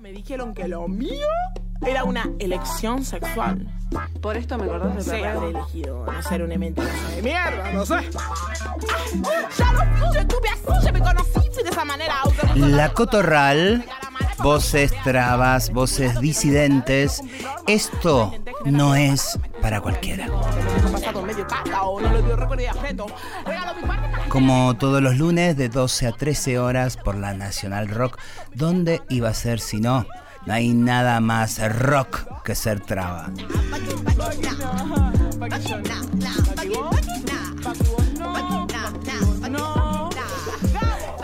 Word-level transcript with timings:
Me 0.00 0.12
dijeron 0.12 0.54
que 0.54 0.68
lo 0.68 0.86
mío 0.86 1.26
era 1.84 2.04
una 2.04 2.30
elección 2.38 3.04
sexual. 3.04 3.66
Por 4.20 4.36
esto 4.36 4.56
me 4.56 4.64
acordás 4.64 5.06
de 5.06 5.26
habré 5.26 5.50
elegido 5.50 6.06
no 6.06 6.22
ser 6.22 6.42
una 6.42 6.56
mentirosa 6.56 7.08
de 7.16 7.22
mierda, 7.22 7.72
no 7.72 7.84
sé. 7.84 7.96
Ya 9.56 9.72
lo 9.72 9.80
así, 9.80 10.86
yo 10.86 10.92
me 10.92 11.00
conocí, 11.00 11.40
fui 11.52 11.64
de 11.64 11.70
esa 11.70 11.84
manera. 11.84 12.14
La 12.54 12.92
Cotorral, 12.92 13.84
voces 14.38 14.92
trabas, 15.04 15.70
voces 15.70 16.20
disidentes. 16.20 17.22
Esto 17.66 18.34
no 18.64 18.94
es 18.94 19.38
para 19.60 19.80
cualquiera. 19.80 20.26
Como 24.28 24.76
todos 24.76 25.02
los 25.02 25.16
lunes 25.16 25.56
de 25.56 25.68
12 25.68 26.06
a 26.06 26.12
13 26.12 26.58
horas 26.58 26.96
por 26.96 27.16
la 27.16 27.34
Nacional 27.34 27.88
Rock, 27.88 28.18
¿dónde 28.54 29.02
iba 29.08 29.28
a 29.28 29.34
ser 29.34 29.60
si 29.60 29.80
no? 29.80 30.06
No 30.46 30.54
hay 30.54 30.72
nada 30.72 31.20
más 31.20 31.60
rock 31.80 32.42
que 32.42 32.54
ser 32.54 32.80
traba. 32.80 33.30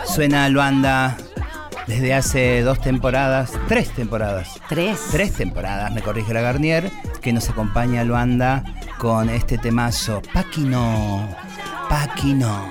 Suena 0.05 0.47
Luanda 0.49 1.17
desde 1.87 2.13
hace 2.13 2.61
dos 2.61 2.81
temporadas, 2.81 3.51
tres 3.67 3.89
temporadas. 3.89 4.59
Tres. 4.67 4.99
Tres 5.11 5.33
temporadas, 5.33 5.91
me 5.93 6.01
corrige 6.01 6.33
la 6.33 6.41
Garnier, 6.41 6.91
que 7.21 7.33
nos 7.33 7.49
acompaña 7.49 8.03
Luanda 8.03 8.63
con 8.97 9.29
este 9.29 9.57
temazo. 9.57 10.21
Paquino, 10.33 11.27
Paquino. 11.89 12.65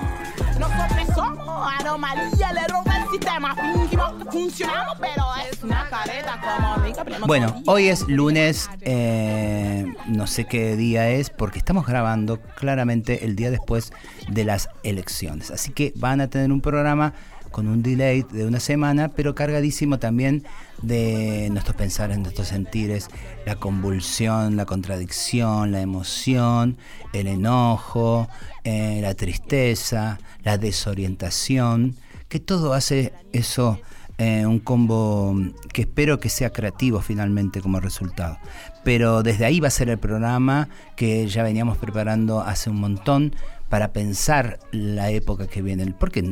Nosotros 0.59 1.15
somos 1.15 1.73
anomalía, 1.79 2.53
le 2.53 2.67
roba 2.67 2.97
el 2.97 3.09
sistema. 3.09 3.55
Fingimos 3.55 4.13
que 4.13 4.31
funcionamos, 4.31 4.97
pero 4.99 5.23
es 5.51 5.63
una 5.63 5.89
careta 5.89 6.39
como 6.41 6.75
rica, 6.83 7.05
Bueno, 7.25 7.61
hoy 7.65 7.87
es 7.87 8.07
lunes, 8.07 8.69
eh, 8.81 9.85
no 10.07 10.27
sé 10.27 10.45
qué 10.45 10.75
día 10.75 11.09
es, 11.09 11.29
porque 11.29 11.57
estamos 11.59 11.85
grabando 11.85 12.41
claramente 12.55 13.25
el 13.25 13.35
día 13.35 13.49
después 13.49 13.93
de 14.27 14.43
las 14.43 14.69
elecciones. 14.83 15.51
Así 15.51 15.71
que 15.71 15.93
van 15.95 16.19
a 16.19 16.27
tener 16.29 16.51
un 16.51 16.61
programa 16.61 17.13
con 17.55 17.69
un 17.69 17.81
delay 17.81 18.23
de 18.23 18.45
una 18.45 18.59
semana, 18.59 19.13
pero 19.15 19.33
cargadísimo 19.33 19.97
también 19.97 20.43
de 20.81 21.47
nuestros 21.53 21.77
pensares, 21.77 22.19
nuestros 22.19 22.49
sentires, 22.49 23.07
la 23.45 23.55
convulsión, 23.55 24.57
la 24.57 24.65
contradicción, 24.65 25.71
la 25.71 25.79
emoción, 25.79 26.77
el 27.13 27.27
enojo, 27.27 28.27
eh, 28.65 28.99
la 29.01 29.13
tristeza, 29.13 30.19
la 30.43 30.57
desorientación, 30.57 31.95
que 32.27 32.41
todo 32.41 32.73
hace 32.73 33.13
eso 33.31 33.79
eh, 34.17 34.45
un 34.45 34.59
combo 34.59 35.33
que 35.71 35.83
espero 35.83 36.19
que 36.19 36.27
sea 36.27 36.49
creativo 36.51 36.99
finalmente 36.99 37.61
como 37.61 37.79
resultado. 37.79 38.37
Pero 38.83 39.23
desde 39.23 39.45
ahí 39.45 39.61
va 39.61 39.69
a 39.69 39.71
ser 39.71 39.87
el 39.87 39.97
programa 39.97 40.67
que 40.97 41.25
ya 41.27 41.41
veníamos 41.41 41.77
preparando 41.77 42.41
hace 42.41 42.69
un 42.69 42.81
montón 42.81 43.33
para 43.75 43.91
pensar 43.91 44.57
la 44.71 45.09
época 45.09 45.47
que 45.47 45.61
viene. 45.61 45.93
Porque, 45.99 46.23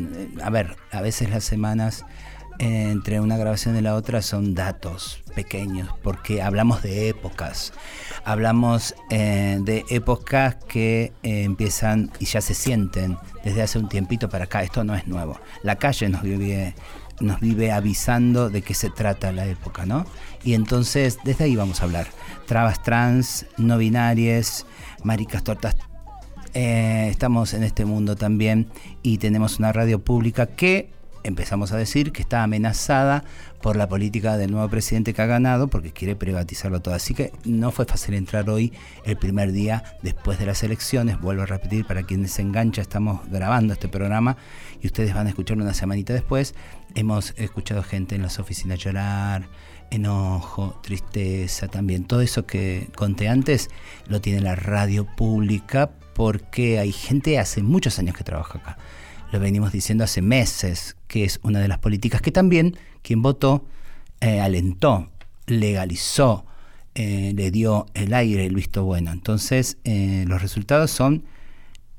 a 0.42 0.50
ver, 0.50 0.78
a 0.92 1.02
veces 1.02 1.30
las 1.30 1.44
semanas 1.44 2.06
eh, 2.58 2.88
entre 2.90 3.20
una 3.20 3.36
grabación 3.36 3.76
y 3.76 3.82
la 3.82 3.96
otra 3.96 4.22
son 4.22 4.56
datos 4.56 5.22
pequeños, 5.36 5.90
porque 6.04 6.42
hablamos 6.42 6.82
de 6.84 7.10
épocas. 7.10 7.74
Hablamos 8.24 8.96
eh, 9.10 9.60
de 9.60 9.84
épocas 9.90 10.56
que 10.70 11.12
eh, 11.22 11.44
empiezan 11.44 12.12
y 12.18 12.28
ya 12.28 12.40
se 12.40 12.54
sienten 12.54 13.18
desde 13.44 13.64
hace 13.64 13.78
un 13.78 13.90
tiempito 13.90 14.30
para 14.30 14.46
acá. 14.46 14.64
Esto 14.64 14.86
no 14.86 14.96
es 14.96 15.06
nuevo. 15.06 15.38
La 15.64 15.76
calle 15.76 16.08
nos 16.08 16.22
vive 16.22 16.76
nos 17.20 17.42
vive 17.42 17.74
avisando 17.74 18.50
de 18.50 18.62
qué 18.62 18.74
se 18.74 18.90
trata 18.90 19.34
la 19.34 19.46
época, 19.48 19.86
¿no? 19.86 20.06
Y 20.46 20.54
entonces, 20.54 21.18
desde 21.26 21.44
ahí 21.44 21.58
vamos 21.58 21.82
a 21.82 21.84
hablar. 21.84 22.08
Trabas 22.48 22.82
trans, 22.84 23.48
no 23.58 23.78
binarias, 23.78 24.66
maricas 25.04 25.44
tortas. 25.44 25.76
Eh, 26.54 27.08
estamos 27.09 27.53
en 27.53 27.64
este 27.64 27.84
mundo 27.84 28.16
también 28.16 28.68
y 29.02 29.18
tenemos 29.18 29.58
una 29.58 29.74
radio 29.74 30.00
pública 30.00 30.46
que 30.46 30.91
empezamos 31.24 31.72
a 31.72 31.78
decir 31.78 32.12
que 32.12 32.22
está 32.22 32.44
amenazada 32.44 33.24
por 33.62 33.75
la 33.75 33.88
política 33.88 34.38
del 34.38 34.52
nuevo 34.52 34.69
presidente 34.69 35.14
que 35.14 35.22
ha 35.22 35.25
ganado 35.25 35.68
porque 35.68 35.91
quiere 35.91 36.16
privatizarlo 36.16 36.81
todo. 36.81 36.94
Así 36.94 37.16
que 37.16 37.31
no 37.46 37.72
fue 37.72 37.86
fácil 37.86 38.14
entrar 38.14 38.50
hoy 38.50 38.74
el 39.06 39.18
primer 39.18 39.52
día 39.52 39.84
después 40.03 40.38
de 40.38 40.46
las 40.46 40.62
elecciones. 40.64 41.19
Vuelvo 41.19 41.44
a 41.44 41.46
repetir, 41.47 41.86
para 41.86 42.03
quienes 42.03 42.34
se 42.34 42.44
engancha, 42.44 42.81
estamos 42.81 43.22
grabando 43.31 43.74
este 43.74 43.88
programa 43.88 44.38
y 44.81 44.88
ustedes 44.88 45.14
van 45.16 45.28
a 45.28 45.30
escucharlo 45.30 45.64
una 45.64 45.74
semanita 45.74 46.14
después. 46.14 46.53
Hemos 46.94 47.34
escuchado 47.38 47.81
gente 47.81 48.16
en 48.16 48.22
las 48.22 48.38
oficinas 48.38 48.78
llorar, 48.80 49.47
enojo, 49.90 50.80
tristeza 50.84 51.68
también. 51.68 52.03
Todo 52.03 52.22
eso 52.22 52.46
que 52.46 52.90
conté 52.96 53.30
antes 53.30 53.70
lo 54.08 54.22
tiene 54.22 54.41
la 54.41 54.56
radio 54.56 55.06
pública 55.06 55.90
porque 56.13 56.79
hay 56.79 56.91
gente 56.91 57.40
hace 57.40 57.62
muchos 57.63 58.00
años 58.00 58.16
que 58.16 58.24
trabaja 58.24 58.59
acá. 58.59 58.78
Lo 59.31 59.40
venimos 59.40 59.72
diciendo 59.72 60.03
hace 60.03 60.22
meses, 60.22 60.96
que 61.07 61.24
es 61.24 61.40
una 61.44 61.59
de 61.59 61.68
las 61.68 61.79
políticas 61.79 62.22
que 62.22 62.31
también 62.31 62.78
quien 63.01 63.22
votó 63.22 63.66
eh, 64.22 64.40
alentó, 64.40 65.09
legalizó, 65.47 66.46
eh, 66.96 67.34
le 67.35 67.52
dio 67.52 67.88
el 67.94 68.13
aire, 68.13 68.46
el 68.46 68.56
visto 68.56 68.84
bueno. 68.84 69.12
Entonces, 69.12 69.78
eh, 69.84 70.25
los 70.28 70.41
resultados 70.41 70.91
son 70.91 71.23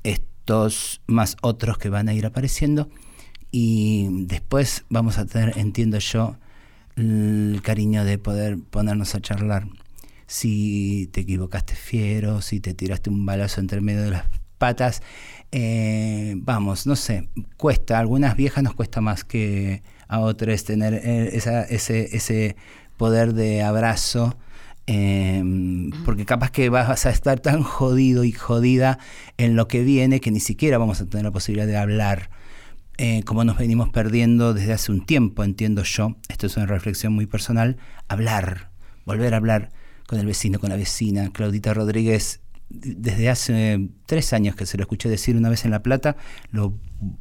estos 0.03 1.01
más 1.07 1.37
otros 1.41 1.77
que 1.77 1.89
van 1.89 2.07
a 2.07 2.13
ir 2.13 2.25
apareciendo 2.25 2.89
y 3.51 4.07
después 4.25 4.85
vamos 4.89 5.17
a 5.17 5.25
tener, 5.25 5.57
entiendo 5.57 5.99
yo, 5.99 6.37
el 6.95 7.59
cariño 7.63 8.05
de 8.05 8.17
poder 8.17 8.57
ponernos 8.59 9.15
a 9.15 9.21
charlar. 9.21 9.67
Si 10.27 11.09
te 11.13 11.21
equivocaste 11.21 11.75
fiero, 11.75 12.41
si 12.41 12.59
te 12.59 12.73
tiraste 12.73 13.09
un 13.09 13.25
balazo 13.25 13.61
entre 13.61 13.81
medio 13.81 14.03
de 14.03 14.11
las 14.11 14.25
patas, 14.57 15.01
eh, 15.51 16.33
vamos, 16.37 16.87
no 16.87 16.95
sé, 16.95 17.29
cuesta, 17.57 17.97
a 17.97 17.99
algunas 17.99 18.35
viejas 18.35 18.63
nos 18.63 18.73
cuesta 18.73 19.01
más 19.01 19.23
que 19.23 19.83
a 20.07 20.19
otras 20.19 20.63
tener 20.63 20.93
eh, 20.95 21.35
ese, 21.69 22.15
ese 22.15 22.55
poder 22.97 23.33
de 23.33 23.63
abrazo. 23.63 24.37
eh, 24.87 25.43
porque 26.05 26.25
capaz 26.25 26.51
que 26.51 26.69
vas 26.69 27.05
a 27.05 27.09
estar 27.09 27.39
tan 27.39 27.63
jodido 27.63 28.23
y 28.23 28.31
jodida 28.31 28.99
en 29.37 29.55
lo 29.55 29.67
que 29.67 29.83
viene 29.83 30.21
que 30.21 30.31
ni 30.31 30.39
siquiera 30.39 30.77
vamos 30.77 31.01
a 31.01 31.07
tener 31.07 31.25
la 31.25 31.31
posibilidad 31.31 31.65
de 31.67 31.77
hablar 31.77 32.29
eh, 32.97 33.23
como 33.25 33.43
nos 33.43 33.57
venimos 33.57 33.89
perdiendo 33.89 34.53
desde 34.53 34.71
hace 34.71 34.91
un 34.91 35.05
tiempo, 35.05 35.43
entiendo 35.43 35.83
yo, 35.83 36.15
esto 36.29 36.47
es 36.47 36.55
una 36.55 36.65
reflexión 36.65 37.11
muy 37.11 37.25
personal, 37.25 37.77
hablar, 38.07 38.69
volver 39.05 39.33
a 39.33 39.37
hablar 39.37 39.71
con 40.07 40.19
el 40.19 40.25
vecino, 40.25 40.59
con 40.59 40.69
la 40.69 40.75
vecina. 40.75 41.31
Claudita 41.31 41.73
Rodríguez, 41.73 42.41
desde 42.69 43.29
hace 43.29 43.89
tres 44.05 44.33
años 44.33 44.55
que 44.55 44.65
se 44.65 44.77
lo 44.77 44.83
escuché 44.83 45.09
decir 45.09 45.35
una 45.35 45.49
vez 45.49 45.65
en 45.65 45.71
La 45.71 45.83
Plata, 45.83 46.17
lo 46.51 46.73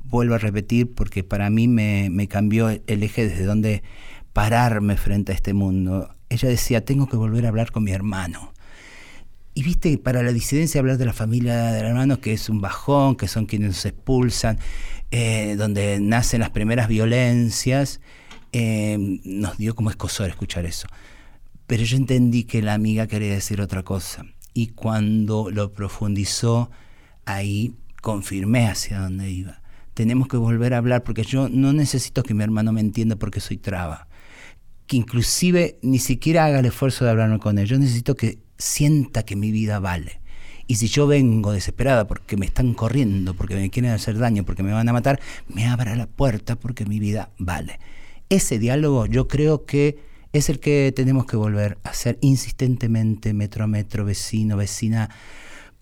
vuelvo 0.05 0.35
a 0.35 0.39
repetir 0.39 0.93
porque 0.95 1.25
para 1.25 1.51
mí 1.51 1.69
me, 1.69 2.29
cambió 2.29 2.69
el 2.69 3.03
eje 3.03 3.29
desde 3.29 3.45
donde 3.45 3.83
pararme 4.33 4.97
frente 4.97 5.33
a 5.33 5.35
este 5.35 5.55
mundo. 5.55 6.15
Ella 6.29 6.49
decía, 6.49 6.85
tengo 6.85 7.09
que 7.09 7.17
volver 7.17 7.47
a 7.47 7.49
hablar 7.49 7.71
con 7.71 7.85
mi 7.85 7.93
hermano. 7.93 8.53
Y 9.57 9.63
viste, 9.63 9.97
para 9.99 10.23
la 10.23 10.33
disidencia 10.33 10.81
hablar 10.81 10.99
de 10.99 11.07
la 11.07 11.13
familia 11.13 11.71
del 11.73 11.87
hermano, 11.87 12.21
que 12.21 12.33
es 12.33 12.49
un 12.49 12.61
bajón, 12.61 13.15
que 13.15 13.29
son 13.29 13.47
quienes 13.47 13.69
nos 13.69 13.85
expulsan, 13.85 14.59
eh, 15.13 15.55
donde 15.57 16.01
nacen 16.01 16.41
las 16.41 16.51
primeras 16.51 16.89
violencias, 16.89 18.01
eh, 18.51 18.97
nos 19.23 19.57
dio 19.57 19.77
como 19.77 19.91
escosor 19.91 20.29
escuchar 20.29 20.67
eso. 20.67 20.89
Pero 21.67 21.83
yo 21.85 21.97
entendí 21.97 22.45
que 22.45 22.63
la 22.63 22.75
amiga 22.75 23.07
quería 23.07 23.33
decir 23.33 23.61
otra 23.61 23.83
cosa. 23.83 24.27
Y 24.53 24.69
cuando 24.69 25.51
lo 25.51 25.73
profundizó, 25.73 26.71
ahí 27.25 27.75
confirmé 28.01 28.67
hacia 28.67 29.01
dónde 29.01 29.31
iba. 29.31 29.63
Tenemos 29.95 30.29
que 30.29 30.37
volver 30.37 30.75
a 30.75 30.79
hablar 30.79 31.05
porque 31.05 31.23
yo 31.23 31.49
no 31.49 31.73
necesito 31.73 32.23
que 32.23 32.35
mi 32.35 32.43
hermano 32.43 32.73
me 32.73 32.81
entienda 32.81 33.17
porque 33.17 33.41
soy 33.41 33.57
traba. 33.57 34.09
Que 34.87 34.97
inclusive 34.97 35.79
ni 35.83 35.99
siquiera 35.99 36.45
haga 36.45 36.59
el 36.59 36.67
esfuerzo 36.67 37.05
de 37.05 37.13
hablarme 37.13 37.39
con 37.39 37.59
él. 37.59 37.67
Yo 37.67 37.79
necesito 37.79 38.15
que 38.15 38.39
sienta 38.59 39.25
que 39.25 39.37
mi 39.37 39.51
vida 39.51 39.79
vale. 39.79 40.21
Y 40.67 40.77
si 40.77 40.89
yo 40.89 41.07
vengo 41.07 41.53
desesperada 41.53 42.07
porque 42.07 42.37
me 42.37 42.47
están 42.47 42.75
corriendo, 42.75 43.35
porque 43.35 43.55
me 43.55 43.71
quieren 43.71 43.93
hacer 43.93 44.19
daño, 44.19 44.45
porque 44.45 44.63
me 44.63 44.73
van 44.73 44.89
a 44.89 44.93
matar, 44.93 45.21
me 45.49 45.67
abra 45.67 45.95
la 45.95 46.07
puerta 46.07 46.57
porque 46.57 46.87
mi 46.87 46.99
vida 46.99 47.31
vale. 47.39 47.81
Ese 48.31 48.59
diálogo 48.59 49.07
yo 49.07 49.29
creo 49.29 49.65
que 49.65 49.99
es 50.35 50.49
el 50.51 50.59
que 50.59 50.93
tenemos 50.95 51.27
que 51.27 51.37
volver 51.37 51.79
a 51.85 51.91
hacer 51.91 52.19
insistentemente, 52.21 53.33
metro 53.33 53.65
a 53.65 53.67
metro, 53.69 54.05
vecino, 54.05 54.57
vecina, 54.57 55.09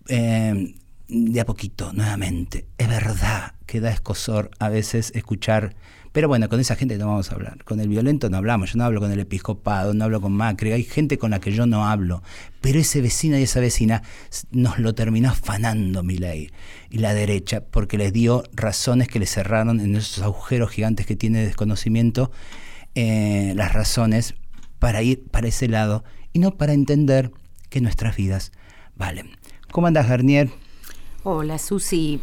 eh, 0.07 0.75
de 1.07 1.41
a 1.41 1.45
poquito, 1.45 1.91
nuevamente. 1.91 2.67
Es 2.77 2.87
verdad 2.87 3.55
que 3.65 3.79
da 3.79 3.89
escosor 3.89 4.51
a 4.59 4.69
veces 4.69 5.11
escuchar, 5.15 5.75
pero 6.11 6.27
bueno, 6.27 6.49
con 6.49 6.59
esa 6.59 6.75
gente 6.75 6.99
no 6.99 7.07
vamos 7.07 7.31
a 7.31 7.33
hablar. 7.33 7.63
Con 7.63 7.79
el 7.79 7.87
violento 7.87 8.29
no 8.29 8.37
hablamos, 8.37 8.73
yo 8.73 8.77
no 8.77 8.83
hablo 8.83 8.99
con 8.99 9.11
el 9.11 9.19
episcopado, 9.19 9.95
no 9.95 10.03
hablo 10.03 10.21
con 10.21 10.33
Macri, 10.33 10.71
hay 10.71 10.83
gente 10.83 11.17
con 11.17 11.31
la 11.31 11.39
que 11.39 11.51
yo 11.51 11.65
no 11.65 11.87
hablo, 11.87 12.21
pero 12.61 12.77
ese 12.77 13.01
vecino 13.01 13.39
y 13.39 13.43
esa 13.43 13.59
vecina 13.59 14.03
nos 14.51 14.77
lo 14.77 14.93
terminó 14.93 15.29
afanando 15.29 16.03
mi 16.03 16.17
ley 16.17 16.51
y 16.91 16.99
la 16.99 17.15
derecha, 17.15 17.61
porque 17.61 17.97
les 17.97 18.13
dio 18.13 18.43
razones 18.53 19.07
que 19.07 19.17
le 19.17 19.25
cerraron 19.25 19.79
en 19.79 19.95
esos 19.95 20.23
agujeros 20.23 20.69
gigantes 20.69 21.07
que 21.07 21.15
tiene 21.15 21.39
de 21.39 21.45
desconocimiento, 21.45 22.29
eh, 22.93 23.53
las 23.55 23.73
razones 23.73 24.35
para 24.83 25.01
ir 25.01 25.23
para 25.31 25.47
ese 25.47 25.69
lado 25.69 26.03
y 26.33 26.39
no 26.39 26.57
para 26.57 26.73
entender 26.73 27.31
que 27.69 27.79
nuestras 27.79 28.17
vidas 28.17 28.51
valen. 28.97 29.29
¿Cómo 29.71 29.87
andas, 29.87 30.09
Garnier? 30.09 30.49
Hola, 31.25 31.57
Susi. 31.57 32.19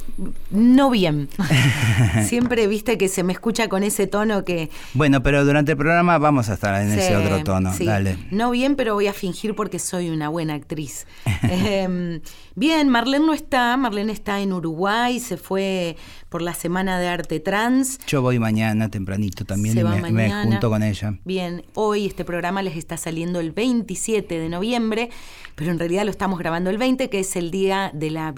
No 0.51 0.91
bien. 0.91 1.31
Siempre 2.23 2.67
viste 2.67 2.99
que 2.99 3.09
se 3.09 3.23
me 3.23 3.33
escucha 3.33 3.69
con 3.69 3.83
ese 3.83 4.07
tono 4.07 4.45
que. 4.45 4.69
Bueno, 4.93 5.23
pero 5.23 5.43
durante 5.47 5.73
el 5.73 5.79
programa 5.79 6.19
vamos 6.19 6.51
a 6.51 6.55
estar 6.55 6.83
en 6.83 6.93
ese 6.93 7.17
otro 7.17 7.43
tono. 7.43 7.73
Dale. 7.81 8.19
No 8.31 8.51
bien, 8.51 8.77
pero 8.77 8.93
voy 8.93 9.07
a 9.07 9.15
fingir 9.15 9.55
porque 9.55 9.79
soy 9.79 10.11
una 10.11 10.29
buena 10.29 10.53
actriz. 10.53 11.07
Em, 11.43 12.21
bien, 12.55 12.91
Marlene 12.91 13.25
no 13.25 13.33
está. 13.33 13.75
Marlene 13.79 14.13
está 14.13 14.41
en 14.41 14.53
Uruguay. 14.53 15.19
Se 15.19 15.39
fue 15.39 15.97
por 16.29 16.43
la 16.43 16.53
Semana 16.53 16.99
de 16.99 17.09
Arte 17.09 17.41
Trans. 17.41 17.99
Yo 18.07 18.21
voy 18.21 18.39
mañana 18.39 18.91
tempranito 18.91 19.47
también 19.47 19.79
y 19.79 20.13
me, 20.13 20.31
junto 20.45 20.69
con 20.69 20.83
ella. 20.83 21.15
Bien, 21.25 21.65
hoy 21.75 22.07
este 22.07 22.25
programa 22.25 22.63
les 22.63 22.77
está 22.77 22.99
saliendo 22.99 23.41
el 23.41 23.51
27 23.51 24.39
de 24.39 24.49
noviembre, 24.49 25.11
pero 25.55 25.71
en 25.71 25.79
realidad 25.79 26.05
lo 26.05 26.11
estamos 26.11 26.39
grabando 26.39 26.69
el 26.71 26.77
20, 26.77 27.09
que 27.09 27.21
es 27.21 27.35
el 27.37 27.51
día 27.51 27.91
de 27.95 28.11
la 28.11 28.31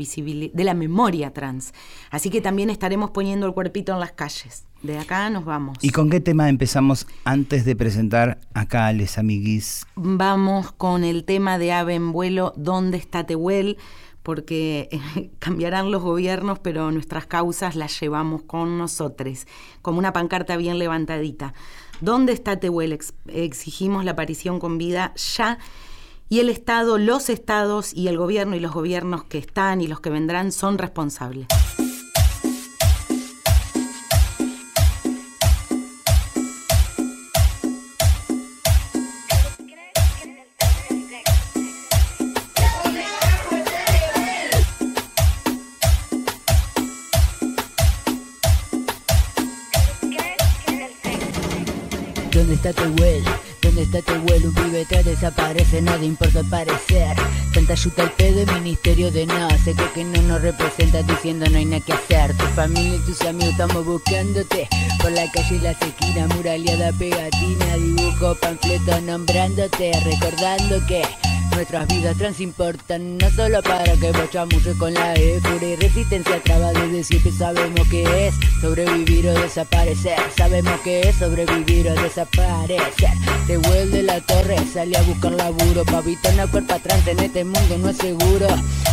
de 0.53 0.65
la 0.65 0.75
memoria 0.75 1.33
trans. 1.33 1.73
Así 2.11 2.31
que 2.31 2.41
también 2.41 2.71
estaremos 2.71 3.11
poniendo 3.11 3.47
el 3.47 3.55
cuerpito 3.55 3.93
en 3.93 4.01
las 4.01 4.13
calles. 4.13 4.67
De 4.83 4.99
acá 4.99 5.31
nos 5.31 5.45
vamos. 5.45 5.79
¿Y 5.81 5.91
con 5.91 6.11
qué 6.11 6.21
tema 6.21 6.49
empezamos 6.49 7.07
antes 7.25 7.65
de 7.65 7.77
presentar 7.77 8.41
acá 8.53 8.87
a 8.87 8.93
les 8.93 9.17
amiguis? 9.17 9.87
Vamos 9.95 10.73
con 10.73 11.05
el 11.05 11.25
tema 11.25 11.59
de 11.59 11.73
Ave 11.73 11.95
en 11.95 12.13
vuelo, 12.13 12.53
¿Dónde 12.57 12.99
está 12.99 13.25
Tehuel? 13.25 13.79
porque 14.23 14.89
eh, 14.93 15.31
cambiarán 15.39 15.91
los 15.91 16.03
gobiernos, 16.03 16.59
pero 16.59 16.91
nuestras 16.91 17.27
causas 17.27 17.77
las 17.77 17.99
llevamos 18.01 18.43
con 18.43 18.79
nosotros, 18.79 19.47
como 19.83 19.99
una 19.99 20.13
pancarta 20.13 20.57
bien 20.57 20.79
levantadita. 20.79 21.55
¿Dónde 22.01 22.33
está 22.33 22.59
Tehuel? 22.59 22.99
exigimos 23.29 24.05
la 24.05 24.13
aparición 24.13 24.59
con 24.59 24.79
vida 24.79 25.13
ya. 25.37 25.59
Y 26.32 26.40
el 26.40 26.49
Estado, 26.49 26.96
los 26.96 27.29
estados 27.29 27.93
y 27.93 28.08
el 28.08 28.17
gobierno 28.17 28.56
y 28.56 28.61
los 28.61 28.73
gobiernos 28.73 29.23
que 29.25 29.37
están 29.37 29.82
y 29.82 29.87
los 29.87 30.00
que 30.00 30.08
vendrán 30.08 30.50
son 30.50 30.79
responsables. 30.79 31.46
está 52.52 52.73
Tehuel? 52.73 53.52
¿Dónde 53.62 53.82
está 53.82 54.03
Tehuel? 54.03 54.47
Un 54.47 54.55
pibe 54.55 54.85
que 54.87 55.05
desaparece, 55.05 55.81
nada 55.81 56.05
importa 56.05 56.43
parecer. 56.43 57.17
Tanta 57.55 57.75
ayuda 57.75 58.03
al 58.03 58.11
pedo 58.11 58.43
y 58.43 58.55
ministerio 58.55 59.11
de 59.12 59.25
no. 59.25 59.49
Sé 59.64 59.75
que, 59.94 60.05
no 60.05 60.20
nos 60.23 60.43
representa 60.43 61.03
diciendo 61.03 61.47
no 61.49 61.56
hay 61.56 61.64
nada 61.64 61.85
que 61.85 61.93
hacer. 61.93 62.37
Tu 62.37 62.44
familia 62.56 62.97
y 62.97 63.06
tus 63.06 63.23
amigos 63.23 63.50
estamos 63.50 63.85
buscándote. 63.87 64.69
Por 65.00 65.12
la 65.12 65.31
calle 65.31 65.55
y 65.55 65.59
la 65.61 65.70
esquinas, 65.70 66.35
muraleada, 66.35 66.93
pegatina, 66.93 67.76
dibujo, 67.76 68.35
panfleto 68.35 69.00
nombrándote. 69.00 69.93
Recordando 70.05 70.85
que 70.87 71.03
Nuestras 71.55 71.87
vidas 71.87 72.17
trans 72.17 72.41
importan, 72.41 73.19
no 73.19 73.31
solo 73.31 73.63
para 73.63 73.85
que 73.85 74.11
vos 74.13 74.77
con 74.79 74.95
la 74.95 75.15
E, 75.15 75.41
y 75.61 75.77
resistencia 75.77 76.41
traba 76.43 76.73
desde 76.73 77.05
siempre 77.05 77.33
sabemos 77.33 77.87
que 77.89 78.29
es 78.29 78.35
sobrevivir 78.61 79.29
o 79.29 79.35
desaparecer, 79.35 80.19
sabemos 80.37 80.81
que 80.81 81.01
es 81.01 81.17
sobrevivir 81.17 81.89
o 81.89 81.95
desaparecer. 82.03 83.11
Te 83.47 83.57
vuelve 83.59 84.03
la 84.03 84.21
torre, 84.21 84.57
sale 84.73 84.97
a 84.97 85.03
buscar 85.03 85.33
laburo, 85.33 85.85
pavito 85.85 86.33
no 86.33 86.51
cuerpo 86.51 86.75
trans 86.83 87.07
en 87.07 87.21
este 87.21 87.45
mundo 87.45 87.79
no 87.79 87.91
es 87.91 87.97
seguro. 87.99 88.47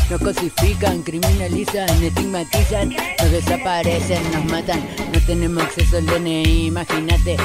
Nos 0.10 0.22
cosifican, 0.22 1.02
criminalizan, 1.04 1.90
estigmatizan, 2.04 2.90
nos 2.90 3.32
desaparecen, 3.32 4.22
nos 4.32 4.46
matan, 4.46 4.86
no 5.14 5.20
tenemos 5.26 5.64
acceso 5.64 5.98
al 5.98 6.06
DNI, 6.06 6.68
imagínate 6.68 7.38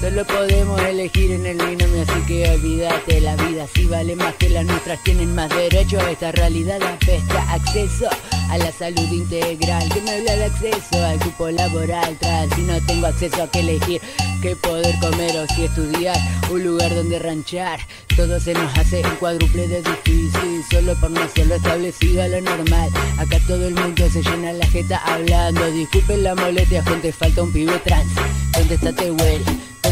Solo 0.00 0.24
podemos 0.24 0.80
elegir 0.82 1.32
en 1.32 1.44
el 1.44 1.56
binomio, 1.56 2.02
así 2.02 2.20
que 2.26 2.48
olvídate, 2.50 3.20
la 3.20 3.34
vida. 3.34 3.66
Si 3.74 3.84
vale 3.84 4.14
más 4.14 4.34
que 4.36 4.48
las 4.48 4.64
nuestras, 4.64 5.02
tienen 5.02 5.34
más 5.34 5.48
derecho 5.50 5.98
a 5.98 6.10
esta 6.12 6.30
realidad. 6.30 6.80
Apesta 6.82 7.52
acceso 7.52 8.08
a 8.48 8.58
la 8.58 8.70
salud 8.70 9.10
integral, 9.10 9.88
que 9.92 10.00
me 10.00 10.12
habla 10.12 10.36
de 10.36 10.44
acceso 10.44 11.04
al 11.04 11.18
grupo 11.18 11.50
laboral. 11.50 12.16
Trans, 12.20 12.54
si 12.54 12.62
no 12.62 12.80
tengo 12.86 13.08
acceso 13.08 13.42
a 13.42 13.50
qué 13.50 13.58
elegir, 13.58 14.00
qué 14.40 14.54
poder 14.54 14.98
comer 15.00 15.36
o 15.36 15.54
si 15.54 15.64
estudiar, 15.64 16.16
un 16.48 16.62
lugar 16.62 16.94
donde 16.94 17.18
ranchar, 17.18 17.80
todo 18.16 18.38
se 18.38 18.54
nos 18.54 18.78
hace 18.78 19.02
un 19.04 19.16
cuádruple 19.16 19.66
de 19.66 19.82
difícil, 19.82 20.64
solo 20.70 20.94
por 21.00 21.10
no 21.10 21.28
ser 21.28 21.48
lo 21.48 21.56
establecido 21.56 22.22
a 22.22 22.28
lo 22.28 22.40
normal, 22.40 22.90
acá 23.18 23.38
todo 23.46 23.66
el 23.66 23.74
mundo 23.74 24.08
se 24.10 24.22
llena 24.22 24.52
la 24.52 24.66
jeta 24.66 24.98
hablando, 24.98 25.70
disculpen 25.72 26.22
la 26.22 26.34
molestia, 26.34 26.84
gente, 26.84 27.12
falta 27.12 27.42
un 27.42 27.52
pibe 27.52 27.78
trans, 27.84 28.12
¿dónde 28.52 28.74
está 28.76 28.92
Tehuel? 28.92 29.42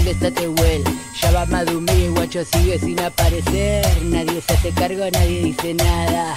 ¿Dónde 0.07 0.29
está 0.29 0.41
Tehuel? 0.41 0.85
Ya 1.21 1.33
va 1.33 1.47
Madumí, 1.47 2.07
guacho 2.11 2.45
sigue 2.45 2.79
sin 2.79 3.01
aparecer. 3.01 3.85
Nadie 4.05 4.41
se 4.41 4.53
hace 4.53 4.71
cargo, 4.71 5.03
nadie 5.13 5.43
dice 5.43 5.75
nada. 5.75 6.37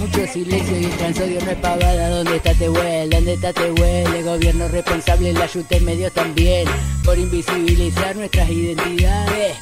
Mucho 0.00 0.26
silencio 0.26 0.80
y 0.80 0.86
el 0.86 0.96
transodio 0.96 1.40
no 1.44 1.50
es 1.52 1.58
pavada. 1.58 2.08
¿Dónde 2.08 2.34
está 2.38 2.52
Tehuel? 2.54 3.08
¿Dónde 3.08 3.34
está 3.34 3.52
Tehuel? 3.52 4.12
El 4.12 4.24
gobierno 4.24 4.66
responsable, 4.66 5.32
la 5.32 5.44
ayuda 5.44 5.66
en 5.70 5.84
medio 5.84 6.10
también. 6.10 6.66
Por 7.04 7.16
invisibilizar 7.20 8.16
nuestras 8.16 8.50
identidades. 8.50 9.58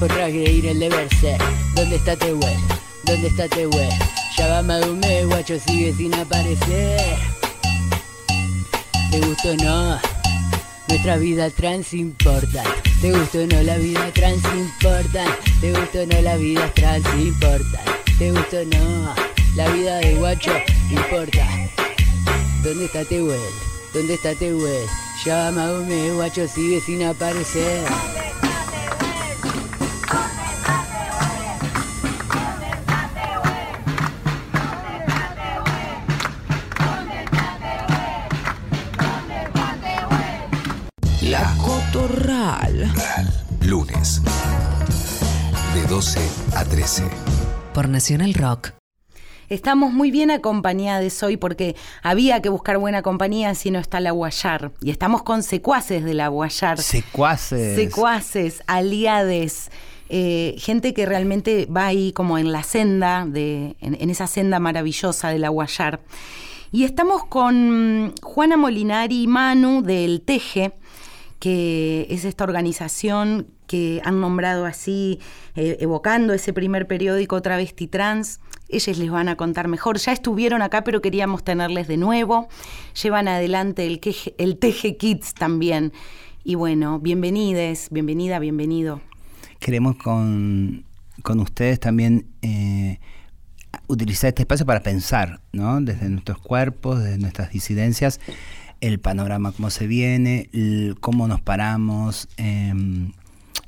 Por 0.00 0.08
transgredir 0.08 0.66
el 0.66 0.80
deber 0.80 1.08
ser. 1.20 1.40
¿Dónde 1.76 1.94
está 1.94 2.16
Tehuel? 2.16 2.58
¿Dónde 3.04 3.28
está 3.28 3.46
Tehuel? 3.46 3.90
Ya 4.36 4.48
va 4.48 4.60
Madumé, 4.60 5.24
guacho 5.26 5.56
sigue 5.60 5.92
sin 5.92 6.12
aparecer. 6.12 7.16
¿Te 9.12 9.20
gustó 9.20 9.54
no? 9.62 10.13
Nuestra 10.88 11.16
vida 11.16 11.50
trans 11.50 11.94
importa. 11.94 12.62
¿Te 13.00 13.10
gustó 13.10 13.40
o 13.40 13.46
no 13.46 13.62
la 13.62 13.78
vida 13.78 14.10
trans 14.12 14.42
importa? 14.54 15.24
¿Te 15.60 15.72
gustó 15.72 16.02
o 16.02 16.06
no 16.06 16.20
la 16.20 16.36
vida 16.36 16.70
trans 16.74 17.06
importa? 17.14 17.80
¿Te 18.18 18.30
gustó 18.30 18.58
o 18.58 18.64
no? 18.64 19.14
La 19.56 19.68
vida 19.70 19.98
de 19.98 20.14
guacho 20.16 20.52
importa. 20.90 21.46
¿Dónde 22.62 22.84
está 22.84 23.04
Tehuel? 23.04 23.40
¿Dónde 23.94 24.14
está 24.14 24.34
Tehuel? 24.34 24.86
Llámame, 25.24 26.10
guacho 26.12 26.46
sigue 26.48 26.80
sin 26.80 27.02
aparecer. 27.04 27.84
Lunes. 43.64 44.20
De 45.74 45.86
12 45.86 46.20
a 46.56 46.64
13. 46.64 47.04
Por 47.72 47.88
Nacional 47.88 48.34
Rock. 48.34 48.70
Estamos 49.48 49.92
muy 49.92 50.10
bien 50.10 50.32
acompañados 50.32 51.22
hoy 51.22 51.36
porque 51.36 51.76
había 52.02 52.42
que 52.42 52.48
buscar 52.48 52.78
buena 52.78 53.02
compañía 53.02 53.54
si 53.54 53.70
no 53.70 53.78
está 53.78 54.00
la 54.00 54.10
Guayar. 54.10 54.72
Y 54.80 54.90
estamos 54.90 55.22
con 55.22 55.44
secuaces 55.44 56.02
de 56.02 56.14
la 56.14 56.26
Guayar. 56.26 56.80
Secuaces. 56.80 57.76
Secuaces, 57.76 58.64
aliades. 58.66 59.70
Eh, 60.08 60.56
gente 60.58 60.94
que 60.94 61.06
realmente 61.06 61.66
va 61.66 61.86
ahí 61.86 62.12
como 62.12 62.38
en 62.38 62.50
la 62.50 62.64
senda, 62.64 63.24
de, 63.24 63.76
en, 63.80 64.10
esa 64.10 64.26
senda 64.26 64.58
maravillosa 64.58 65.28
de 65.28 65.38
la 65.38 65.48
Guayar. 65.48 66.00
Y 66.72 66.82
estamos 66.82 67.24
con 67.26 68.14
Juana 68.20 68.56
Molinari 68.56 69.22
y 69.22 69.26
Manu 69.28 69.80
del 69.80 70.22
Teje, 70.22 70.72
que 71.44 72.06
es 72.08 72.24
esta 72.24 72.42
organización 72.42 73.48
que 73.66 74.00
han 74.02 74.18
nombrado 74.18 74.64
así, 74.64 75.20
eh, 75.56 75.76
evocando 75.78 76.32
ese 76.32 76.54
primer 76.54 76.86
periódico 76.86 77.42
Travesti 77.42 77.86
Trans. 77.86 78.40
Ellos 78.70 78.96
les 78.96 79.10
van 79.10 79.28
a 79.28 79.36
contar 79.36 79.68
mejor. 79.68 79.98
Ya 79.98 80.12
estuvieron 80.12 80.62
acá, 80.62 80.84
pero 80.84 81.02
queríamos 81.02 81.44
tenerles 81.44 81.86
de 81.86 81.98
nuevo. 81.98 82.48
Llevan 83.02 83.28
adelante 83.28 83.86
el, 83.86 84.00
el 84.38 84.56
Teje 84.56 84.96
Kids 84.96 85.34
también. 85.34 85.92
Y 86.44 86.54
bueno, 86.54 86.98
bienvenides, 86.98 87.88
bienvenida, 87.90 88.38
bienvenido. 88.38 89.02
Queremos 89.58 89.96
con, 89.96 90.86
ustedes 91.26 91.78
también 91.78 92.26
eh, 92.40 93.00
utilizar 93.86 94.28
este 94.28 94.44
espacio 94.44 94.64
para 94.64 94.80
pensar, 94.80 95.42
¿no? 95.52 95.78
Desde 95.82 96.08
nuestros 96.08 96.38
cuerpos, 96.38 97.04
desde 97.04 97.18
nuestras 97.18 97.50
disidencias 97.50 98.18
el 98.86 99.00
panorama, 99.00 99.52
cómo 99.52 99.70
se 99.70 99.86
viene, 99.86 100.48
cómo 101.00 101.28
nos 101.28 101.40
paramos 101.40 102.28
em, 102.36 103.12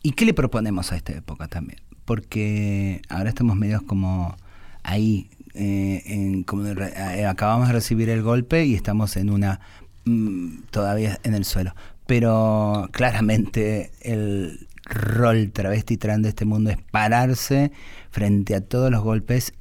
y 0.03 0.13
qué 0.13 0.25
le 0.25 0.35
proponemos 0.35 0.93
a 0.93 0.97
esta 0.97 1.13
época 1.13 1.49
también. 1.49 1.81
Porque 2.05 3.03
ahora 3.09 3.29
estamos 3.29 3.57
medios 3.57 3.83
como 3.83 4.37
ahí, 4.83 5.31
eh, 5.55 6.43
como 6.47 6.67
eh, 6.67 7.27
acabamos 7.27 7.69
de 7.69 7.75
recibir 7.75 8.09
el 8.11 8.23
golpe 8.23 8.65
y 8.65 8.75
estamos 8.75 9.17
en 9.17 9.31
una, 9.31 9.61
mm, 10.05 10.63
todavía 10.71 11.19
en 11.25 11.35
el 11.35 11.45
suelo. 11.45 11.75
Pero 12.07 12.89
claramente 12.93 13.91
el, 14.03 14.67
rol 14.87 15.51
travesti 15.53 15.97
trans 15.97 16.23
de 16.23 16.29
este 16.31 16.45
mundo 16.45 16.71
es 16.71 16.79
pararse 16.91 17.73
frente 18.11 18.55
a 18.55 18.61
todos 18.61 18.91
los 18.91 19.03
golpes 19.03 19.53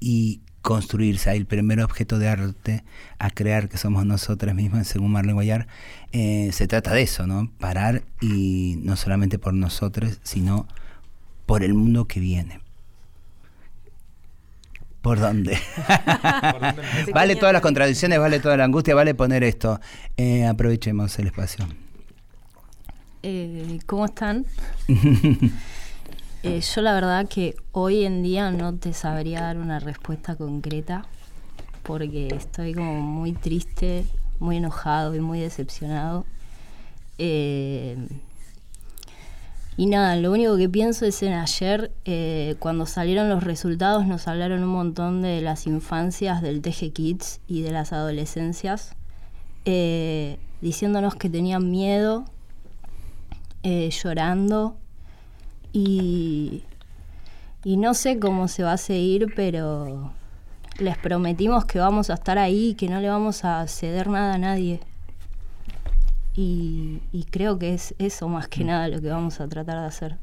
y 0.00 0.40
construirse. 0.62 1.32
El 1.32 1.46
primer 1.46 1.80
objeto 1.80 2.18
de 2.18 2.28
arte 2.28 2.84
a 3.18 3.30
crear, 3.30 3.68
que 3.68 3.78
somos 3.78 4.06
nosotras 4.06 4.54
mismas, 4.54 4.88
según 4.88 5.12
Marlene 5.12 5.34
Guayar, 5.34 5.66
eh, 6.12 6.50
se 6.52 6.66
trata 6.66 6.92
de 6.92 7.02
eso, 7.02 7.26
¿no? 7.26 7.50
Parar 7.58 8.02
y 8.20 8.78
no 8.82 8.96
solamente 8.96 9.38
por 9.38 9.54
nosotros, 9.54 10.20
sino 10.22 10.66
por 11.46 11.62
el 11.64 11.74
mundo 11.74 12.06
que 12.06 12.20
viene. 12.20 12.60
¿Por 15.02 15.18
dónde? 15.18 15.58
vale 17.14 17.36
todas 17.36 17.54
las 17.54 17.62
contradicciones, 17.62 18.18
vale 18.18 18.38
toda 18.38 18.56
la 18.58 18.64
angustia, 18.64 18.94
vale 18.94 19.14
poner 19.14 19.42
esto. 19.44 19.80
Eh, 20.16 20.44
aprovechemos 20.44 21.18
el 21.18 21.28
espacio. 21.28 21.66
Eh, 23.22 23.78
¿Cómo 23.86 24.04
están? 24.04 24.44
Eh, 26.42 26.62
yo 26.62 26.80
la 26.80 26.94
verdad 26.94 27.28
que 27.28 27.54
hoy 27.72 28.06
en 28.06 28.22
día 28.22 28.50
no 28.50 28.74
te 28.74 28.94
sabría 28.94 29.42
dar 29.42 29.58
una 29.58 29.78
respuesta 29.78 30.36
concreta 30.36 31.04
porque 31.82 32.28
estoy 32.28 32.72
como 32.72 33.02
muy 33.02 33.32
triste, 33.32 34.06
muy 34.38 34.56
enojado 34.56 35.14
y 35.14 35.20
muy 35.20 35.38
decepcionado. 35.38 36.24
Eh, 37.18 37.98
y 39.76 39.84
nada, 39.84 40.16
lo 40.16 40.32
único 40.32 40.56
que 40.56 40.68
pienso 40.70 41.04
es 41.04 41.22
en 41.22 41.34
ayer, 41.34 41.92
eh, 42.06 42.56
cuando 42.58 42.86
salieron 42.86 43.28
los 43.28 43.44
resultados, 43.44 44.06
nos 44.06 44.26
hablaron 44.26 44.62
un 44.62 44.70
montón 44.70 45.20
de 45.20 45.42
las 45.42 45.66
infancias 45.66 46.40
del 46.40 46.62
TG 46.62 46.92
Kids 46.92 47.40
y 47.48 47.60
de 47.60 47.70
las 47.70 47.92
adolescencias, 47.92 48.94
diciéndonos 50.62 51.16
que 51.16 51.28
tenían 51.28 51.70
miedo, 51.70 52.24
llorando 53.62 54.76
y, 55.72 56.64
y 57.64 57.76
no 57.76 57.94
sé 57.94 58.18
cómo 58.18 58.48
se 58.48 58.62
va 58.62 58.72
a 58.72 58.76
seguir, 58.78 59.32
pero 59.34 60.12
les 60.78 60.96
prometimos 60.98 61.64
que 61.64 61.78
vamos 61.78 62.10
a 62.10 62.14
estar 62.14 62.38
ahí 62.38 62.74
que 62.74 62.88
no 62.88 63.00
le 63.00 63.08
vamos 63.08 63.44
a 63.44 63.66
ceder 63.68 64.08
nada 64.08 64.34
a 64.34 64.38
nadie. 64.38 64.80
Y, 66.34 67.02
y, 67.12 67.24
creo 67.24 67.58
que 67.58 67.74
es 67.74 67.94
eso 67.98 68.28
más 68.28 68.48
que 68.48 68.64
nada 68.64 68.88
lo 68.88 69.00
que 69.00 69.08
vamos 69.08 69.40
a 69.40 69.48
tratar 69.48 69.80
de 69.80 69.86
hacer. 69.86 70.16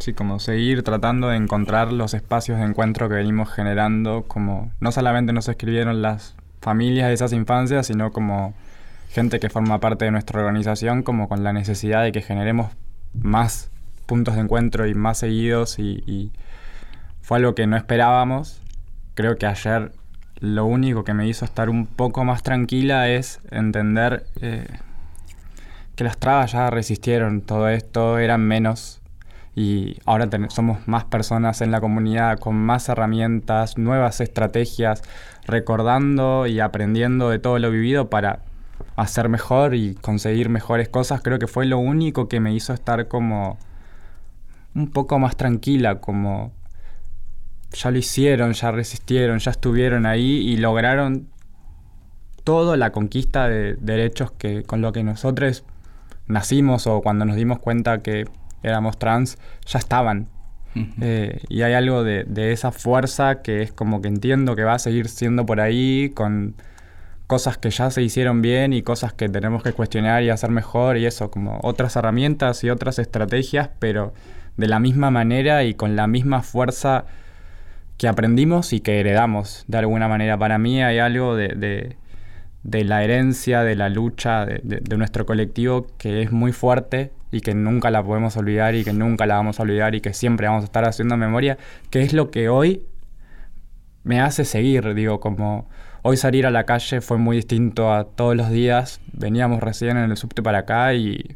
Sí, 0.00 0.12
como 0.12 0.40
seguir 0.40 0.82
tratando 0.82 1.28
de 1.28 1.36
encontrar 1.36 1.92
los 1.92 2.14
espacios 2.14 2.58
de 2.58 2.64
encuentro 2.64 3.08
que 3.08 3.14
venimos 3.14 3.48
generando, 3.50 4.24
como 4.26 4.72
no 4.80 4.92
solamente 4.92 5.32
nos 5.32 5.48
escribieron 5.48 6.02
las 6.02 6.34
familias 6.60 7.08
de 7.08 7.14
esas 7.14 7.32
infancias, 7.32 7.86
sino 7.86 8.10
como 8.10 8.54
gente 9.10 9.38
que 9.38 9.48
forma 9.48 9.78
parte 9.78 10.04
de 10.04 10.10
nuestra 10.10 10.40
organización, 10.40 11.04
como 11.04 11.28
con 11.28 11.44
la 11.44 11.52
necesidad 11.52 12.02
de 12.02 12.10
que 12.10 12.20
generemos 12.20 12.72
más 13.14 13.70
puntos 14.06 14.34
de 14.34 14.42
encuentro 14.42 14.86
y 14.86 14.94
más 14.94 15.18
seguidos 15.18 15.78
y, 15.78 16.32
fue 17.22 17.38
algo 17.38 17.54
que 17.54 17.66
no 17.66 17.78
esperábamos. 17.78 18.60
Creo 19.14 19.38
que 19.38 19.46
ayer 19.46 19.92
lo 20.40 20.66
único 20.66 21.04
que 21.04 21.14
me 21.14 21.26
hizo 21.26 21.46
estar 21.46 21.70
un 21.70 21.86
poco 21.86 22.22
más 22.22 22.42
tranquila 22.42 23.08
es 23.08 23.40
entender 23.50 24.26
eh, 24.42 24.66
que 25.96 26.04
las 26.04 26.18
trabas 26.18 26.52
ya 26.52 26.68
resistieron 26.68 27.40
todo 27.40 27.70
esto, 27.70 28.18
eran 28.18 28.42
menos 28.42 29.00
y 29.56 29.98
ahora 30.04 30.28
somos 30.48 30.86
más 30.88 31.04
personas 31.04 31.60
en 31.60 31.70
la 31.70 31.80
comunidad 31.80 32.38
con 32.38 32.56
más 32.56 32.88
herramientas, 32.88 33.78
nuevas 33.78 34.20
estrategias, 34.20 35.02
recordando 35.46 36.46
y 36.46 36.60
aprendiendo 36.60 37.30
de 37.30 37.38
todo 37.38 37.58
lo 37.58 37.70
vivido 37.70 38.10
para 38.10 38.40
hacer 38.96 39.28
mejor 39.28 39.74
y 39.74 39.94
conseguir 39.94 40.48
mejores 40.48 40.88
cosas, 40.88 41.20
creo 41.22 41.38
que 41.38 41.46
fue 41.46 41.66
lo 41.66 41.78
único 41.78 42.28
que 42.28 42.40
me 42.40 42.54
hizo 42.54 42.72
estar 42.72 43.08
como 43.08 43.58
un 44.74 44.90
poco 44.90 45.18
más 45.18 45.36
tranquila, 45.36 46.00
como 46.00 46.52
ya 47.72 47.90
lo 47.90 47.98
hicieron, 47.98 48.52
ya 48.52 48.70
resistieron, 48.70 49.38
ya 49.38 49.50
estuvieron 49.50 50.06
ahí 50.06 50.36
y 50.36 50.56
lograron 50.56 51.28
toda 52.44 52.76
la 52.76 52.92
conquista 52.92 53.48
de 53.48 53.74
derechos 53.80 54.30
que 54.32 54.62
con 54.62 54.80
lo 54.80 54.92
que 54.92 55.02
nosotros 55.02 55.64
nacimos 56.26 56.86
o 56.86 57.00
cuando 57.00 57.24
nos 57.24 57.36
dimos 57.36 57.58
cuenta 57.58 58.02
que 58.02 58.26
éramos 58.62 58.98
trans, 58.98 59.38
ya 59.66 59.78
estaban. 59.78 60.28
Eh, 61.00 61.40
y 61.48 61.62
hay 61.62 61.72
algo 61.74 62.02
de, 62.02 62.24
de, 62.24 62.50
esa 62.50 62.72
fuerza 62.72 63.42
que 63.42 63.62
es 63.62 63.72
como 63.72 64.02
que 64.02 64.08
entiendo 64.08 64.56
que 64.56 64.64
va 64.64 64.74
a 64.74 64.78
seguir 64.80 65.08
siendo 65.08 65.46
por 65.46 65.60
ahí 65.60 66.10
con 66.16 66.56
cosas 67.34 67.58
que 67.58 67.70
ya 67.70 67.90
se 67.90 68.00
hicieron 68.00 68.42
bien 68.42 68.72
y 68.72 68.82
cosas 68.82 69.12
que 69.12 69.28
tenemos 69.28 69.64
que 69.64 69.72
cuestionar 69.72 70.22
y 70.22 70.30
hacer 70.30 70.50
mejor 70.50 70.98
y 70.98 71.04
eso, 71.04 71.32
como 71.32 71.58
otras 71.64 71.96
herramientas 71.96 72.62
y 72.62 72.70
otras 72.70 73.00
estrategias, 73.00 73.70
pero 73.80 74.14
de 74.56 74.68
la 74.68 74.78
misma 74.78 75.10
manera 75.10 75.64
y 75.64 75.74
con 75.74 75.96
la 75.96 76.06
misma 76.06 76.42
fuerza 76.42 77.06
que 77.96 78.06
aprendimos 78.06 78.72
y 78.72 78.78
que 78.78 79.00
heredamos 79.00 79.64
de 79.66 79.78
alguna 79.78 80.06
manera. 80.06 80.38
Para 80.38 80.58
mí 80.58 80.80
hay 80.80 81.00
algo 81.00 81.34
de, 81.34 81.96
la 82.62 83.02
herencia, 83.02 83.64
de 83.64 83.74
la 83.74 83.88
lucha 83.88 84.46
de, 84.46 84.60
de, 84.62 84.96
nuestro 84.96 85.26
colectivo 85.26 85.88
que 85.98 86.22
es 86.22 86.30
muy 86.30 86.52
fuerte 86.52 87.10
y 87.32 87.40
que 87.40 87.52
nunca 87.52 87.90
la 87.90 88.04
podemos 88.04 88.36
olvidar 88.36 88.76
y 88.76 88.84
que 88.84 88.92
nunca 88.92 89.26
la 89.26 89.34
vamos 89.34 89.58
a 89.58 89.64
olvidar 89.64 89.96
y 89.96 90.00
que 90.00 90.14
siempre 90.14 90.46
vamos 90.46 90.62
a 90.62 90.66
estar 90.66 90.84
haciendo 90.84 91.16
memoria, 91.16 91.58
que 91.90 92.02
es 92.02 92.12
lo 92.12 92.30
que 92.30 92.48
hoy 92.48 92.86
me 94.04 94.20
hace 94.20 94.44
seguir, 94.44 94.94
digo, 94.94 95.18
como 95.18 95.68
Hoy 96.06 96.18
salir 96.18 96.44
a 96.44 96.50
la 96.50 96.64
calle 96.64 97.00
fue 97.00 97.16
muy 97.16 97.36
distinto 97.36 97.90
a 97.90 98.04
todos 98.04 98.36
los 98.36 98.50
días. 98.50 99.00
Veníamos 99.14 99.62
recién 99.62 99.96
en 99.96 100.10
el 100.10 100.18
subte 100.18 100.42
para 100.42 100.58
acá 100.58 100.92
y 100.92 101.34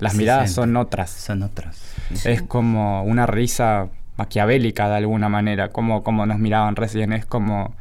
las 0.00 0.14
miradas 0.14 0.52
son 0.52 0.76
otras. 0.76 1.08
Son 1.08 1.42
otras. 1.42 1.94
Es 2.22 2.42
como 2.42 3.04
una 3.04 3.24
risa 3.24 3.88
maquiavélica 4.18 4.90
de 4.90 4.96
alguna 4.96 5.30
manera, 5.30 5.70
como, 5.70 6.02
como 6.02 6.26
nos 6.26 6.38
miraban 6.38 6.76
recién, 6.76 7.14
es 7.14 7.24
como 7.24 7.74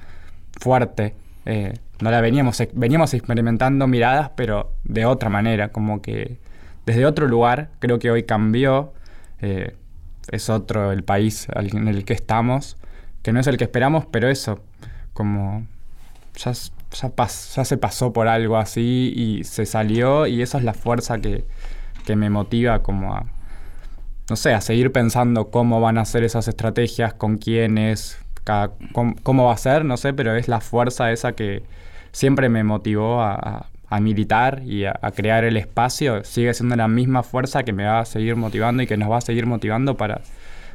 fuerte. 0.57 1.15
Eh, 1.45 1.73
no 1.99 2.11
la 2.11 2.21
veníamos, 2.21 2.63
veníamos 2.75 3.13
experimentando 3.13 3.85
miradas, 3.87 4.31
pero 4.37 4.71
de 4.85 5.05
otra 5.05 5.29
manera, 5.29 5.73
como 5.73 6.01
que 6.01 6.37
desde 6.85 7.05
otro 7.05 7.27
lugar, 7.27 7.71
creo 7.79 7.99
que 7.99 8.09
hoy 8.09 8.23
cambió, 8.23 8.93
eh, 9.41 9.75
es 10.31 10.49
otro 10.49 10.93
el 10.93 11.03
país 11.03 11.47
en 11.53 11.89
el 11.89 12.05
que 12.05 12.13
estamos, 12.13 12.77
que 13.21 13.33
no 13.33 13.41
es 13.41 13.47
el 13.47 13.57
que 13.57 13.65
esperamos, 13.65 14.05
pero 14.05 14.29
eso, 14.29 14.63
como 15.11 15.67
ya, 16.35 16.53
ya, 16.53 17.65
se 17.65 17.77
pasó 17.77 18.13
por 18.13 18.27
algo 18.27 18.57
así 18.57 19.13
y 19.15 19.43
se 19.43 19.65
salió 19.65 20.27
y 20.27 20.41
esa 20.41 20.57
es 20.57 20.63
la 20.63 20.73
fuerza 20.73 21.19
que, 21.19 21.43
me 22.15 22.29
motiva 22.29 22.83
como 22.83 23.15
a, 23.15 23.25
no 24.29 24.35
sé, 24.35 24.53
a 24.53 24.59
seguir 24.59 24.91
pensando 24.91 25.49
cómo 25.49 25.79
van 25.79 25.97
a 25.97 26.03
ser 26.03 26.25
esas 26.25 26.49
estrategias, 26.49 27.13
con 27.13 27.37
quiénes, 27.37 28.17
cómo, 29.23 29.45
va 29.45 29.53
a 29.53 29.57
ser, 29.57 29.85
no 29.85 29.95
sé, 29.95 30.13
pero 30.13 30.35
es 30.35 30.49
la 30.49 30.59
fuerza 30.59 31.09
esa 31.13 31.31
que 31.31 31.63
siempre 32.11 32.49
me 32.49 32.65
motivó 32.65 33.21
a, 33.21 33.67
militar 34.01 34.61
y 34.65 34.83
a, 34.83 34.93
crear 35.15 35.45
el 35.45 35.55
espacio. 35.55 36.25
Sigue 36.25 36.53
siendo 36.53 36.75
la 36.75 36.89
misma 36.89 37.23
fuerza 37.23 37.63
que 37.63 37.71
me 37.71 37.85
va 37.85 38.01
a 38.01 38.05
seguir 38.05 38.35
motivando 38.35 38.83
y 38.83 38.87
que 38.87 38.97
nos 38.97 39.09
va 39.09 39.17
a 39.17 39.21
seguir 39.21 39.45
motivando 39.45 39.95
para, 39.95 40.19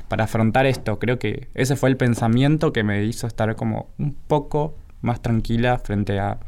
para 0.09 0.25
afrontar 0.25 0.65
esto. 0.65 0.99
Creo 0.99 1.19
que 1.19 1.49
ese 1.55 1.77
fue 1.77 1.91
el 1.91 1.99
pensamiento 1.99 2.73
que 2.73 2.83
me 2.83 3.05
hizo 3.05 3.27
estar 3.27 3.57
como 3.57 3.89
un 3.99 4.15
poco 4.15 4.75
más 5.01 5.23
tranquila 5.23 5.79
frente 5.79 6.19
a 6.19 6.39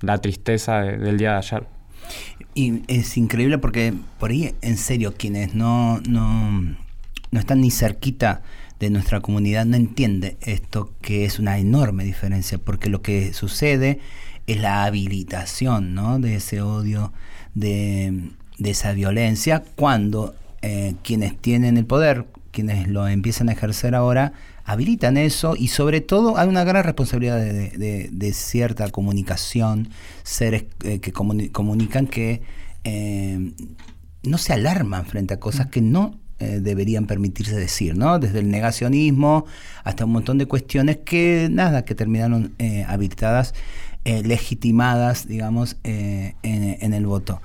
la 0.00 0.18
tristeza 0.18 0.80
del 0.80 1.18
día 1.18 1.32
de 1.32 1.36
ayer. 1.38 1.66
Y 2.54 2.82
es 2.88 3.16
increíble 3.16 3.58
porque 3.58 3.94
por 4.18 4.30
ahí, 4.30 4.54
en 4.60 4.76
serio, 4.76 5.14
quienes 5.16 5.54
no, 5.54 6.00
no, 6.00 6.76
no 7.30 7.40
están 7.40 7.60
ni 7.60 7.70
cerquita 7.70 8.42
de 8.80 8.90
nuestra 8.90 9.20
comunidad 9.20 9.64
no 9.64 9.76
entiende 9.76 10.36
esto 10.40 10.92
que 11.00 11.24
es 11.24 11.38
una 11.38 11.58
enorme 11.58 12.04
diferencia, 12.04 12.58
porque 12.58 12.90
lo 12.90 13.02
que 13.02 13.32
sucede 13.32 14.00
es 14.46 14.60
la 14.60 14.84
habilitación 14.84 15.94
¿no? 15.94 16.18
de 16.18 16.36
ese 16.36 16.60
odio, 16.60 17.12
de, 17.54 18.30
de 18.58 18.70
esa 18.70 18.92
violencia, 18.92 19.62
cuando 19.76 20.34
eh, 20.62 20.94
quienes 21.02 21.36
tienen 21.38 21.76
el 21.76 21.86
poder, 21.86 22.26
quienes 22.50 22.88
lo 22.88 23.08
empiezan 23.08 23.48
a 23.48 23.52
ejercer 23.52 23.94
ahora, 23.94 24.32
habilitan 24.64 25.16
eso 25.16 25.54
y 25.56 25.68
sobre 25.68 26.00
todo 26.00 26.38
hay 26.38 26.48
una 26.48 26.64
gran 26.64 26.84
responsabilidad 26.84 27.38
de, 27.38 28.32
cierta 28.32 28.88
comunicación, 28.90 29.90
seres 30.22 30.64
eh, 30.82 31.00
que 31.00 31.12
comunican 31.12 32.06
que 32.06 32.42
eh, 32.84 33.52
no 34.22 34.38
se 34.38 34.52
alarman 34.54 35.04
frente 35.04 35.34
a 35.34 35.40
cosas 35.40 35.66
que 35.66 35.82
no 35.82 36.18
eh, 36.38 36.60
deberían 36.60 37.06
permitirse 37.06 37.54
decir, 37.54 37.96
¿no? 37.96 38.18
Desde 38.18 38.40
el 38.40 38.50
negacionismo 38.50 39.44
hasta 39.84 40.06
un 40.06 40.12
montón 40.12 40.38
de 40.38 40.46
cuestiones 40.46 40.98
que, 41.04 41.48
nada, 41.50 41.84
que 41.84 41.94
terminaron 41.94 42.54
habilitadas, 42.88 43.54
legitimadas, 44.04 45.26
digamos, 45.26 45.76
en, 45.82 46.92
el 46.92 47.06
voto. 47.06 47.40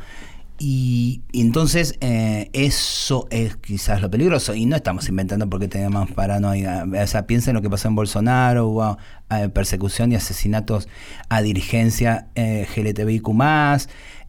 Y, 0.59 1.21
y 1.31 1.41
entonces 1.41 1.95
eh, 2.01 2.49
eso 2.53 3.27
es 3.31 3.55
quizás 3.57 4.01
lo 4.01 4.11
peligroso. 4.11 4.53
Y 4.53 4.65
no 4.65 4.75
estamos 4.75 5.07
inventando 5.07 5.49
porque 5.49 5.67
tenemos 5.67 6.11
paranoia. 6.11 6.85
O 7.01 7.07
sea, 7.07 7.25
piensen 7.27 7.53
lo 7.55 7.61
que 7.61 7.69
pasó 7.69 7.87
en 7.87 7.95
Bolsonaro, 7.95 8.67
hubo 8.67 8.97
eh, 9.29 9.49
persecución 9.49 10.11
y 10.11 10.15
asesinatos 10.15 10.87
a 11.29 11.41
dirigencia 11.41 12.27
eh, 12.35 12.67
GLTBIQ 12.75 13.29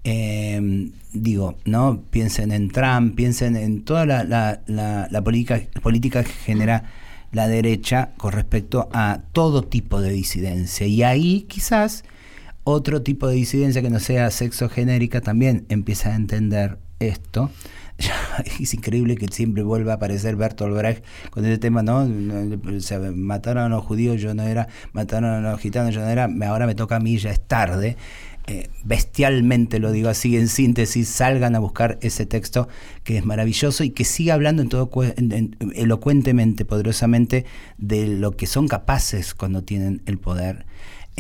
eh, 0.05 0.91
digo, 1.13 1.57
¿no? 1.65 2.03
Piensen 2.11 2.53
en 2.53 2.71
Trump, 2.71 3.15
piensen 3.17 3.57
en 3.57 3.85
toda 3.85 4.07
la, 4.07 4.25
la- 4.25 4.61
la- 4.67 5.09
la 5.11 5.23
política, 5.23 5.61
política 5.83 6.23
que 6.25 6.31
genera 6.31 6.85
la 7.33 7.49
derecha 7.49 8.11
con 8.17 8.33
respecto 8.33 8.89
a 8.93 9.21
todo 9.33 9.63
tipo 9.63 10.01
de 10.01 10.11
disidencia. 10.11 10.87
Y 10.87 11.03
ahí 11.03 11.43
quizás 11.43 12.05
otro 12.65 13.03
tipo 13.03 13.27
de 13.29 13.35
disidencia 13.35 13.83
que 13.83 13.91
no 13.91 14.01
sea 14.01 14.31
sexo 14.31 14.69
genérica 14.69 15.21
también 15.21 15.67
empieza 15.69 16.13
a 16.13 16.17
entender 16.17 16.79
esto. 16.99 17.51
Es 18.61 18.73
increíble 18.73 19.17
que 19.17 19.29
siempre 19.29 19.63
vuelva 19.63 19.93
a 19.93 19.95
aparecer 19.97 20.35
Bertolt 20.37 20.75
Brecht 20.75 21.05
con 21.31 21.45
ese 21.45 21.59
tema, 21.59 21.83
¿no? 21.83 22.07
Mataron 23.15 23.65
a 23.65 23.69
los 23.69 23.85
judíos, 23.85 24.21
yo 24.21 24.35
no 24.35 24.43
era, 24.45 24.69
mataron 24.93 25.45
a 25.45 25.51
los 25.51 25.61
gitanos, 25.61 25.95
yo 25.95 26.01
no 26.01 26.09
era, 26.09 26.29
ahora 26.47 26.67
me 26.67 26.75
toca 26.75 26.97
a 26.97 27.01
mí, 27.01 27.19
ya 27.19 27.31
es 27.31 27.41
tarde. 27.47 27.97
Eh, 28.47 28.69
bestialmente 28.85 29.79
lo 29.79 29.93
digo 29.93 30.09
así 30.09 30.37
en 30.37 30.49
síntesis, 30.49 31.09
salgan 31.09 31.55
a 31.55 31.59
buscar 31.59 31.99
ese 32.01 32.25
texto 32.27 32.69
que 33.05 33.19
es 33.19 33.25
maravilloso 33.25 33.85
y 33.85 33.91
que 33.91 34.05
sigue 34.05 34.33
hablando 34.33 34.63
en 34.63 34.69
todo 34.71 34.91
en- 35.17 35.33
en- 35.33 35.57
elocuentemente, 35.75 36.65
poderosamente 36.65 37.45
de 37.79 38.07
lo 38.09 38.33
que 38.33 38.47
son 38.47 38.67
capaces 38.67 39.35
cuando 39.35 39.63
tienen 39.63 40.03
el 40.07 40.19
poder. 40.19 40.65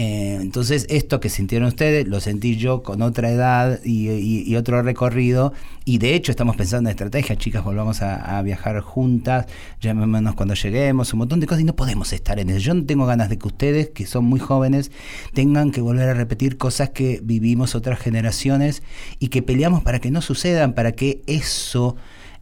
Eh, 0.03 0.39
entonces, 0.41 0.87
esto 0.89 1.21
que 1.21 1.29
sintieron 1.29 1.69
ustedes, 1.69 2.09
lo 2.09 2.21
sentí 2.21 2.57
yo 2.57 2.83
con 2.83 3.03
otra 3.03 3.31
edad 3.31 3.81
y, 3.85 4.57
otro 4.57 4.83
recorrido. 4.83 5.53
Y 5.85 5.99
de 5.99 6.15
hecho, 6.15 6.33
estamos 6.33 6.57
pensando 6.57 6.89
en 6.89 6.93
estrategia, 6.93 7.37
chicas, 7.37 7.63
volvamos 7.63 8.01
a, 8.01 8.39
a 8.39 8.41
viajar 8.41 8.81
juntas, 8.81 9.45
llamémonos 9.83 10.37
cuando 10.37 10.55
lleguemos, 10.55 11.13
un 11.13 11.19
montón 11.19 11.41
de 11.41 11.47
cosas. 11.47 11.61
Y 11.61 11.65
no 11.65 11.77
podemos 11.77 12.15
estar 12.15 12.39
en 12.39 12.49
eso. 12.49 12.61
Yo 12.61 12.73
no 12.73 12.87
tengo 12.87 13.05
ganas 13.05 13.29
de 13.29 13.37
que 13.37 13.47
ustedes, 13.47 13.91
que 13.91 14.07
son 14.07 14.25
muy 14.25 14.41
jóvenes, 14.41 14.91
tengan 15.35 15.71
que 15.71 15.83
volver 15.83 16.09
a 16.09 16.15
repetir 16.15 16.57
cosas 16.57 16.89
que 16.89 17.21
vivimos 17.23 17.75
otras 17.75 17.99
generaciones 17.99 18.83
y 19.19 19.29
que 19.29 19.43
peleamos 19.43 19.83
para 19.83 19.99
que 19.99 20.11
no 20.11 20.23
sucedan, 20.23 20.73
para 20.73 20.93
que 20.93 21.21
eso 21.27 21.97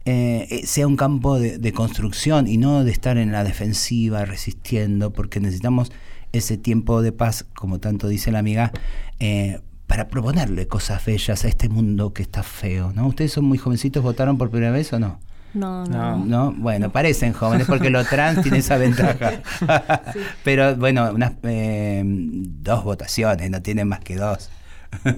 eh, 0.05 0.47
eh, 0.49 0.65
sea 0.65 0.87
un 0.87 0.95
campo 0.95 1.37
de, 1.37 1.57
de 1.57 1.73
construcción 1.73 2.47
y 2.47 2.55
no 2.55 2.85
de 2.85 2.91
estar 2.91 3.17
en 3.17 3.33
la 3.33 3.43
defensiva 3.43 4.23
resistiendo, 4.23 5.11
porque 5.11 5.41
necesitamos 5.41 5.91
ese 6.31 6.57
tiempo 6.57 7.01
de 7.01 7.11
paz, 7.11 7.45
como 7.55 7.79
tanto 7.79 8.07
dice 8.07 8.31
la 8.31 8.39
amiga, 8.39 8.71
eh, 9.19 9.61
para 9.87 10.07
proponerle 10.07 10.67
cosas 10.67 11.03
bellas 11.03 11.45
a 11.45 11.47
este 11.47 11.67
mundo 11.67 12.13
que 12.13 12.21
está 12.21 12.43
feo, 12.43 12.91
¿no? 12.93 13.07
¿Ustedes 13.07 13.31
son 13.33 13.45
muy 13.45 13.57
jovencitos, 13.57 14.03
votaron 14.03 14.37
por 14.37 14.51
primera 14.51 14.71
vez 14.71 14.93
o 14.93 14.99
no? 14.99 15.19
No, 15.53 15.83
no. 15.85 16.17
No, 16.17 16.51
bueno, 16.51 16.91
parecen 16.91 17.33
jóvenes 17.33 17.65
porque 17.67 17.89
lo 17.89 18.05
trans 18.05 18.43
tiene 18.43 18.59
esa 18.59 18.77
ventaja. 18.77 19.41
Pero 20.43 20.75
bueno, 20.75 21.11
unas 21.11 21.33
eh, 21.43 22.03
dos 22.05 22.83
votaciones, 22.83 23.49
no 23.49 23.61
tienen 23.61 23.87
más 23.87 23.99
que 24.01 24.15
dos. 24.15 24.49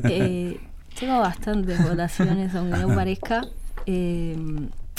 Eh, 0.05 0.57
tengo 0.97 1.19
bastantes 1.19 1.83
votaciones, 1.83 2.55
aunque 2.55 2.77
no 2.79 2.95
parezca. 2.95 3.41
Eh, 3.85 4.37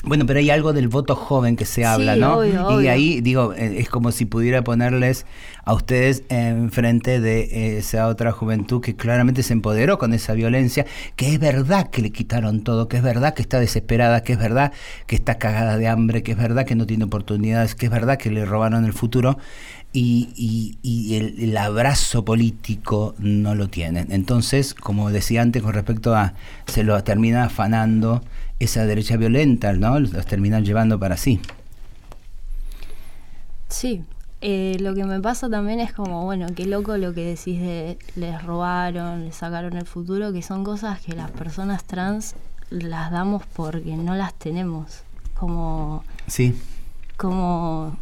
Bueno, 0.05 0.27
pero 0.27 0.41
hay 0.41 0.51
algo 0.51 0.73
del 0.73 0.89
voto 0.89 1.15
joven 1.15 1.55
que 1.55 1.65
se 1.65 1.85
habla, 1.85 2.15
Sí, 2.15 2.21
¿no? 2.21 2.39
obvio, 2.39 2.53
y 2.53 2.57
obvio. 2.75 2.91
ahí, 2.93 3.21
digo, 3.21 3.53
eh, 3.55 3.77
es 3.79 3.89
como 3.89 4.11
si 4.11 4.25
pudiera 4.25 4.63
ponerles 4.65 5.27
a 5.65 5.75
ustedes 5.75 6.25
enfrente 6.29 7.21
de 7.21 7.43
eh, 7.43 7.79
esa 7.79 8.09
otra 8.09 8.33
juventud 8.33 8.81
que 8.81 8.97
claramente 8.97 9.45
se 9.45 9.53
empoderó 9.53 9.99
con 9.99 10.13
esa 10.13 10.33
violencia, 10.33 10.87
que 11.15 11.33
es 11.33 11.39
verdad 11.39 11.89
que 11.91 12.03
le 12.03 12.11
quitaron 12.11 12.63
todo, 12.65 12.89
que 12.89 12.97
es 12.97 13.03
verdad 13.05 13.33
que 13.35 13.43
está 13.43 13.61
desesperada, 13.61 14.25
que 14.25 14.33
es 14.33 14.39
verdad 14.41 14.73
que 15.07 15.15
está 15.15 15.39
cagada 15.39 15.79
de 15.79 15.87
hambre, 15.87 16.25
que 16.25 16.33
es 16.33 16.39
verdad 16.39 16.67
que 16.67 16.75
no 16.75 16.85
tiene 16.87 17.05
oportunidades, 17.05 17.77
que 17.77 17.87
es 17.87 17.93
verdad 17.93 18.19
que 18.19 18.31
le 18.31 18.45
robaron 18.45 18.85
el 18.85 18.93
futuro. 18.93 19.39
Y, 19.95 20.31
y- 20.37 20.79
y 20.83 21.17
el, 21.17 21.35
el 21.39 21.57
abrazo 21.57 22.25
político 22.25 23.15
no 23.19 23.55
lo 23.55 23.69
tienen. 23.69 24.07
Entonces, 24.11 24.73
como 24.75 25.11
decía 25.11 25.43
antes 25.43 25.63
con 25.63 25.75
respecto 25.75 26.17
a, 26.17 26.33
se 26.67 26.83
lo 26.83 27.03
termina 27.05 27.45
afanando 27.45 28.23
esa 28.63 28.87
derecha 28.87 29.17
violenta, 29.17 29.73
¿no? 29.73 29.99
Los 30.01 30.27
terminan 30.27 30.65
llevando 30.65 30.99
para 30.99 31.17
sí. 31.17 31.41
sí, 33.69 34.05
eh, 34.41 34.77
lo 34.81 34.95
que 34.95 35.05
me 35.05 35.21
pasa 35.21 35.49
también 35.49 35.81
es 35.81 35.93
como, 35.93 36.25
bueno, 36.25 36.47
qué 36.55 36.67
loco 36.67 36.97
lo 36.97 37.15
que 37.15 37.25
decís 37.25 37.61
de 37.61 37.99
les 38.17 38.43
robaron, 38.43 39.25
les 39.25 39.37
sacaron 39.37 39.77
el 39.77 39.87
futuro, 39.87 40.33
que 40.33 40.43
son 40.43 40.65
cosas 40.65 41.01
que 41.01 41.13
las 41.15 41.31
personas 41.31 41.85
trans 41.85 42.35
las 42.71 43.11
damos 43.11 43.43
porque 43.55 43.97
no 43.97 44.15
las 44.15 44.35
tenemos. 44.35 45.03
Como, 45.35 46.05
Sí. 46.27 46.55
como 47.17 47.97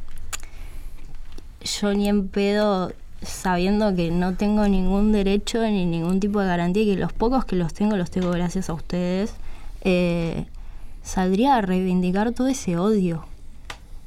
yo 1.81 1.95
ni 1.95 2.09
en 2.09 2.29
pedo 2.29 2.93
sabiendo 3.23 3.95
que 3.95 4.11
no 4.11 4.35
tengo 4.35 4.67
ningún 4.67 5.13
derecho 5.13 5.63
ni 5.63 5.85
ningún 5.87 6.21
tipo 6.21 6.41
de 6.41 6.47
garantía 6.47 6.83
y 6.83 6.95
que 6.95 7.01
los 7.01 7.13
pocos 7.13 7.45
que 7.45 7.57
los 7.57 7.75
tengo 7.75 7.97
los 7.97 8.11
tengo 8.11 8.31
gracias 8.31 8.71
a 8.71 8.73
ustedes, 8.75 9.35
eh, 9.83 10.47
saldría 11.03 11.57
a 11.57 11.61
reivindicar 11.63 12.33
todo 12.33 12.49
ese 12.49 12.77
odio 12.77 13.25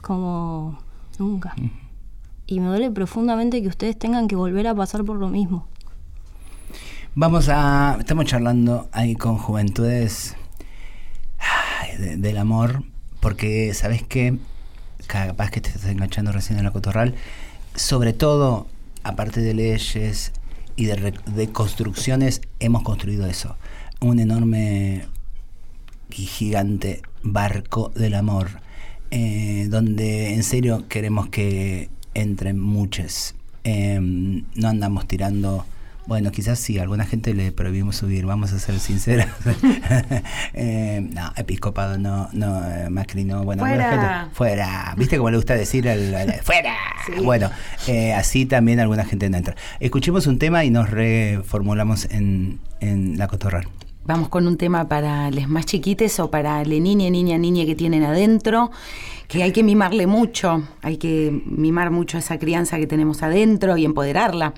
como 0.02 0.80
nunca. 1.20 1.56
Y 2.46 2.60
me 2.60 2.68
duele 2.68 2.92
profundamente 2.92 3.62
que 3.62 3.68
ustedes 3.68 3.98
tengan 3.98 4.28
que 4.28 4.36
volver 4.36 4.68
a 4.68 4.76
pasar 4.76 5.04
por 5.04 5.18
lo 5.18 5.30
mismo. 5.30 5.68
Vamos 7.16 7.48
a. 7.50 7.98
Estamos 8.00 8.26
charlando 8.26 8.90
ahí 8.92 9.16
con 9.16 9.38
juventudes 9.38 10.36
de- 12.00 12.18
del 12.18 12.38
amor, 12.38 12.84
porque 13.20 13.74
sabes 13.74 14.04
que 14.04 14.38
capaz 15.08 15.52
que 15.52 15.62
te 15.62 15.70
estás 15.70 15.86
enganchando 15.86 16.32
recién 16.32 16.58
en 16.58 16.66
la 16.66 16.72
cotorral, 16.72 17.14
sobre 17.76 18.14
todo, 18.14 18.68
aparte 19.04 19.42
de 19.42 19.54
leyes 19.54 20.32
y 20.76 20.86
de, 20.86 21.14
de 21.28 21.50
construcciones, 21.50 22.42
hemos 22.60 22.84
construido 22.84 23.28
eso. 23.28 23.56
Un 24.02 24.20
enorme 24.20 25.06
gigante 26.14 27.02
barco 27.24 27.92
del 27.96 28.14
amor, 28.16 28.50
eh, 29.12 29.68
donde 29.70 30.34
en 30.34 30.44
serio 30.44 30.86
queremos 30.88 31.30
que 31.30 31.90
entren 32.14 32.60
muchos. 32.60 33.36
Eh, 33.64 33.98
no 34.02 34.68
andamos 34.68 35.08
tirando. 35.08 35.66
Bueno, 36.06 36.32
quizás 36.32 36.60
sí, 36.60 36.78
a 36.80 36.82
alguna 36.82 37.06
gente 37.06 37.34
le 37.34 37.54
prohibimos 37.54 37.96
subir, 37.96 38.26
vamos 38.26 38.52
a 38.52 38.60
ser 38.60 38.78
sinceros. 38.80 39.26
Eh, 40.54 41.08
no, 41.14 41.32
episcopado 41.36 41.98
no, 41.98 42.30
no, 42.34 42.62
eh, 42.70 42.90
Macri 42.90 43.24
no, 43.24 43.44
bueno, 43.44 43.64
Fuera. 43.64 43.90
gente- 44.22 44.36
fuera. 44.36 44.94
¿Viste 44.98 45.18
cómo 45.18 45.30
le 45.32 45.38
gusta 45.38 45.56
decir 45.56 45.88
al, 45.90 46.14
al- 46.14 46.34
fuera? 46.44 46.76
Bueno, 47.24 47.50
eh, 47.88 48.14
así 48.14 48.46
también 48.46 48.80
alguna 48.80 49.06
gente 49.06 49.30
no 49.30 49.38
entra. 49.38 49.56
Escuchemos 49.80 50.28
un 50.28 50.38
tema 50.40 50.64
y 50.66 50.70
nos 50.70 50.90
reformulamos 50.90 52.06
en, 52.12 52.60
en 52.82 53.18
la 53.18 53.28
cotorral. 53.28 53.68
Vamos 54.06 54.30
con 54.30 54.48
un 54.48 54.58
tema 54.58 54.88
para 54.88 55.32
les 55.32 55.48
más 55.48 55.66
chiquites 55.66 56.20
o 56.20 56.30
para 56.30 56.64
le 56.66 56.80
niña, 56.80 57.10
niña, 57.10 57.38
niña 57.38 57.66
que 57.66 57.76
tienen 57.76 58.04
adentro, 58.04 58.70
que 59.30 59.44
hay 59.44 59.52
que 59.54 59.64
mimarle 59.64 60.08
mucho, 60.08 60.64
hay 60.82 60.98
que 60.98 61.42
mimar 61.46 61.90
mucho 61.90 62.18
a 62.18 62.20
esa 62.20 62.38
crianza 62.38 62.78
que 62.78 62.88
tenemos 62.88 63.24
adentro 63.24 63.78
y 63.78 63.86
empoderarla. 63.86 64.54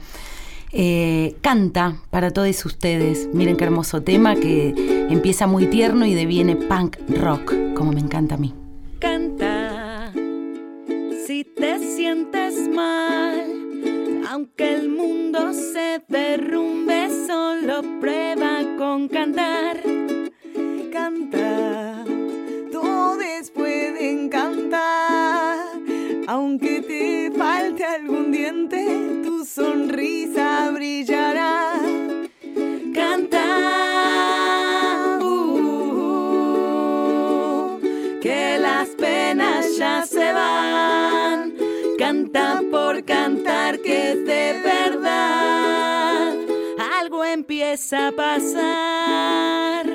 Eh, 0.71 1.35
canta 1.41 1.97
para 2.09 2.31
todos 2.31 2.65
ustedes. 2.65 3.29
Miren 3.33 3.55
qué 3.55 3.63
hermoso 3.65 4.01
tema 4.01 4.35
que 4.35 4.73
empieza 5.09 5.47
muy 5.47 5.67
tierno 5.67 6.05
y 6.05 6.13
deviene 6.13 6.55
punk 6.55 6.97
rock, 7.07 7.53
como 7.75 7.91
me 7.91 8.01
encanta 8.01 8.35
a 8.35 8.37
mí. 8.37 8.53
Canta 8.99 10.11
si 11.25 11.43
te 11.43 11.79
sientes 11.79 12.67
mal, 12.69 13.54
aunque 14.35 14.75
el 14.75 14.89
mundo 14.89 15.53
se 15.53 16.03
derrumbe, 16.09 17.07
solo 17.25 17.81
prueba 18.01 18.65
con 18.77 19.07
cantar. 19.07 19.81
Canta, 20.91 22.03
todos 22.69 23.49
pueden 23.51 24.27
cantar, 24.27 25.57
aunque 26.27 26.81
te 26.81 27.31
falte 27.37 27.85
algún 27.85 28.33
diente, 28.33 29.21
tu 29.23 29.45
sonrisa 29.45 30.69
brillará. 30.71 31.79
Canta, 32.93 33.45
uh, 35.21 36.19
que 38.21 38.57
las 38.59 38.89
penas 38.89 39.77
ya 39.77 40.05
se 40.05 40.33
van. 40.33 41.44
Canta 42.07 42.61
por 42.69 43.03
cantar 43.03 43.79
que 43.79 44.11
es 44.11 44.25
de 44.27 44.61
verdad. 44.63 46.35
Algo 47.01 47.25
empieza 47.25 48.09
a 48.09 48.11
pasar. 48.11 49.87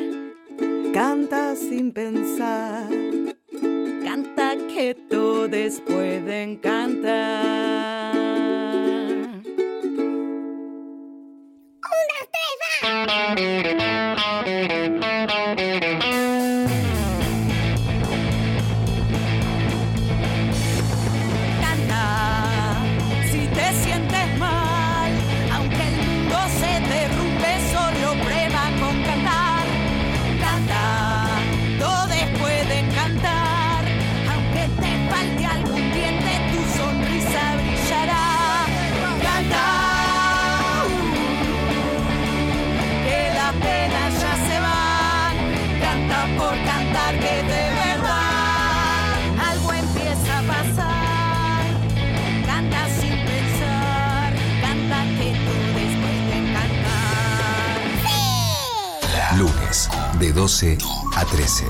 Canta 0.93 1.55
sin 1.55 1.93
pensar. 1.93 2.89
Canta 4.03 4.57
que 4.75 4.97
todos 5.09 5.81
pueden 5.87 6.57
cantar. 6.57 8.17
¡Una, 11.95 12.19
tres! 13.37 15.00
12 60.41 60.79
a 61.17 61.25
13. 61.27 61.65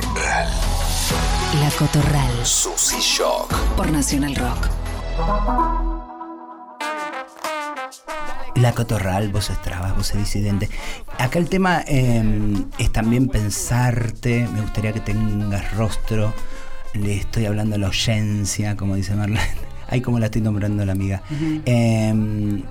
La 1.61 1.71
Cotorral. 1.77 2.47
Susy 2.47 3.01
Shock. 3.01 3.53
Por 3.77 3.91
Nacional 3.91 4.37
Rock. 4.37 4.69
La 8.55 8.73
cotorral, 8.73 9.31
voces 9.31 9.61
trabas, 9.61 9.97
voces 9.97 10.19
disidentes. 10.19 10.71
Acá 11.19 11.41
el 11.41 11.49
tema 11.49 11.83
eh, 11.89 12.23
es 12.79 12.93
también 12.93 13.27
pensarte, 13.27 14.47
me 14.53 14.61
gustaría 14.61 14.93
que 14.93 15.01
tengas 15.01 15.77
rostro, 15.77 16.33
le 16.95 17.17
estoy 17.17 17.47
hablando 17.47 17.75
a 17.75 17.79
la 17.81 17.89
oyencia, 17.89 18.77
como 18.77 18.95
dice 18.95 19.17
Marlene. 19.17 19.51
Ay, 19.89 20.01
como 20.01 20.21
la 20.21 20.27
estoy 20.27 20.43
nombrando 20.43 20.85
a 20.85 20.87
la 20.87 20.93
amiga. 20.93 21.23
Eh, 21.67 22.63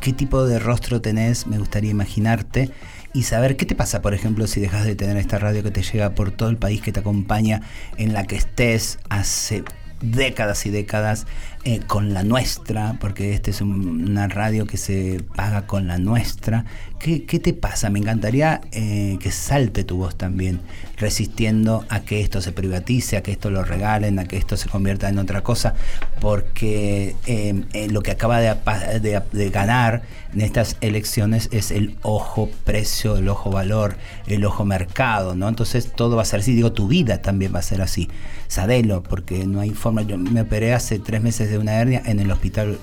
¿Qué 0.00 0.12
tipo 0.12 0.44
de 0.46 0.60
rostro 0.60 1.00
tenés? 1.00 1.48
Me 1.48 1.58
gustaría 1.58 1.90
imaginarte 1.90 2.70
y 3.12 3.24
saber 3.24 3.56
qué 3.56 3.66
te 3.66 3.74
pasa, 3.74 4.02
por 4.02 4.14
ejemplo, 4.14 4.46
si 4.46 4.60
dejas 4.60 4.84
de 4.84 4.94
tener 4.94 5.16
esta 5.16 5.38
radio 5.38 5.62
que 5.62 5.70
te 5.70 5.82
llega 5.82 6.14
por 6.14 6.30
todo 6.30 6.48
el 6.48 6.56
país, 6.56 6.80
que 6.80 6.92
te 6.92 7.00
acompaña, 7.00 7.60
en 7.98 8.12
la 8.12 8.26
que 8.26 8.36
estés 8.36 8.98
hace 9.10 9.64
décadas 10.00 10.66
y 10.66 10.70
décadas 10.70 11.26
eh, 11.64 11.80
con 11.86 12.12
la 12.12 12.22
nuestra, 12.24 12.96
porque 13.00 13.34
esta 13.34 13.50
es 13.50 13.60
un- 13.60 14.08
una 14.10 14.26
radio 14.28 14.66
que 14.66 14.76
se 14.76 15.22
paga 15.36 15.66
con 15.66 15.86
la 15.86 15.98
nuestra. 15.98 16.64
¿Qué, 16.98 17.24
qué 17.24 17.38
te 17.40 17.52
pasa? 17.52 17.90
Me 17.90 17.98
encantaría 18.00 18.60
eh, 18.72 19.16
que 19.20 19.30
salte 19.32 19.84
tu 19.84 19.96
voz 19.96 20.16
también, 20.16 20.60
resistiendo 20.96 21.84
a 21.88 22.00
que 22.00 22.20
esto 22.20 22.40
se 22.40 22.52
privatice, 22.52 23.16
a 23.16 23.22
que 23.22 23.32
esto 23.32 23.50
lo 23.50 23.64
regalen, 23.64 24.18
a 24.18 24.24
que 24.24 24.36
esto 24.36 24.56
se 24.56 24.68
convierta 24.68 25.08
en 25.08 25.18
otra 25.18 25.42
cosa, 25.42 25.74
porque 26.20 27.16
eh, 27.26 27.64
eh, 27.72 27.88
lo 27.90 28.02
que 28.02 28.12
acaba 28.12 28.40
de, 28.40 28.54
de- 29.00 29.22
de 29.32 29.50
ganar 29.50 30.02
en 30.32 30.40
estas 30.40 30.76
elecciones 30.80 31.48
es 31.52 31.70
el 31.72 31.96
ojo 32.02 32.48
precio, 32.64 33.16
el 33.18 33.28
ojo 33.28 33.50
valor, 33.50 33.96
el 34.26 34.44
ojo 34.44 34.64
mercado, 34.64 35.34
¿no? 35.34 35.48
Entonces 35.48 35.92
todo 35.94 36.16
va 36.16 36.22
a 36.22 36.24
ser 36.24 36.40
así, 36.40 36.54
digo, 36.54 36.72
tu 36.72 36.88
vida 36.88 37.20
también 37.20 37.54
va 37.54 37.58
a 37.58 37.62
ser 37.62 37.82
así. 37.82 38.08
Sabelo, 38.48 39.02
porque 39.02 39.46
no 39.46 39.60
hay 39.60 39.70
forma, 39.70 40.02
yo 40.02 40.16
me 40.18 40.40
operé 40.42 40.72
hace 40.72 40.98
tres 40.98 41.20
meses 41.22 41.50
de 41.52 41.58
una 41.58 41.74
hernia 41.74 42.02
en 42.04 42.20
el 42.20 42.30
hospital 42.30 42.78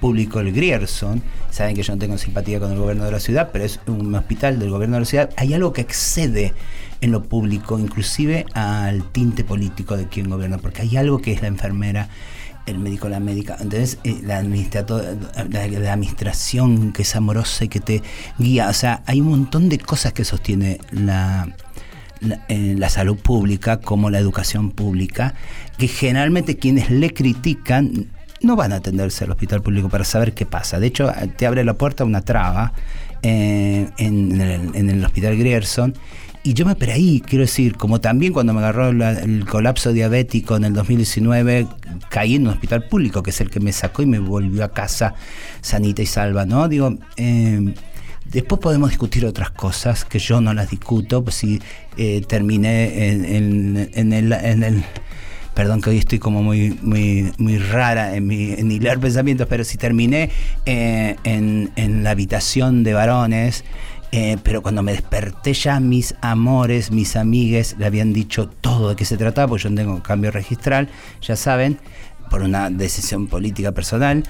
público 0.00 0.40
el 0.40 0.52
Grierson, 0.52 1.22
saben 1.50 1.76
que 1.76 1.84
yo 1.84 1.92
no 1.92 1.98
tengo 1.98 2.18
simpatía 2.18 2.58
con 2.58 2.72
el 2.72 2.78
gobierno 2.78 3.04
de 3.04 3.12
la 3.12 3.20
ciudad, 3.20 3.50
pero 3.52 3.64
es 3.64 3.78
un 3.86 4.12
hospital 4.14 4.58
del 4.58 4.70
gobierno 4.70 4.96
de 4.96 5.00
la 5.00 5.06
ciudad, 5.06 5.30
hay 5.36 5.54
algo 5.54 5.72
que 5.72 5.80
excede 5.80 6.54
en 7.00 7.12
lo 7.12 7.22
público, 7.22 7.78
inclusive 7.78 8.44
al 8.52 9.04
tinte 9.12 9.44
político 9.44 9.96
de 9.96 10.08
quien 10.08 10.28
gobierna, 10.28 10.58
porque 10.58 10.82
hay 10.82 10.96
algo 10.96 11.20
que 11.20 11.32
es 11.32 11.40
la 11.40 11.48
enfermera, 11.48 12.08
el 12.66 12.78
médico, 12.78 13.08
la 13.08 13.20
médica, 13.20 13.56
entonces 13.60 13.98
eh, 14.02 14.20
la, 14.24 14.42
la, 14.42 15.66
la 15.68 15.92
administración 15.92 16.92
que 16.92 17.02
es 17.02 17.14
amorosa 17.14 17.64
y 17.64 17.68
que 17.68 17.80
te 17.80 18.02
guía, 18.38 18.68
o 18.68 18.72
sea, 18.72 19.02
hay 19.06 19.20
un 19.20 19.28
montón 19.28 19.68
de 19.68 19.78
cosas 19.78 20.12
que 20.12 20.24
sostiene 20.24 20.78
la, 20.90 21.48
la, 22.22 22.44
eh, 22.48 22.74
la 22.78 22.88
salud 22.88 23.16
pública 23.16 23.80
como 23.80 24.10
la 24.10 24.18
educación 24.18 24.70
pública, 24.70 25.34
que 25.78 25.88
generalmente 25.88 26.56
quienes 26.56 26.90
le 26.90 27.12
critican 27.12 28.08
no 28.42 28.56
van 28.56 28.72
a 28.72 28.76
atenderse 28.76 29.24
al 29.24 29.30
hospital 29.30 29.62
público 29.62 29.88
para 29.88 30.04
saber 30.04 30.32
qué 30.34 30.46
pasa. 30.46 30.80
De 30.80 30.88
hecho, 30.88 31.12
te 31.36 31.46
abre 31.46 31.64
la 31.64 31.74
puerta 31.74 32.04
una 32.04 32.22
traba 32.22 32.72
eh, 33.22 33.88
en, 33.98 34.40
el, 34.40 34.74
en 34.74 35.04
hospital 35.04 35.36
Grierson. 35.36 35.94
Y 36.44 36.54
yo 36.54 36.66
me 36.66 36.74
ahí, 36.90 37.22
quiero 37.24 37.42
decir, 37.42 37.76
como 37.76 38.00
también 38.00 38.32
cuando 38.32 38.52
me 38.52 38.58
agarró 38.58 38.88
el 38.88 39.46
colapso 39.46 39.92
diabético 39.92 40.56
en 40.56 40.64
el 40.64 40.72
2019, 40.72 41.68
caí 42.08 42.34
en 42.34 42.48
un 42.48 42.54
hospital 42.54 42.88
público, 42.88 43.22
que 43.22 43.30
es 43.30 43.40
el 43.40 43.48
que 43.48 43.60
me 43.60 43.70
sacó 43.70 44.02
y 44.02 44.06
me 44.06 44.18
volvió 44.18 44.64
a 44.64 44.72
casa 44.72 45.14
sanita 45.60 46.02
y 46.02 46.06
salva, 46.06 46.44
¿no? 46.44 46.68
Digo, 46.68 46.96
eh, 47.16 47.72
Después 48.32 48.60
podemos 48.60 48.90
discutir 48.90 49.26
otras 49.26 49.50
cosas 49.50 50.04
que 50.04 50.18
yo 50.18 50.40
no 50.40 50.54
las 50.54 50.70
discuto, 50.70 51.22
pues 51.22 51.36
si 51.36 51.60
eh, 51.98 52.22
terminé 52.26 53.10
en, 53.10 53.24
el, 54.12 54.32
en 54.32 54.62
el- 54.62 54.84
Perdón 55.54 55.82
que 55.82 55.90
hoy 55.90 55.98
estoy 55.98 56.18
como 56.18 56.42
muy, 56.42 56.78
muy, 56.80 57.30
muy 57.36 57.58
rara 57.58 58.16
en, 58.16 58.26
mi, 58.26 58.52
en 58.52 58.70
hilar 58.70 58.98
pensamientos, 58.98 59.46
pero 59.50 59.64
si 59.64 59.76
terminé 59.76 60.30
eh, 60.64 61.16
en, 61.24 61.70
en 61.76 62.02
la 62.02 62.12
habitación 62.12 62.82
de 62.84 62.94
varones, 62.94 63.62
eh, 64.12 64.38
pero 64.42 64.62
cuando 64.62 64.82
me 64.82 64.92
desperté 64.92 65.52
ya 65.52 65.78
mis 65.78 66.14
amores, 66.22 66.90
mis 66.90 67.16
amigues, 67.16 67.76
le 67.78 67.84
habían 67.84 68.14
dicho 68.14 68.48
todo 68.48 68.88
de 68.88 68.96
qué 68.96 69.04
se 69.04 69.18
trataba, 69.18 69.46
porque 69.48 69.64
yo 69.64 69.74
tengo 69.74 70.02
cambio 70.02 70.30
registral, 70.30 70.88
ya 71.20 71.36
saben, 71.36 71.78
por 72.30 72.40
una 72.40 72.70
decisión 72.70 73.26
política 73.26 73.72
personal. 73.72 74.24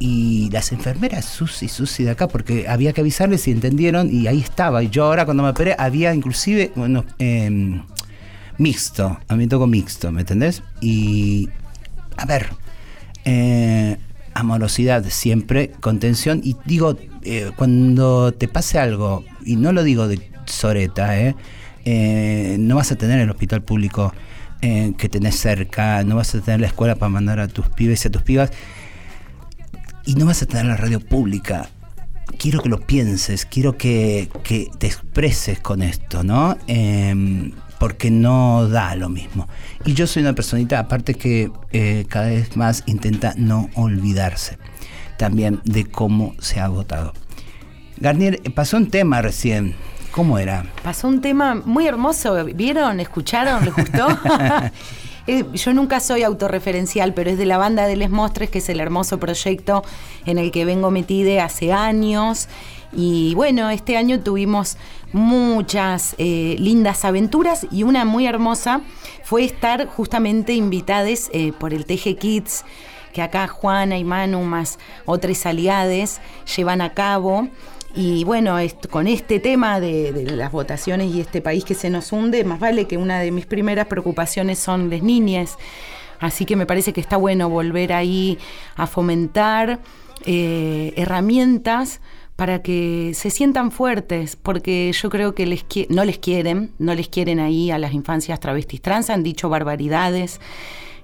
Y 0.00 0.48
las 0.52 0.70
enfermeras, 0.72 1.24
Susi, 1.24 1.68
Susi 1.68 2.04
de 2.04 2.10
acá, 2.10 2.28
porque 2.28 2.68
había 2.68 2.92
que 2.92 3.00
avisarles 3.00 3.48
y 3.48 3.50
entendieron, 3.50 4.12
y 4.12 4.28
ahí 4.28 4.40
estaba. 4.40 4.82
Y 4.82 4.90
yo 4.90 5.04
ahora 5.04 5.24
cuando 5.24 5.42
me 5.42 5.48
operé 5.48 5.74
había 5.76 6.14
inclusive, 6.14 6.70
bueno, 6.76 7.04
em, 7.18 7.82
mixto, 8.58 9.18
a 9.26 9.34
mí 9.34 9.44
me 9.44 9.48
tocó 9.48 9.66
mixto, 9.66 10.12
¿me 10.12 10.20
entendés? 10.20 10.62
Y, 10.80 11.48
a 12.16 12.26
ver, 12.26 12.48
eh, 13.24 13.96
amorosidad 14.34 15.04
siempre, 15.08 15.70
contención, 15.80 16.40
y 16.44 16.56
digo, 16.64 16.96
eh, 17.22 17.50
cuando 17.56 18.32
te 18.32 18.48
pase 18.48 18.78
algo, 18.78 19.24
y 19.44 19.56
no 19.56 19.72
lo 19.72 19.82
digo 19.82 20.06
de 20.08 20.20
soreta, 20.46 21.18
¿eh? 21.18 21.34
Eh, 21.84 22.56
no 22.58 22.76
vas 22.76 22.92
a 22.92 22.96
tener 22.96 23.18
el 23.20 23.30
hospital 23.30 23.62
público 23.62 24.12
que 24.60 25.08
tenés 25.08 25.36
cerca, 25.36 26.02
no 26.02 26.16
vas 26.16 26.34
a 26.34 26.40
tener 26.40 26.60
la 26.60 26.66
escuela 26.66 26.96
para 26.96 27.08
mandar 27.08 27.38
a 27.38 27.46
tus 27.46 27.68
pibes 27.68 28.04
y 28.04 28.08
a 28.08 28.10
tus 28.10 28.22
pibas, 28.22 28.50
y 30.08 30.14
no 30.14 30.24
vas 30.24 30.42
a 30.42 30.46
tener 30.46 30.64
la 30.64 30.76
radio 30.76 31.00
pública. 31.00 31.68
Quiero 32.38 32.62
que 32.62 32.70
lo 32.70 32.80
pienses, 32.80 33.44
quiero 33.44 33.76
que, 33.76 34.30
que 34.42 34.70
te 34.78 34.86
expreses 34.86 35.60
con 35.60 35.82
esto, 35.82 36.24
¿no? 36.24 36.56
Em, 36.66 37.52
porque 37.78 38.10
no 38.10 38.66
da 38.68 38.96
lo 38.96 39.10
mismo. 39.10 39.48
Y 39.84 39.92
yo 39.92 40.06
soy 40.06 40.22
una 40.22 40.32
personita, 40.32 40.78
aparte 40.78 41.12
que 41.12 41.50
eh, 41.72 42.06
cada 42.08 42.28
vez 42.28 42.56
más 42.56 42.84
intenta 42.86 43.34
no 43.36 43.68
olvidarse 43.74 44.56
también 45.18 45.60
de 45.64 45.84
cómo 45.84 46.34
se 46.38 46.58
ha 46.58 46.68
votado. 46.68 47.12
Garnier, 47.98 48.40
pasó 48.54 48.78
un 48.78 48.88
tema 48.88 49.20
recién. 49.20 49.74
¿Cómo 50.10 50.38
era? 50.38 50.64
Pasó 50.82 51.06
un 51.06 51.20
tema 51.20 51.54
muy 51.54 51.86
hermoso. 51.86 52.46
¿Vieron? 52.46 52.98
¿Escucharon? 52.98 53.62
¿Les 53.62 53.74
gustó? 53.74 54.08
Yo 55.52 55.74
nunca 55.74 56.00
soy 56.00 56.22
autorreferencial, 56.22 57.12
pero 57.12 57.28
es 57.28 57.36
de 57.36 57.44
la 57.44 57.58
banda 57.58 57.86
de 57.86 57.96
Les 57.96 58.08
Mostres, 58.08 58.48
que 58.48 58.58
es 58.58 58.68
el 58.70 58.80
hermoso 58.80 59.20
proyecto 59.20 59.84
en 60.24 60.38
el 60.38 60.50
que 60.50 60.64
vengo 60.64 60.90
metida 60.90 61.44
hace 61.44 61.70
años. 61.70 62.48
Y 62.94 63.34
bueno, 63.34 63.68
este 63.68 63.98
año 63.98 64.20
tuvimos 64.20 64.78
muchas 65.12 66.14
eh, 66.16 66.56
lindas 66.58 67.04
aventuras 67.04 67.66
y 67.70 67.82
una 67.82 68.06
muy 68.06 68.26
hermosa 68.26 68.80
fue 69.22 69.44
estar 69.44 69.86
justamente 69.86 70.54
invitadas 70.54 71.28
eh, 71.34 71.52
por 71.52 71.74
el 71.74 71.84
TG 71.84 72.16
Kids, 72.18 72.64
que 73.12 73.20
acá 73.20 73.48
Juana 73.48 73.98
y 73.98 74.04
Manu 74.04 74.42
más 74.44 74.78
otras 75.04 75.44
aliades 75.44 76.22
llevan 76.56 76.80
a 76.80 76.94
cabo. 76.94 77.48
Y 77.98 78.22
bueno, 78.22 78.60
est- 78.60 78.86
con 78.86 79.08
este 79.08 79.40
tema 79.40 79.80
de, 79.80 80.24
las 80.36 80.52
votaciones 80.52 81.12
y 81.12 81.20
este 81.20 81.42
país 81.42 81.64
que 81.64 81.74
se 81.74 81.90
nos 81.90 82.12
hunde, 82.12 82.44
más 82.44 82.60
vale 82.60 82.86
que 82.86 82.96
una 82.96 83.18
de 83.18 83.32
mis 83.32 83.44
primeras 83.44 83.88
preocupaciones 83.88 84.60
son 84.60 84.88
las 84.88 85.02
niñas. 85.02 85.58
Así 86.20 86.44
que 86.44 86.54
me 86.54 86.64
parece 86.64 86.92
que 86.92 87.00
está 87.00 87.16
bueno 87.16 87.48
volver 87.50 87.92
ahí 87.92 88.38
a 88.76 88.86
fomentar 88.86 89.80
eh, 90.24 90.92
herramientas 90.94 92.00
para 92.36 92.62
que 92.62 93.14
se 93.14 93.30
sientan 93.30 93.72
fuertes, 93.72 94.36
porque 94.36 94.92
yo 94.92 95.10
creo 95.10 95.34
que 95.34 95.46
les 95.46 95.64
no 95.88 96.04
les 96.04 96.18
quieren, 96.18 96.70
no 96.78 96.94
les 96.94 97.08
quieren 97.08 97.40
ahí 97.40 97.72
a 97.72 97.78
las 97.78 97.94
infancias 97.94 98.38
travestis 98.38 98.80
trans, 98.80 99.10
han 99.10 99.24
dicho 99.24 99.48
barbaridades 99.48 100.40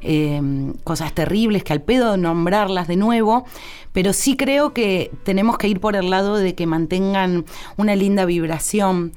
eh, 0.05 0.41
cosas 0.85 1.13
terribles 1.15 1.65
que 1.65 1.73
al 1.73 1.83
pedo 1.83 2.17
nombrarlas 2.17 2.87
de 2.87 2.97
nuevo, 2.97 3.45
pero 3.93 4.13
sí 4.13 4.37
creo 4.37 4.73
que 4.73 5.11
tenemos 5.25 5.59
que 5.59 5.69
ir 5.69 5.81
por 5.81 5.97
el 5.97 6.11
lado 6.11 6.37
de 6.37 6.55
que 6.55 6.67
mantengan 6.67 7.45
una 7.77 7.97
linda 7.97 8.25
vibración, 8.25 9.13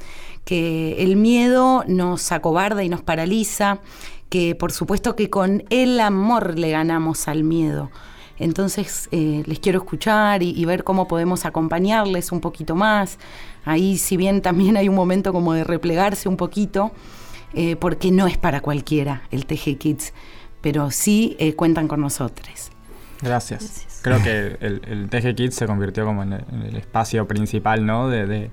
que 0.46 1.04
el 1.04 1.18
miedo 1.18 1.84
nos 1.88 2.32
acobarda 2.32 2.84
y 2.84 2.90
nos 2.90 3.02
paraliza, 3.02 3.80
que 4.30 4.56
por 4.56 4.72
supuesto 4.72 5.16
que 5.16 5.30
con 5.30 5.64
el 5.70 6.00
amor 6.00 6.58
le 6.58 6.72
ganamos 6.72 7.28
al 7.28 7.44
miedo. 7.44 7.92
Entonces 8.40 9.10
eh, 9.12 9.44
les 9.46 9.60
quiero 9.60 9.80
escuchar 9.80 10.42
y, 10.42 10.52
y 10.52 10.66
ver 10.66 10.84
cómo 10.84 11.08
podemos 11.08 11.46
acompañarles 11.46 12.32
un 12.32 12.40
poquito 12.40 12.76
más. 12.76 13.20
Ahí 13.66 13.98
si 13.98 14.16
bien 14.16 14.42
también 14.42 14.78
hay 14.78 14.88
un 14.88 14.96
momento 14.96 15.34
como 15.34 15.54
de 15.54 15.64
replegarse 15.64 16.30
un 16.30 16.38
poquito, 16.38 16.92
eh, 17.54 17.78
porque 17.78 18.12
no 18.12 18.28
es 18.28 18.38
para 18.38 18.60
cualquiera 18.60 19.24
el 19.32 19.46
TG 19.46 19.78
Kids, 19.78 20.14
pero 20.68 20.92
sí 20.92 21.38
eh, 21.40 21.54
cuentan 21.54 21.88
con 21.88 22.02
nosotros. 22.02 22.72
Gracias. 23.22 24.02
Creo 24.02 24.22
que 24.22 24.58
el, 24.60 24.82
el 24.86 25.10
TG 25.10 25.34
Kids 25.34 25.56
se 25.56 25.66
convirtió 25.66 26.04
como 26.04 26.24
en 26.24 26.34
el, 26.34 26.44
en 26.52 26.62
el 26.64 26.76
espacio 26.76 27.26
principal, 27.26 27.86
¿no? 27.86 28.10
De, 28.10 28.26
de- 28.28 28.52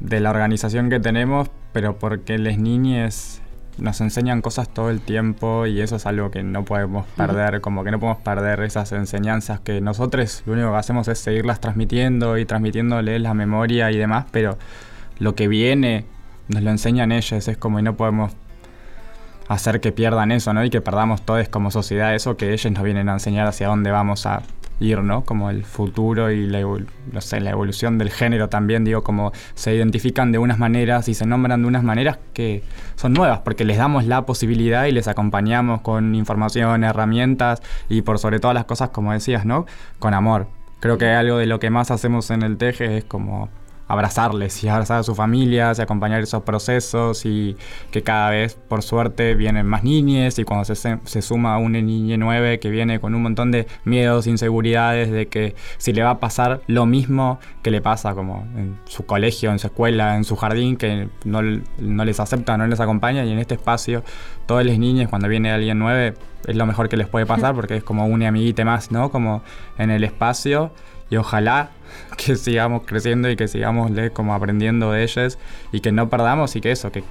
de 0.00 0.20
la 0.20 0.30
organización 0.30 0.88
que 0.88 0.98
tenemos, 0.98 1.50
pero 1.74 1.98
porque 1.98 2.38
las 2.38 2.56
niñas 2.56 3.42
nos 3.76 4.00
enseñan 4.00 4.40
cosas 4.40 4.70
todo 4.72 4.88
el 4.88 5.02
tiempo 5.02 5.66
y 5.66 5.82
eso 5.82 5.96
es 5.96 6.06
algo 6.06 6.30
que 6.30 6.42
no 6.42 6.64
podemos 6.64 7.04
perder, 7.18 7.60
como 7.60 7.84
que 7.84 7.90
no 7.90 8.00
podemos 8.00 8.22
perder 8.22 8.60
esas 8.62 8.90
enseñanzas 8.92 9.60
que 9.60 9.82
nosotros 9.82 10.42
lo 10.46 10.54
único 10.54 10.70
que 10.72 10.78
hacemos 10.78 11.06
es 11.08 11.18
seguirlas 11.18 11.60
transmitiendo 11.60 12.38
y 12.38 12.46
transmitiéndoles 12.46 13.20
la 13.20 13.34
memoria 13.34 13.90
y 13.90 13.98
demás, 13.98 14.24
pero 14.30 14.56
lo 15.18 15.34
que 15.34 15.48
viene 15.48 16.06
nos 16.48 16.62
lo 16.62 16.70
enseñan 16.70 17.12
ellos, 17.12 17.46
es 17.46 17.58
como 17.58 17.78
y 17.78 17.82
no 17.82 17.94
podemos 17.94 18.32
hacer 19.50 19.80
que 19.80 19.90
pierdan 19.90 20.30
eso, 20.30 20.52
¿no? 20.52 20.64
Y 20.64 20.70
que 20.70 20.80
perdamos 20.80 21.22
todos 21.22 21.48
como 21.48 21.72
sociedad 21.72 22.14
eso 22.14 22.36
que 22.36 22.52
ellos 22.52 22.70
nos 22.70 22.84
vienen 22.84 23.08
a 23.08 23.14
enseñar 23.14 23.48
hacia 23.48 23.66
dónde 23.66 23.90
vamos 23.90 24.24
a 24.24 24.42
ir, 24.78 25.02
¿no? 25.02 25.24
Como 25.24 25.50
el 25.50 25.64
futuro 25.64 26.30
y 26.30 26.46
la, 26.46 26.60
no 26.60 27.20
sé, 27.20 27.40
la 27.40 27.50
evolución 27.50 27.98
del 27.98 28.10
género 28.10 28.48
también, 28.48 28.84
digo, 28.84 29.02
como 29.02 29.32
se 29.54 29.74
identifican 29.74 30.30
de 30.30 30.38
unas 30.38 30.60
maneras 30.60 31.08
y 31.08 31.14
se 31.14 31.26
nombran 31.26 31.62
de 31.62 31.66
unas 31.66 31.82
maneras 31.82 32.20
que 32.32 32.62
son 32.94 33.12
nuevas, 33.12 33.40
porque 33.40 33.64
les 33.64 33.76
damos 33.76 34.06
la 34.06 34.24
posibilidad 34.24 34.86
y 34.86 34.92
les 34.92 35.08
acompañamos 35.08 35.80
con 35.80 36.14
información, 36.14 36.84
herramientas 36.84 37.60
y 37.88 38.02
por 38.02 38.20
sobre 38.20 38.38
todas 38.38 38.54
las 38.54 38.66
cosas, 38.66 38.90
como 38.90 39.12
decías, 39.12 39.44
¿no? 39.44 39.66
Con 39.98 40.14
amor. 40.14 40.46
Creo 40.78 40.96
que 40.96 41.10
algo 41.10 41.38
de 41.38 41.46
lo 41.46 41.58
que 41.58 41.70
más 41.70 41.90
hacemos 41.90 42.30
en 42.30 42.42
el 42.42 42.56
Teje 42.56 42.98
es 42.98 43.04
como 43.04 43.48
abrazarles 43.92 44.62
y 44.62 44.68
abrazar 44.68 45.00
a 45.00 45.02
sus 45.02 45.16
familias 45.16 45.78
y 45.78 45.82
acompañar 45.82 46.20
esos 46.22 46.42
procesos 46.42 47.26
y 47.26 47.56
que 47.90 48.02
cada 48.02 48.30
vez, 48.30 48.54
por 48.68 48.82
suerte, 48.82 49.34
vienen 49.34 49.66
más 49.66 49.82
niñes 49.82 50.38
y 50.38 50.44
cuando 50.44 50.64
se, 50.64 50.74
se- 50.74 51.22
suma 51.22 51.58
una 51.58 51.80
niña 51.80 52.16
nueve 52.16 52.60
que 52.60 52.70
viene 52.70 53.00
con 53.00 53.14
un 53.14 53.22
montón 53.22 53.50
de 53.50 53.66
miedos, 53.84 54.26
inseguridades 54.26 55.10
de 55.10 55.26
que 55.28 55.54
si 55.78 55.92
le 55.92 56.02
va 56.02 56.10
a 56.10 56.20
pasar 56.20 56.60
lo 56.66 56.86
mismo 56.86 57.38
que 57.62 57.70
le 57.70 57.80
pasa 57.80 58.14
como 58.14 58.46
en 58.56 58.78
su 58.84 59.04
colegio, 59.06 59.50
en 59.50 59.58
su 59.58 59.66
escuela, 59.66 60.16
en 60.16 60.24
su 60.24 60.36
jardín, 60.36 60.76
que 60.76 61.08
no, 61.24 61.40
no 61.78 62.04
les 62.04 62.20
acepta, 62.20 62.56
no 62.56 62.66
les 62.66 62.80
acompaña 62.80 63.24
y 63.24 63.32
en 63.32 63.38
este 63.38 63.54
espacio 63.54 64.02
todos 64.46 64.64
los 64.64 64.78
niños 64.78 65.08
cuando 65.08 65.28
viene 65.28 65.50
alguien 65.50 65.78
nueve 65.78 66.14
es 66.46 66.56
lo 66.56 66.64
mejor 66.64 66.88
que 66.88 66.96
les 66.96 67.06
puede 67.08 67.26
pasar 67.26 67.54
porque 67.56 67.76
es 67.76 67.82
como 67.84 68.06
un 68.06 68.22
amiguite 68.22 68.64
más, 68.64 68.90
¿no? 68.90 69.10
Como 69.10 69.42
en 69.78 69.90
el 69.90 70.04
espacio 70.04 70.72
y 71.10 71.16
ojalá 71.16 71.70
que 72.16 72.36
sigamos 72.36 72.82
creciendo 72.86 73.28
y 73.30 73.36
que 73.36 73.48
sigamos 73.48 73.90
le- 73.90 74.10
como 74.10 74.34
aprendiendo 74.34 74.92
de 74.92 75.02
ellos 75.02 75.38
y 75.72 75.80
que 75.80 75.92
no 75.92 76.08
perdamos 76.08 76.54
y 76.56 76.60
que 76.60 76.70
eso, 76.70 76.90
que 76.92 77.02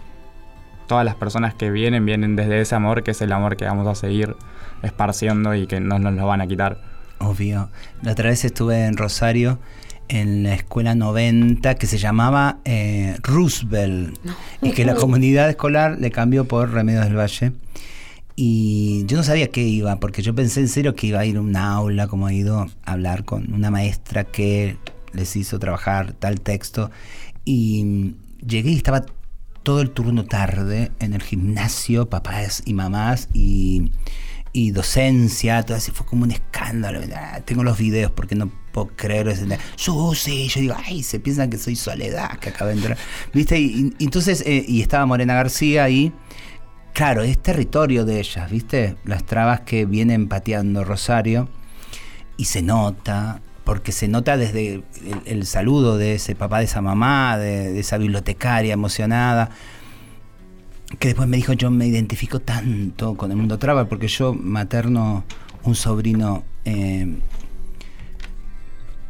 todas 0.88 1.06
las 1.06 1.16
personas 1.16 1.54
que 1.54 1.70
vienen 1.70 2.06
vienen 2.06 2.36
desde 2.36 2.62
ese 2.62 2.76
amor 2.76 3.04
que 3.04 3.12
es 3.12 3.22
el 3.22 3.32
amor 3.32 3.58
que 3.58 3.66
vamos 3.66 3.88
a 3.88 3.96
seguir 3.96 4.36
esparciendo 4.82 5.54
y 5.54 5.68
que 5.68 5.80
no 5.80 6.00
nos 6.00 6.14
lo 6.14 6.26
van 6.26 6.42
a 6.42 6.48
quitar. 6.48 6.82
Obvio. 7.20 7.70
La 8.02 8.14
otra 8.14 8.30
vez 8.30 8.46
estuve 8.46 8.86
en 8.86 8.96
Rosario 8.98 9.60
en 10.08 10.42
la 10.44 10.56
escuela 10.56 10.96
90 10.96 11.76
que 11.76 11.86
se 11.86 11.98
llamaba 12.00 12.58
eh, 12.66 13.18
Roosevelt 13.22 14.18
y 14.62 14.72
que 14.72 14.86
la 14.86 14.96
comunidad 14.96 15.50
escolar 15.50 15.98
le 16.00 16.10
cambió 16.12 16.46
por 16.46 16.72
Remedios 16.72 17.04
del 17.06 17.18
Valle. 17.18 17.52
Y 18.42 19.04
yo 19.06 19.18
no 19.18 19.24
sabía 19.24 19.50
qué 19.50 19.64
iba, 19.64 20.00
porque 20.00 20.22
yo 20.22 20.34
pensé 20.34 20.62
en 20.62 20.70
serio 20.70 20.96
que 20.96 21.08
iba 21.08 21.20
a 21.20 21.26
ir 21.26 21.36
a 21.36 21.42
un 21.42 21.58
aula, 21.58 22.08
como 22.08 22.26
ha 22.26 22.32
ido 22.32 22.60
a 22.60 22.70
hablar 22.86 23.26
con 23.26 23.54
una 23.54 23.70
maestra 23.70 24.24
que 24.24 24.78
les 25.12 25.36
hizo 25.36 25.60
trabajar 25.60 26.14
tal 26.14 26.40
texto. 26.40 26.90
Y 27.44 28.14
llegué 28.48 28.72
y 28.72 28.78
estaba 28.78 29.04
todo 29.62 29.82
el 29.82 29.92
turno 29.92 30.24
tarde 30.24 30.94
en 31.02 31.16
el 31.16 31.22
gimnasio, 31.22 32.10
papás 32.10 32.64
y 32.66 32.74
mamás, 32.74 33.28
y, 33.34 33.92
docencia, 34.72 35.62
todo 35.64 35.76
así, 35.76 35.92
fue 35.92 36.06
como 36.06 36.24
un 36.24 36.32
escándalo. 36.32 37.02
Ah, 37.14 37.42
Tengo 37.44 37.66
los 37.66 37.78
videos 37.78 38.14
porque 38.14 38.36
no 38.36 38.50
puedo 38.72 38.88
creer. 38.96 39.28
eso. 39.28 39.44
Susi, 39.76 40.48
yo 40.48 40.62
digo, 40.62 40.76
ay, 40.86 41.04
se 41.04 41.20
piensan 41.20 41.50
que 41.50 41.58
soy 41.58 41.76
Soledad, 41.76 42.40
que 42.40 42.48
acaba 42.48 42.72
de 42.72 42.78
entrar. 42.78 42.98
¿Viste? 43.34 43.60
Y 43.60 43.94
entonces, 44.00 44.42
eh, 44.46 44.64
y 44.66 44.80
estaba 44.82 45.06
Morena 45.06 45.34
García 45.34 45.84
ahí. 45.84 46.14
Claro, 47.00 47.24
es 47.24 47.38
territorio 47.38 48.04
de 48.04 48.20
ellas, 48.20 48.52
¿viste? 48.52 48.98
Las 49.06 49.26
trabas 49.26 49.62
que 49.62 49.86
vienen 49.86 50.28
pateando 50.28 50.84
Rosario. 50.84 51.48
Y 52.36 52.44
se 52.44 52.62
nota, 52.62 53.40
porque 53.64 53.94
se 53.94 54.10
nota 54.10 54.36
desde 54.36 54.84
el, 55.24 55.46
saludo 55.46 55.98
de 55.98 56.16
ese 56.16 56.36
papá, 56.36 56.60
de 56.60 56.66
esa 56.66 56.82
mamá, 56.82 57.38
de, 57.38 57.72
de 57.72 57.80
esa 57.80 57.98
bibliotecaria 57.98 58.74
emocionada 58.74 59.50
que 61.00 61.08
después 61.08 61.30
me 61.30 61.38
dijo 61.38 61.54
yo 61.54 61.72
me 61.72 61.88
identifico 61.88 62.42
tanto 62.42 63.16
con 63.16 63.32
el 63.32 63.38
mundo 63.38 63.60
traba 63.60 63.86
porque 63.86 64.10
yo 64.10 64.34
materno 64.34 65.24
un 65.64 65.76
sobrino 65.76 66.44
eh, 66.66 67.16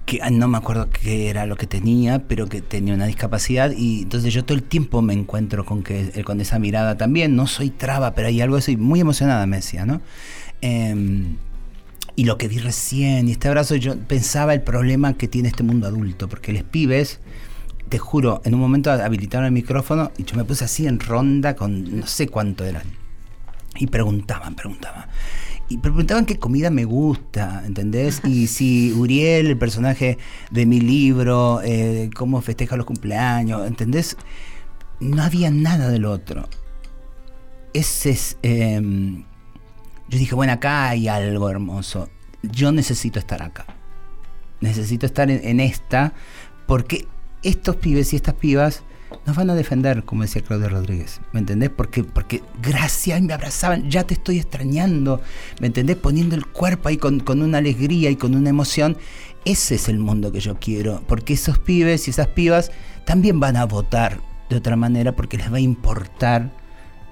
que 0.10 0.19
ah, 0.24 0.30
no 0.32 0.48
me 0.48 0.58
acuerdo 0.58 0.89
qué 0.89 1.30
era 1.30 1.45
lo 1.45 1.56
que 1.56 1.67
tenía 1.67 2.28
pero 2.28 2.48
que 2.48 2.62
tenía 2.62 2.93
una 2.93 3.06
discapacidad 3.06 3.72
y 3.72 4.04
entonces 4.04 4.34
yo 4.34 4.43
todo 4.43 4.58
el 4.58 4.63
tiempo 4.63 5.02
me 5.02 5.13
encuentro 5.13 5.65
con 5.65 5.84
que 5.84 6.12
eh, 6.15 6.24
con 6.24 6.41
esa 6.41 6.58
mirada 6.58 6.98
también 6.98 7.36
no 7.36 7.45
soy 7.45 7.69
traba 7.69 8.15
pero 8.15 8.28
hay 8.28 8.41
algo 8.41 8.56
de 8.56 8.62
eso 8.62 8.72
y 8.72 8.78
muy 8.78 9.00
emocionada 9.00 9.45
me 9.45 9.58
decía 9.58 9.86
no 9.86 10.02
Em, 10.62 11.38
y 12.15 12.26
lo 12.26 12.38
que 12.38 12.50
vi 12.50 12.58
recién 12.58 13.30
y 13.30 13.32
este 13.32 13.48
abrazo 13.48 13.76
yo 13.76 13.98
pensaba 13.98 14.54
el 14.54 14.62
problema 14.62 15.13
que 15.13 15.28
tiene 15.28 15.48
este 15.48 15.63
mundo 15.63 15.88
adulto 15.88 16.28
porque 16.28 16.52
los 16.52 16.63
pibes 16.63 17.19
te 17.88 17.98
juro, 17.98 18.41
en 18.43 18.54
un 18.54 18.60
momento 18.60 18.91
habilitaron 18.91 19.45
el 19.45 19.52
micrófono 19.52 20.12
y 20.17 20.24
yo 20.24 20.36
me 20.36 20.43
puse 20.43 20.65
así 20.65 20.86
en 20.86 21.00
ronda 21.00 21.56
con 21.56 22.02
no 22.02 22.06
sé 22.06 22.28
cuánto 22.28 22.63
eran. 22.63 22.84
Y 23.78 23.88
preguntaban, 23.88 24.56
preguntaban. 24.56 25.06
Y 25.69 25.77
preguntaban 25.77 26.25
qué 26.25 26.39
comida 26.39 26.71
me 26.71 26.84
gusta, 26.84 27.63
¿entendés? 27.65 28.21
Y 28.25 28.47
si 28.47 28.91
Uriel, 28.91 29.47
el 29.47 29.58
personaje 29.58 30.17
de 30.49 30.65
mi 30.65 30.82
libro, 30.82 31.62
eh, 31.63 32.10
cómo 32.15 32.41
festeja 32.41 32.75
los 32.75 32.88
cumpleaños, 32.88 33.67
¿entendés? 33.67 34.17
No 34.99 35.21
había 35.21 35.51
nada 35.51 35.89
del 35.89 36.05
otro. 36.05 36.49
Ese 37.73 38.10
es... 38.10 38.38
em, 38.41 39.23
yo 40.10 40.17
dije, 40.17 40.34
bueno, 40.34 40.53
acá 40.53 40.89
hay 40.89 41.08
algo 41.08 41.49
hermoso. 41.51 42.10
Yo 42.41 42.71
necesito 42.71 43.19
estar 43.19 43.43
acá. 43.43 43.67
Necesito 44.60 45.05
estar 45.05 45.29
en, 45.29 45.39
en 45.47 45.60
esta 45.60 46.13
porque 46.65 47.08
estos 47.43 47.75
pibes 47.75 48.12
y 48.13 48.15
estas 48.15 48.34
pibas 48.34 48.84
nos 49.26 49.36
van 49.36 49.50
a 49.50 49.56
defender, 49.56 50.04
como 50.04 50.24
decía 50.24 50.41
Claudia 50.41 50.69
Rodríguez, 50.69 51.22
¿me 51.32 51.39
entendés? 51.39 51.69
Porque, 51.69 52.04
porque 52.04 52.43
gracias, 52.62 53.22
me 53.22 53.34
abrazaban, 53.34 53.89
ya 53.89 54.04
te 54.04 54.13
estoy 54.13 54.38
extrañando, 54.38 55.22
¿me 55.60 55.67
entendés? 55.67 55.98
Poniendo 55.98 56.36
el 56.36 56.45
cuerpo 56.45 56.89
ahí 56.89 56.98
con, 56.98 57.19
con 57.19 57.41
una 57.41 57.60
alegría 57.60 58.10
y 58.10 58.15
con 58.15 58.36
una 58.36 58.50
emoción. 58.50 58.98
Ese 59.45 59.76
es 59.76 59.88
el 59.88 60.00
mundo 60.00 60.32
que 60.32 60.39
yo 60.39 60.60
quiero, 60.60 61.04
porque 61.08 61.34
esos 61.34 61.60
pibes 61.60 62.08
y 62.08 62.12
esas 62.12 62.28
pibas 62.28 62.72
también 63.06 63.39
van 63.39 63.56
a 63.56 63.65
votar 63.65 64.22
de 64.50 64.58
otra 64.58 64.76
manera 64.76 65.15
porque 65.15 65.38
les 65.38 65.52
va 65.52 65.58
a 65.58 65.62
importar 65.62 66.52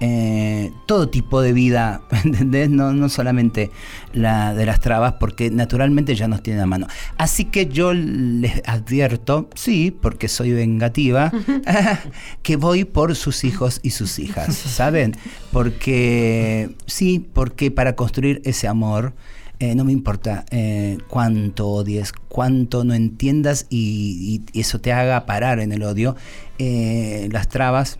eh, 0.00 0.70
todo 0.86 1.08
tipo 1.08 1.40
de 1.40 1.52
vida, 1.52 2.02
¿entendés? 2.24 2.70
No, 2.70 2.92
no 2.92 3.08
solamente 3.08 3.70
la 4.12 4.54
de 4.54 4.64
las 4.64 4.80
trabas, 4.80 5.14
porque 5.14 5.50
naturalmente 5.50 6.14
ya 6.14 6.28
nos 6.28 6.42
tienen 6.42 6.62
a 6.62 6.66
mano. 6.66 6.86
Así 7.16 7.46
que 7.46 7.66
yo 7.66 7.92
les 7.92 8.62
advierto, 8.66 9.48
sí, 9.54 9.90
porque 9.90 10.28
soy 10.28 10.52
vengativa, 10.52 11.32
que 12.42 12.56
voy 12.56 12.84
por 12.84 13.16
sus 13.16 13.42
hijos 13.44 13.80
y 13.82 13.90
sus 13.90 14.18
hijas, 14.18 14.54
¿saben? 14.54 15.16
Porque, 15.52 16.70
sí, 16.86 17.26
porque 17.32 17.70
para 17.72 17.96
construir 17.96 18.40
ese 18.44 18.68
amor, 18.68 19.14
eh, 19.58 19.74
no 19.74 19.84
me 19.84 19.90
importa 19.90 20.44
eh, 20.52 20.98
cuánto 21.08 21.66
odies, 21.66 22.12
cuánto 22.28 22.84
no 22.84 22.94
entiendas 22.94 23.66
y, 23.68 24.42
y 24.52 24.60
eso 24.60 24.80
te 24.80 24.92
haga 24.92 25.26
parar 25.26 25.58
en 25.58 25.72
el 25.72 25.82
odio, 25.82 26.14
las 26.58 27.48
trabas 27.48 27.98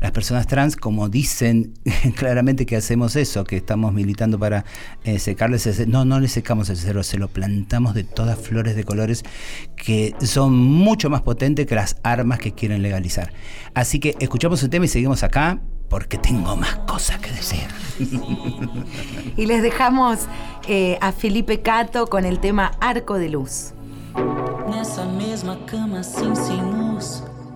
las 0.00 0.12
personas 0.12 0.46
trans, 0.46 0.76
como 0.76 1.08
dicen 1.08 1.74
claramente 2.16 2.66
que 2.66 2.76
hacemos 2.76 3.16
eso, 3.16 3.44
que 3.44 3.56
estamos 3.56 3.92
militando 3.92 4.38
para 4.38 4.64
eh, 5.04 5.18
secarles 5.18 5.66
ese, 5.66 5.86
no, 5.86 6.04
no 6.04 6.20
le 6.20 6.28
secamos 6.28 6.70
el 6.70 6.76
cero, 6.76 7.02
se 7.02 7.18
lo 7.18 7.28
plantamos 7.28 7.94
de 7.94 8.04
todas 8.04 8.38
flores 8.38 8.76
de 8.76 8.84
colores 8.84 9.24
que 9.76 10.14
son 10.20 10.56
mucho 10.56 11.10
más 11.10 11.22
potentes 11.22 11.66
que 11.66 11.74
las 11.74 11.96
armas 12.02 12.38
que 12.38 12.52
quieren 12.52 12.82
legalizar. 12.82 13.32
Así 13.74 13.98
que 13.98 14.14
escuchamos 14.20 14.62
el 14.62 14.70
tema 14.70 14.84
y 14.84 14.88
seguimos 14.88 15.22
acá 15.22 15.60
porque 15.88 16.18
tengo 16.18 16.54
más 16.56 16.76
cosas 16.86 17.18
que 17.18 17.30
decir. 17.30 17.66
Y 19.36 19.46
les 19.46 19.62
dejamos 19.62 20.20
eh, 20.68 20.98
a 21.00 21.12
Felipe 21.12 21.62
Cato 21.62 22.06
con 22.06 22.24
el 22.24 22.38
tema 22.40 22.72
Arco 22.80 23.18
de 23.18 23.30
Luz. 23.30 23.72
Nessa 24.68 25.06
mesma 25.06 25.56
cama 25.66 26.02
sem 26.02 26.34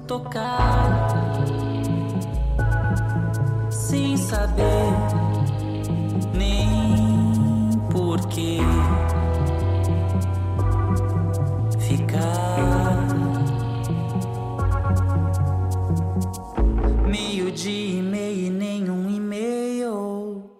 tocar 0.06 1.61
Sem 3.92 4.16
saber 4.16 4.64
nem 6.32 7.78
porquê 7.90 8.56
Ficar 11.78 13.06
Meio 17.06 17.52
dia 17.52 17.98
e 17.98 18.02
meio 18.02 18.46
e 18.46 18.48
nenhum 18.48 19.10
e-mail 19.10 20.50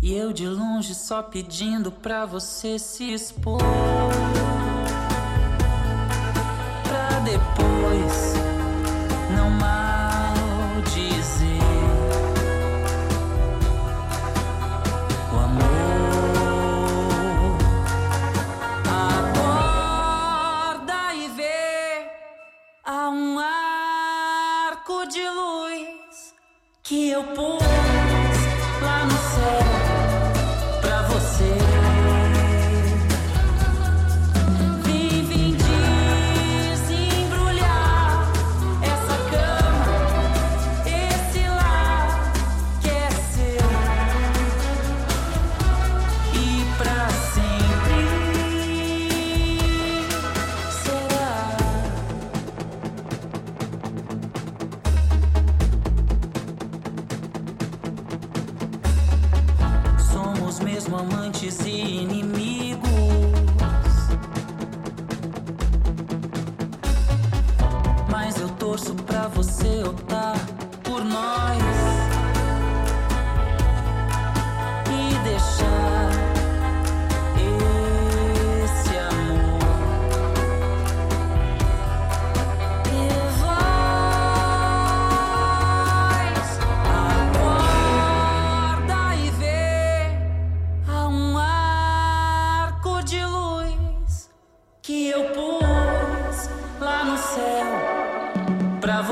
E 0.00 0.14
eu 0.14 0.32
de 0.32 0.46
longe 0.46 0.94
só 0.94 1.20
pedindo 1.20 1.90
pra 1.90 2.24
você 2.24 2.78
se 2.78 3.12
expor. 3.12 3.58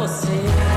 Você. 0.03 0.72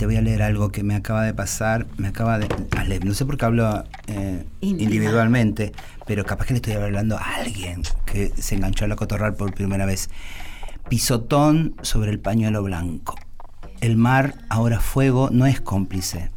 Te 0.00 0.06
voy 0.06 0.16
a 0.16 0.22
leer 0.22 0.40
algo 0.40 0.72
que 0.72 0.82
me 0.82 0.94
acaba 0.94 1.24
de 1.24 1.34
pasar. 1.34 1.86
Me 1.98 2.08
acaba 2.08 2.38
de. 2.38 2.48
a 2.74 2.84
leer, 2.84 3.04
No 3.04 3.12
sé 3.12 3.26
por 3.26 3.36
qué 3.36 3.44
hablo 3.44 3.84
eh, 4.06 4.46
individualmente, 4.62 5.72
pero 6.06 6.24
capaz 6.24 6.46
que 6.46 6.54
le 6.54 6.56
estoy 6.56 6.72
hablando 6.72 7.18
a 7.18 7.36
alguien 7.36 7.82
que 8.06 8.32
se 8.34 8.54
enganchó 8.54 8.86
a 8.86 8.88
la 8.88 8.96
cotorral 8.96 9.34
por 9.34 9.52
primera 9.52 9.84
vez. 9.84 10.08
Pisotón 10.88 11.74
sobre 11.82 12.12
el 12.12 12.18
pañuelo 12.18 12.62
blanco. 12.62 13.14
El 13.82 13.98
mar, 13.98 14.36
ahora 14.48 14.80
fuego, 14.80 15.28
no 15.30 15.44
es 15.44 15.60
cómplice. 15.60 16.30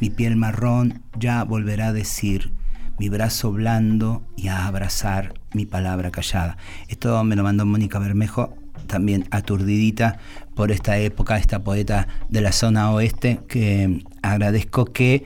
Mi 0.00 0.08
piel 0.08 0.36
marrón 0.36 1.02
ya 1.18 1.44
volverá 1.44 1.88
a 1.88 1.92
decir, 1.92 2.54
mi 2.98 3.10
brazo 3.10 3.52
blando 3.52 4.22
y 4.38 4.48
a 4.48 4.66
abrazar 4.66 5.34
mi 5.52 5.66
palabra 5.66 6.10
callada. 6.10 6.56
Esto 6.88 7.22
me 7.24 7.36
lo 7.36 7.42
mandó 7.42 7.66
Mónica 7.66 7.98
Bermejo, 7.98 8.56
también 8.86 9.26
aturdidita 9.30 10.18
por 10.54 10.70
esta 10.72 10.98
época, 10.98 11.36
esta 11.38 11.62
poeta 11.64 12.08
de 12.28 12.40
la 12.40 12.52
zona 12.52 12.90
oeste, 12.92 13.40
que 13.48 14.02
agradezco 14.22 14.84
que 14.86 15.24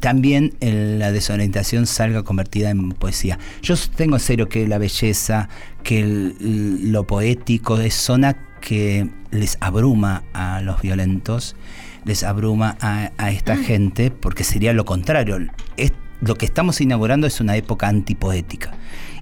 también 0.00 0.52
la 0.60 1.12
desorientación 1.12 1.86
salga 1.86 2.22
convertida 2.24 2.70
en 2.70 2.90
poesía. 2.92 3.38
Yo 3.62 3.74
tengo 3.96 4.18
serio 4.18 4.48
que 4.48 4.66
la 4.68 4.78
belleza, 4.78 5.48
que 5.82 6.00
el- 6.00 6.92
lo 6.92 7.06
poético 7.06 7.78
es 7.78 7.94
zona 7.94 8.36
que 8.60 9.08
les 9.30 9.56
abruma 9.60 10.22
a 10.32 10.60
los 10.60 10.80
violentos, 10.82 11.56
les 12.04 12.22
abruma 12.22 12.76
a, 12.80 13.12
a 13.16 13.30
esta 13.30 13.56
gente, 13.56 14.10
porque 14.10 14.44
sería 14.44 14.72
lo 14.74 14.84
contrario. 14.84 15.38
Es- 15.76 15.92
lo 16.20 16.36
que 16.36 16.46
estamos 16.46 16.80
inaugurando 16.80 17.26
es 17.26 17.40
una 17.40 17.56
época 17.56 17.88
antipoética. 17.88 18.72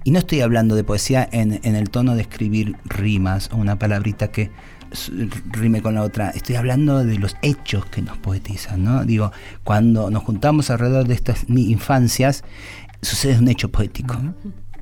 Y 0.05 0.11
no 0.11 0.19
estoy 0.19 0.41
hablando 0.41 0.75
de 0.75 0.83
poesía 0.83 1.27
en, 1.31 1.59
en 1.63 1.75
el 1.75 1.89
tono 1.89 2.15
de 2.15 2.21
escribir 2.23 2.75
rimas 2.85 3.49
o 3.53 3.57
una 3.57 3.79
palabrita 3.79 4.31
que 4.31 4.51
rime 5.51 5.81
con 5.81 5.95
la 5.95 6.03
otra. 6.03 6.29
Estoy 6.29 6.55
hablando 6.55 7.03
de 7.03 7.17
los 7.17 7.35
hechos 7.41 7.85
que 7.87 8.01
nos 8.01 8.17
poetizan, 8.17 8.83
¿no? 8.83 9.03
Digo, 9.05 9.31
cuando 9.63 10.09
nos 10.09 10.23
juntamos 10.23 10.69
alrededor 10.69 11.07
de 11.07 11.13
estas 11.13 11.45
infancias, 11.49 12.43
sucede 13.01 13.37
un 13.37 13.47
hecho 13.47 13.69
poético. 13.69 14.17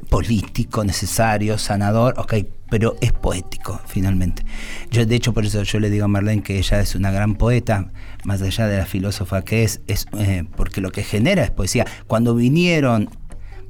Político, 0.10 0.84
necesario, 0.84 1.58
sanador, 1.58 2.16
ok, 2.18 2.34
pero 2.70 2.96
es 3.00 3.14
poético, 3.14 3.80
finalmente. 3.86 4.44
Yo, 4.90 5.06
de 5.06 5.16
hecho, 5.16 5.34
por 5.34 5.46
eso 5.46 5.64
yo 5.64 5.80
le 5.80 5.90
digo 5.90 6.06
a 6.06 6.08
Marlene 6.10 6.44
que 6.44 6.58
ella 6.58 6.82
es 6.82 6.96
una 6.96 7.12
gran 7.12 7.36
poeta, 7.36 7.92
más 8.26 8.42
allá 8.42 8.68
de 8.68 8.78
la 8.78 8.86
filósofa 8.86 9.44
que 9.44 9.64
es, 9.64 9.82
es 9.88 10.08
eh, 10.18 10.44
porque 10.58 10.82
lo 10.82 10.92
que 10.92 11.04
genera 11.04 11.44
es 11.44 11.52
poesía. 11.52 11.86
Cuando 12.08 12.36
vinieron 12.36 13.10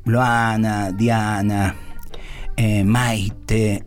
Loana, 0.06 0.91
Diana, 0.91 1.75
eh, 2.58 2.84
Maite, 2.84 3.84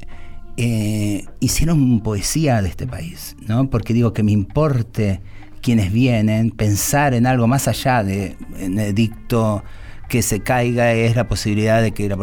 eh, 0.56 1.26
hicieron 1.40 2.00
poesía 2.00 2.62
de 2.62 2.68
este 2.68 2.86
país, 2.86 3.36
¿no? 3.46 3.70
Porque 3.70 3.92
digo 3.92 4.12
que 4.12 4.22
me 4.22 4.32
importe 4.32 5.20
quienes 5.62 5.92
vienen, 5.92 6.50
pensar 6.50 7.14
en 7.14 7.26
algo 7.26 7.46
más 7.46 7.68
allá 7.68 8.04
de 8.04 8.36
en 8.58 8.78
edicto 8.78 9.64
que 10.08 10.22
se 10.22 10.40
caiga 10.40 10.92
es 10.92 11.16
la 11.16 11.26
posibilidad 11.26 11.80
de 11.80 11.92
que 11.92 12.08
la, 12.08 12.16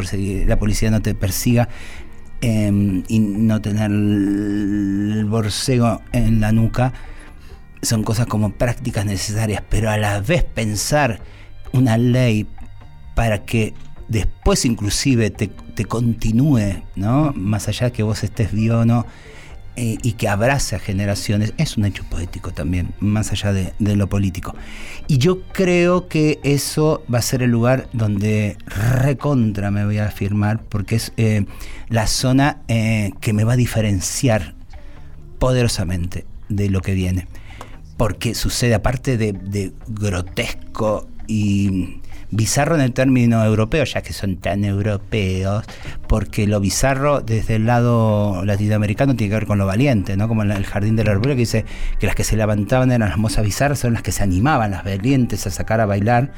policía 0.58 0.92
no 0.92 1.02
te 1.02 1.16
persiga 1.16 1.68
eh, 2.42 3.04
y 3.08 3.20
no 3.20 3.62
tener 3.62 3.90
el 3.92 5.26
borcego 5.28 6.02
en 6.12 6.40
la 6.40 6.52
nuca 6.52 6.94
son 7.82 8.04
cosas 8.04 8.28
como 8.28 8.52
prácticas 8.52 9.06
necesarias, 9.06 9.64
pero 9.70 9.90
a 9.90 9.98
la 9.98 10.22
vez 10.22 10.44
pensar 10.44 11.20
una 11.74 11.98
ley 11.98 12.48
para 13.16 13.44
que 13.44 13.74
después 14.12 14.66
inclusive 14.66 15.32
te, 15.32 15.50
continúe, 15.86 16.84
¿no? 16.96 17.34
Más 17.36 17.68
allá 17.68 17.88
de 17.88 17.92
que 17.92 18.04
vos 18.04 18.24
estés 18.24 18.52
vivo 18.52 18.80
o 18.80 18.86
no, 18.86 19.08
eh, 19.78 19.98
y 20.04 20.12
que 20.12 20.28
abrace 20.28 20.76
a 20.76 20.80
generaciones, 20.80 21.54
es 21.58 21.78
un 21.78 21.86
hecho 21.86 22.04
poético 22.04 22.52
también, 22.52 22.90
más 23.00 23.32
allá 23.32 23.52
de, 23.52 23.74
lo 23.80 24.08
político. 24.10 24.54
Y 25.08 25.18
yo 25.18 25.42
creo 25.54 26.08
que 26.08 26.40
eso 26.44 27.04
va 27.12 27.18
a 27.20 27.22
ser 27.24 27.42
el 27.42 27.50
lugar 27.50 27.88
donde 27.94 28.58
recontra 28.68 29.72
me 29.72 29.86
voy 29.86 29.98
a 29.98 30.08
afirmar, 30.08 30.62
porque 30.62 30.98
es 30.98 31.14
eh, 31.18 31.46
la 31.88 32.06
zona 32.06 32.62
eh, 32.68 33.12
que 33.22 33.34
me 33.34 33.44
va 33.44 33.54
a 33.54 33.58
diferenciar 33.58 34.56
poderosamente 35.40 36.26
de 36.50 36.70
lo 36.70 36.82
que 36.82 36.94
viene. 36.94 37.28
Porque 37.98 38.36
sucede, 38.36 38.76
aparte 38.76 39.18
de 39.18 39.74
grotesco 39.88 41.08
y 41.28 42.01
bizarro 42.32 42.76
en 42.76 42.82
el 42.82 42.94
término 42.94 43.44
europeo, 43.44 43.84
ya 43.84 44.02
que 44.02 44.14
son 44.14 44.38
tan 44.38 44.64
europeos, 44.66 45.66
porque 46.08 46.48
lo 46.48 46.60
bizarro 46.60 47.22
desde 47.22 47.56
el 47.56 47.66
lado 47.66 48.44
latinoamericano 48.46 49.16
tiene 49.16 49.30
que 49.30 49.36
ver 49.36 49.46
con 49.46 49.58
lo 49.58 49.66
valiente, 49.66 50.18
¿no? 50.18 50.28
Como 50.28 50.44
en 50.44 50.52
el 50.52 50.66
Jardín 50.66 50.96
del 50.96 51.10
Arbulero 51.10 51.36
que 51.36 51.42
dice 51.42 51.66
que 52.00 52.08
las 52.08 52.16
que 52.16 52.24
se 52.24 52.38
levantaban 52.38 52.92
eran 52.92 53.10
las 53.10 53.18
mozas 53.18 53.44
bizarras, 53.44 53.80
son 53.80 53.94
las 53.94 54.02
que 54.02 54.12
se 54.12 54.24
animaban, 54.24 54.72
las 54.72 54.84
valientes 54.84 55.46
a 55.46 55.52
sacar 55.52 55.82
a 55.82 55.86
bailar. 55.86 56.32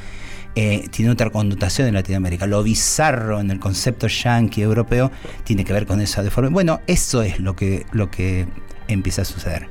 Eh, 0.56 0.88
tiene 0.92 1.10
otra 1.10 1.32
connotación 1.32 1.88
en 1.88 1.96
Latinoamérica. 1.96 2.46
Lo 2.46 2.62
bizarro 2.62 3.40
en 3.40 3.50
el 3.50 3.60
concepto 3.60 4.08
yanqui 4.08 4.62
europeo 4.62 5.12
tiene 5.44 5.64
que 5.64 5.74
ver 5.74 5.88
con 5.88 6.00
esa 6.00 6.22
deformación. 6.22 6.54
Bueno, 6.54 6.82
eso 6.86 7.24
es 7.24 7.40
lo 7.40 7.56
que, 7.56 7.86
lo 7.92 8.12
que 8.12 8.46
empieza 8.88 9.24
a 9.24 9.26
suceder. 9.26 9.68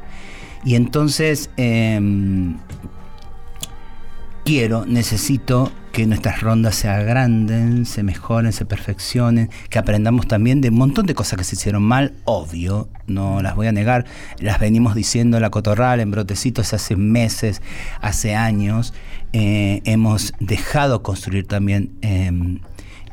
Y 0.64 0.74
entonces, 0.74 1.50
em, 1.56 2.56
quiero, 4.44 4.84
necesito 4.86 5.72
que 5.92 6.06
nuestras 6.06 6.40
rondas 6.40 6.74
se 6.74 6.88
agranden, 6.88 7.84
se 7.84 8.02
mejoren, 8.02 8.52
se 8.52 8.64
perfeccionen, 8.64 9.50
que 9.68 9.78
aprendamos 9.78 10.26
también 10.26 10.60
de 10.60 10.70
un 10.70 10.76
montón 10.76 11.06
de 11.06 11.14
cosas 11.14 11.38
que 11.38 11.44
se 11.44 11.54
hicieron 11.54 11.82
mal, 11.82 12.14
obvio, 12.24 12.88
no 13.06 13.42
las 13.42 13.54
voy 13.54 13.66
a 13.66 13.72
negar, 13.72 14.06
las 14.38 14.58
venimos 14.58 14.94
diciendo 14.94 15.36
en 15.36 15.42
la 15.42 15.50
cotorral, 15.50 16.00
en 16.00 16.10
brotecitos 16.10 16.72
hace 16.72 16.96
meses, 16.96 17.60
hace 18.00 18.34
años, 18.34 18.94
eh, 19.32 19.82
hemos 19.84 20.32
dejado 20.40 21.02
construir 21.02 21.46
también 21.46 21.92
eh, 22.00 22.30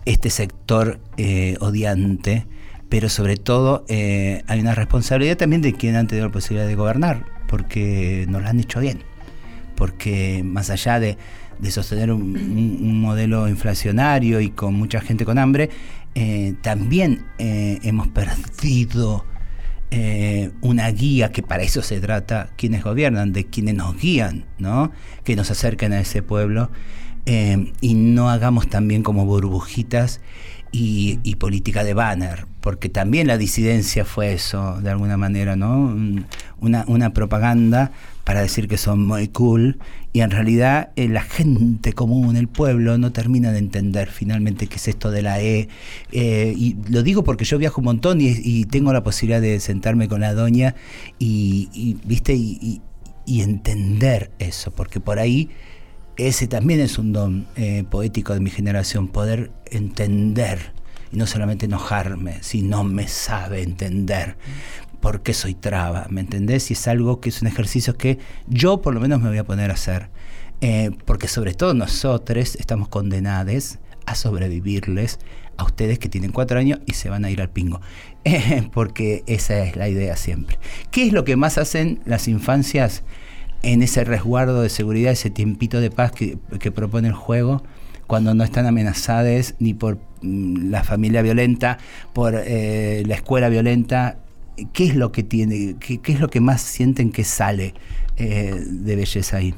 este 0.06 0.30
sector 0.30 1.00
eh, 1.18 1.58
odiante, 1.60 2.46
pero 2.88 3.10
sobre 3.10 3.38
todo 3.38 3.86
eh, 3.90 4.44
hay 4.48 4.60
una 4.60 4.74
responsabilidad 4.74 5.38
también 5.38 5.62
de 5.62 5.74
quien 5.74 5.96
han 5.96 6.08
tenido 6.08 6.28
la 6.28 6.32
posibilidad 6.34 6.68
de 6.68 6.76
gobernar, 6.76 7.26
porque 7.48 8.26
nos 8.30 8.42
lo 8.42 8.48
han 8.48 8.60
hecho 8.60 8.80
bien 8.80 9.09
porque 9.80 10.44
más 10.46 10.70
allá 10.70 11.00
de, 11.00 11.18
sostener 11.72 12.12
un, 12.12 13.02
modelo 13.02 13.48
inflacionario 13.50 14.40
y 14.42 14.52
con 14.52 14.76
mucha 14.76 15.02
gente 15.02 15.26
con 15.26 15.40
hambre, 15.40 15.70
eh, 16.14 16.54
también 16.62 17.24
eh, 17.40 17.80
hemos 17.84 18.08
perdido 18.10 19.26
eh, 19.92 20.52
una 20.62 20.90
guía, 20.92 21.32
que 21.32 21.42
para 21.42 21.64
eso 21.64 21.82
se 21.82 22.00
trata 22.00 22.50
quienes 22.58 22.84
gobiernan, 22.84 23.34
de 23.34 23.46
quienes 23.46 23.74
nos 23.76 24.00
guían, 24.00 24.46
¿no? 24.60 24.92
que 25.24 25.36
nos 25.36 25.50
acerquen 25.50 25.94
a 25.94 26.00
ese 26.02 26.22
pueblo 26.22 26.70
y 27.82 27.94
no 27.94 28.32
hagamos 28.32 28.70
también 28.70 29.04
como 29.04 29.24
burbujitas 29.26 30.20
y, 30.72 31.20
y 31.24 31.36
política 31.36 31.84
de 31.84 31.94
banner, 31.94 32.48
porque 32.60 32.90
también 32.90 33.28
la 33.28 33.38
disidencia 33.38 34.04
fue 34.04 34.34
eso, 34.34 34.82
de 34.82 34.90
alguna 34.90 35.16
manera, 35.16 35.56
¿no? 35.56 35.74
Un- 35.78 36.26
Una, 36.62 36.84
una 36.88 37.14
propaganda 37.14 37.92
para 38.30 38.42
decir 38.42 38.68
que 38.68 38.78
son 38.78 39.08
muy 39.08 39.28
cool 39.30 39.80
y 40.14 40.22
en 40.22 40.30
realidad 40.30 40.92
eh, 40.96 41.08
la 41.08 41.24
gente 41.24 41.94
común, 41.94 42.36
el 42.36 42.48
pueblo, 42.48 43.00
no 43.00 43.12
termina 43.12 43.52
de 43.52 43.58
entender 43.58 44.08
finalmente 44.08 44.68
qué 44.68 44.76
es 44.76 44.88
esto 44.88 45.10
de 45.10 45.24
la 45.24 45.42
E. 45.42 45.68
Eh, 46.12 46.54
y 46.56 46.76
lo 46.92 47.02
digo 47.02 47.24
porque 47.24 47.44
yo 47.44 47.58
viajo 47.58 47.82
un 47.82 47.86
montón 47.86 48.20
y, 48.22 48.66
tengo 48.66 48.94
la 48.94 49.02
posibilidad 49.02 49.42
de 49.42 49.60
sentarme 49.60 50.08
con 50.08 50.22
la 50.22 50.36
doña 50.36 50.76
y, 51.18 51.98
¿viste? 52.04 52.36
Y 52.36 52.82
entender 53.26 54.30
eso, 54.38 54.70
porque 54.70 55.00
por 55.00 55.18
ahí 55.18 55.50
ese 56.16 56.46
también 56.46 56.82
es 56.82 57.00
un 57.00 57.12
don 57.12 57.48
eh, 57.56 57.84
poético 57.90 58.36
de 58.36 58.42
mi 58.42 58.52
generación, 58.52 59.08
poder 59.08 59.50
entender 59.72 60.72
y 61.12 61.18
no 61.18 61.26
solamente 61.26 61.66
enojarme, 61.66 62.44
si 62.44 62.62
no 62.62 62.84
me 62.84 63.08
sabe 63.08 63.64
entender 63.64 64.36
por 65.02 65.22
qué 65.22 65.34
soy 65.34 65.54
traba, 65.54 66.08
¿me 66.10 66.22
entendés? 66.22 66.70
Y 66.72 66.74
es 66.74 66.88
algo 66.88 67.20
que 67.22 67.30
es 67.30 67.42
un 67.42 67.48
ejercicio 67.48 67.96
que 67.96 68.20
yo 68.48 68.82
por 68.82 68.94
lo 68.94 69.00
menos 69.00 69.22
me 69.22 69.30
voy 69.30 69.38
a 69.38 69.44
poner 69.44 69.72
a 69.72 69.74
hacer, 69.74 70.10
Eh, 70.62 70.92
porque 71.06 71.30
sobre 71.30 71.54
todo 71.54 71.74
nosotros 71.74 72.58
estamos 72.58 72.90
condenados 72.90 73.80
a 74.06 74.16
sobrevivirles 74.16 75.20
a 75.56 75.64
ustedes 75.64 76.00
que 76.00 76.10
tienen 76.10 76.32
cuatro 76.34 76.60
años 76.60 76.80
y 76.86 76.96
se 76.96 77.10
van 77.10 77.24
a 77.24 77.32
ir 77.32 77.42
al 77.42 77.50
pingo, 77.50 77.80
Eh, 78.26 78.70
porque 78.74 79.24
esa 79.28 79.64
es 79.64 79.78
la 79.78 79.88
idea 79.88 80.18
siempre. 80.18 80.60
¿Qué 80.92 81.08
es 81.08 81.14
lo 81.14 81.24
que 81.24 81.38
más 81.38 81.58
hacen 81.58 82.02
las 82.06 82.28
infancias? 82.28 83.04
en 83.62 83.84
ese 83.84 84.04
resguardo 84.04 84.62
de 84.62 84.70
seguridad, 84.70 85.12
ese 85.12 85.30
tiempito 85.30 85.82
de 85.82 85.92
paz 85.92 86.12
que, 86.12 86.38
que 86.60 86.72
propone 86.72 87.10
el 87.10 87.14
juego, 87.14 87.62
cuando 88.08 88.34
no 88.34 88.44
están 88.44 88.66
amenazadas 88.66 89.56
ni 89.60 89.74
por 89.74 90.00
mm, 90.22 90.72
la 90.72 90.84
familia 90.84 91.22
violenta, 91.22 91.78
por 92.14 92.34
eh, 92.36 93.04
la 93.06 93.16
escuela 93.16 93.50
violenta, 93.50 94.18
¿qué 94.74 94.88
es 94.88 94.96
lo 94.96 95.12
que 95.12 95.24
tiene, 95.24 95.76
qué, 95.80 96.00
es 96.04 96.20
lo 96.20 96.30
que 96.30 96.42
más 96.42 96.62
sienten 96.62 97.12
que 97.12 97.24
sale 97.24 97.74
eh, 98.18 98.56
de 98.66 98.96
belleza 98.96 99.38
ahí? 99.38 99.54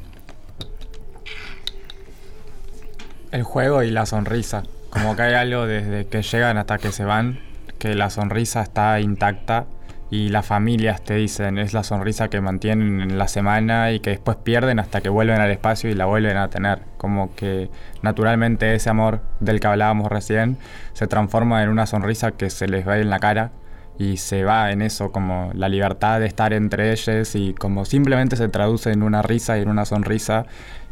El 3.31 3.43
juego 3.43 3.83
y 3.83 3.91
la 3.91 4.05
sonrisa. 4.05 4.63
Como 4.89 5.15
que 5.15 5.21
hay 5.21 5.33
algo 5.35 5.65
desde 5.65 6.05
que 6.07 6.21
llegan 6.21 6.57
hasta 6.57 6.77
que 6.77 6.91
se 6.91 7.05
van, 7.05 7.39
que 7.79 7.95
la 7.95 8.09
sonrisa 8.09 8.61
está 8.61 8.99
intacta 8.99 9.65
y 10.09 10.27
las 10.27 10.45
familias 10.45 11.01
te 11.01 11.15
dicen 11.15 11.57
es 11.57 11.73
la 11.73 11.83
sonrisa 11.83 12.27
que 12.27 12.41
mantienen 12.41 12.99
en 12.99 13.17
la 13.17 13.29
semana 13.29 13.93
y 13.93 14.01
que 14.01 14.09
después 14.09 14.35
pierden 14.35 14.77
hasta 14.79 14.99
que 14.99 15.07
vuelven 15.07 15.39
al 15.39 15.49
espacio 15.49 15.89
y 15.89 15.95
la 15.95 16.05
vuelven 16.05 16.35
a 16.35 16.49
tener. 16.49 16.81
Como 16.97 17.33
que 17.33 17.69
naturalmente 18.01 18.75
ese 18.75 18.89
amor 18.89 19.21
del 19.39 19.61
que 19.61 19.67
hablábamos 19.67 20.11
recién 20.11 20.57
se 20.91 21.07
transforma 21.07 21.63
en 21.63 21.69
una 21.69 21.85
sonrisa 21.85 22.31
que 22.31 22.49
se 22.49 22.67
les 22.67 22.85
ve 22.85 22.99
en 22.99 23.09
la 23.09 23.19
cara 23.19 23.51
y 23.97 24.17
se 24.17 24.43
va 24.43 24.71
en 24.71 24.81
eso 24.81 25.11
como 25.11 25.51
la 25.53 25.69
libertad 25.69 26.19
de 26.19 26.25
estar 26.25 26.53
entre 26.53 26.91
ellos 26.91 27.35
y 27.35 27.53
como 27.53 27.85
simplemente 27.85 28.35
se 28.35 28.47
traduce 28.49 28.91
en 28.91 29.03
una 29.03 29.21
risa 29.21 29.57
y 29.57 29.61
en 29.61 29.69
una 29.69 29.85
sonrisa 29.85 30.45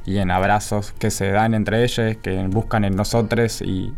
y 0.05 0.17
en 0.17 0.31
abrazos 0.31 0.91
que 0.93 1.11
se 1.11 1.31
dan 1.31 1.53
entre 1.53 1.83
ellos, 1.83 2.17
que 2.21 2.47
buscan 2.47 2.85
en 2.85 2.95
nosotros 2.95 3.61
y, 3.61 3.93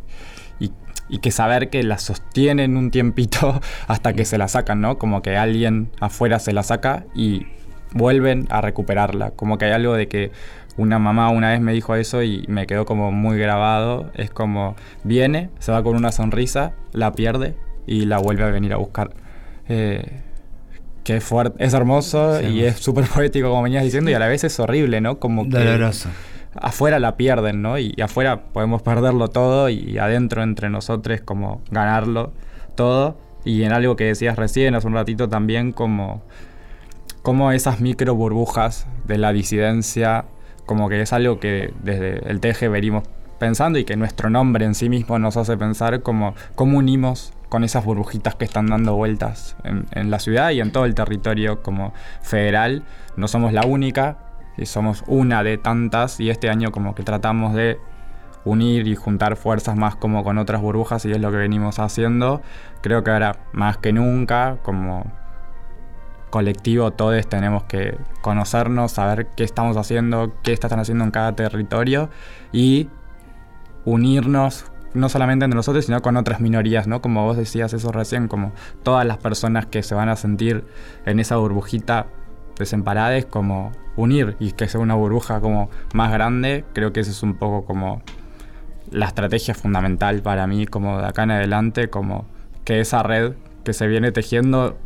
y, 0.59 0.71
y 1.09 1.19
que 1.19 1.31
saber 1.31 1.69
que 1.69 1.83
la 1.83 1.97
sostienen 1.97 2.77
un 2.77 2.91
tiempito 2.91 3.61
hasta 3.87 4.13
que 4.13 4.25
se 4.25 4.37
la 4.37 4.47
sacan, 4.47 4.81
¿no? 4.81 4.97
Como 4.97 5.21
que 5.21 5.37
alguien 5.37 5.89
afuera 5.99 6.39
se 6.39 6.53
la 6.53 6.63
saca 6.63 7.05
y 7.13 7.47
vuelven 7.93 8.47
a 8.49 8.61
recuperarla. 8.61 9.31
Como 9.31 9.57
que 9.57 9.65
hay 9.65 9.71
algo 9.71 9.93
de 9.93 10.07
que 10.07 10.31
una 10.77 10.99
mamá 10.99 11.29
una 11.29 11.49
vez 11.49 11.61
me 11.61 11.73
dijo 11.73 11.95
eso 11.95 12.23
y 12.23 12.45
me 12.47 12.65
quedó 12.67 12.85
como 12.85 13.11
muy 13.11 13.37
grabado. 13.37 14.11
Es 14.15 14.31
como 14.31 14.75
viene, 15.03 15.49
se 15.59 15.71
va 15.71 15.83
con 15.83 15.95
una 15.95 16.11
sonrisa, 16.11 16.73
la 16.93 17.11
pierde 17.11 17.55
y 17.87 18.05
la 18.05 18.17
vuelve 18.19 18.43
a 18.43 18.47
venir 18.51 18.73
a 18.73 18.77
buscar. 18.77 19.11
Eh, 19.69 20.21
que 21.03 21.17
es 21.17 21.23
fuerte, 21.23 21.63
es 21.63 21.73
hermoso 21.73 22.39
Sí. 22.39 22.45
y 22.47 22.63
es 22.63 22.77
súper 22.77 23.05
poético 23.13 23.49
como 23.49 23.63
venías 23.63 23.83
diciendo 23.83 24.11
y 24.11 24.13
a 24.13 24.19
la 24.19 24.27
vez 24.27 24.43
es 24.43 24.59
horrible, 24.59 25.01
¿no? 25.01 25.17
Como 25.19 25.43
que 25.49 25.57
Doloroso. 25.57 26.09
afuera 26.55 26.99
la 26.99 27.17
pierden, 27.17 27.61
¿no? 27.61 27.79
Y, 27.79 27.93
y 27.95 28.01
afuera 28.01 28.43
podemos 28.53 28.81
perderlo 28.81 29.27
todo 29.29 29.69
y, 29.69 29.97
adentro 29.97 30.43
entre 30.43 30.69
nosotros 30.69 31.21
como 31.21 31.61
ganarlo 31.71 32.33
todo. 32.75 33.17
Y 33.43 33.63
en 33.63 33.71
algo 33.71 33.95
que 33.95 34.03
decías 34.05 34.35
recién 34.37 34.75
hace 34.75 34.85
un 34.85 34.93
ratito 34.93 35.27
también 35.27 35.71
como, 35.71 36.21
como 37.23 37.51
esas 37.51 37.79
micro 37.79 38.13
burbujas 38.13 38.85
de 39.07 39.17
la 39.17 39.33
disidencia, 39.33 40.25
como 40.67 40.87
que 40.89 41.01
es 41.01 41.11
algo 41.13 41.39
que 41.39 41.73
desde 41.83 42.29
el 42.29 42.39
TG 42.39 42.69
venimos 42.69 43.03
pensando 43.39 43.79
y 43.79 43.85
que 43.85 43.95
nuestro 43.95 44.29
nombre 44.29 44.65
en 44.65 44.75
sí 44.75 44.89
mismo 44.89 45.17
nos 45.17 45.35
hace 45.37 45.57
pensar 45.57 46.01
como 46.03 46.35
cómo 46.53 46.77
unimos 46.77 47.33
con 47.51 47.63
esas 47.63 47.85
burbujitas 47.85 48.33
que 48.33 48.45
están 48.45 48.65
dando 48.65 48.95
vueltas 48.95 49.55
en, 49.63 49.85
en 49.91 50.09
la 50.09 50.17
ciudad 50.17 50.49
y 50.49 50.61
en 50.61 50.71
todo 50.71 50.85
el 50.85 50.95
territorio 50.95 51.61
como 51.61 51.93
federal. 52.21 52.83
No 53.17 53.27
somos 53.27 53.53
la 53.53 53.65
única, 53.67 54.17
y 54.57 54.65
somos 54.65 55.03
una 55.07 55.43
de 55.43 55.57
tantas 55.57 56.19
y 56.19 56.29
este 56.29 56.49
año 56.49 56.71
como 56.71 56.95
que 56.95 57.03
tratamos 57.03 57.53
de 57.53 57.79
unir 58.43 58.87
y 58.87 58.95
juntar 58.95 59.35
fuerzas 59.35 59.75
más 59.75 59.95
como 59.95 60.23
con 60.23 60.37
otras 60.37 60.61
burbujas 60.61 61.05
y 61.05 61.11
es 61.11 61.19
lo 61.19 61.31
que 61.31 61.37
venimos 61.37 61.79
haciendo. 61.79 62.41
Creo 62.81 63.03
que 63.03 63.11
ahora 63.11 63.37
más 63.53 63.77
que 63.77 63.93
nunca 63.93 64.57
como 64.63 65.05
colectivo 66.29 66.91
todos 66.91 67.27
tenemos 67.27 67.63
que 67.63 67.97
conocernos, 68.21 68.93
saber 68.93 69.27
qué 69.35 69.43
estamos 69.43 69.77
haciendo, 69.77 70.33
qué 70.43 70.53
están 70.53 70.79
haciendo 70.79 71.03
en 71.03 71.11
cada 71.11 71.35
territorio 71.35 72.09
y 72.51 72.89
unirnos 73.83 74.70
no 74.93 75.09
solamente 75.09 75.45
entre 75.45 75.55
nosotros, 75.55 75.85
sino 75.85 76.01
con 76.01 76.17
otras 76.17 76.41
minorías, 76.41 76.87
¿no? 76.87 77.01
Como 77.01 77.25
vos 77.25 77.37
decías 77.37 77.73
eso 77.73 77.91
recién, 77.91 78.27
como 78.27 78.51
todas 78.83 79.05
las 79.05 79.17
personas 79.17 79.65
que 79.65 79.83
se 79.83 79.95
van 79.95 80.09
a 80.09 80.15
sentir 80.15 80.65
en 81.05 81.19
esa 81.19 81.37
burbujita 81.37 82.07
desemparades, 82.57 83.25
como 83.25 83.71
unir 83.95 84.35
y 84.39 84.51
que 84.51 84.67
sea 84.67 84.79
una 84.79 84.95
burbuja 84.95 85.39
como 85.39 85.69
más 85.93 86.11
grande, 86.11 86.65
creo 86.73 86.93
que 86.93 87.01
eso 87.01 87.11
es 87.11 87.23
un 87.23 87.35
poco 87.35 87.65
como 87.65 88.01
la 88.89 89.05
estrategia 89.07 89.53
fundamental 89.53 90.21
para 90.21 90.47
mí, 90.47 90.65
como 90.65 90.99
de 90.99 91.07
acá 91.07 91.23
en 91.23 91.31
adelante, 91.31 91.89
como 91.89 92.25
que 92.65 92.79
esa 92.79 93.03
red 93.03 93.33
que 93.63 93.73
se 93.73 93.87
viene 93.87 94.11
tejiendo 94.11 94.77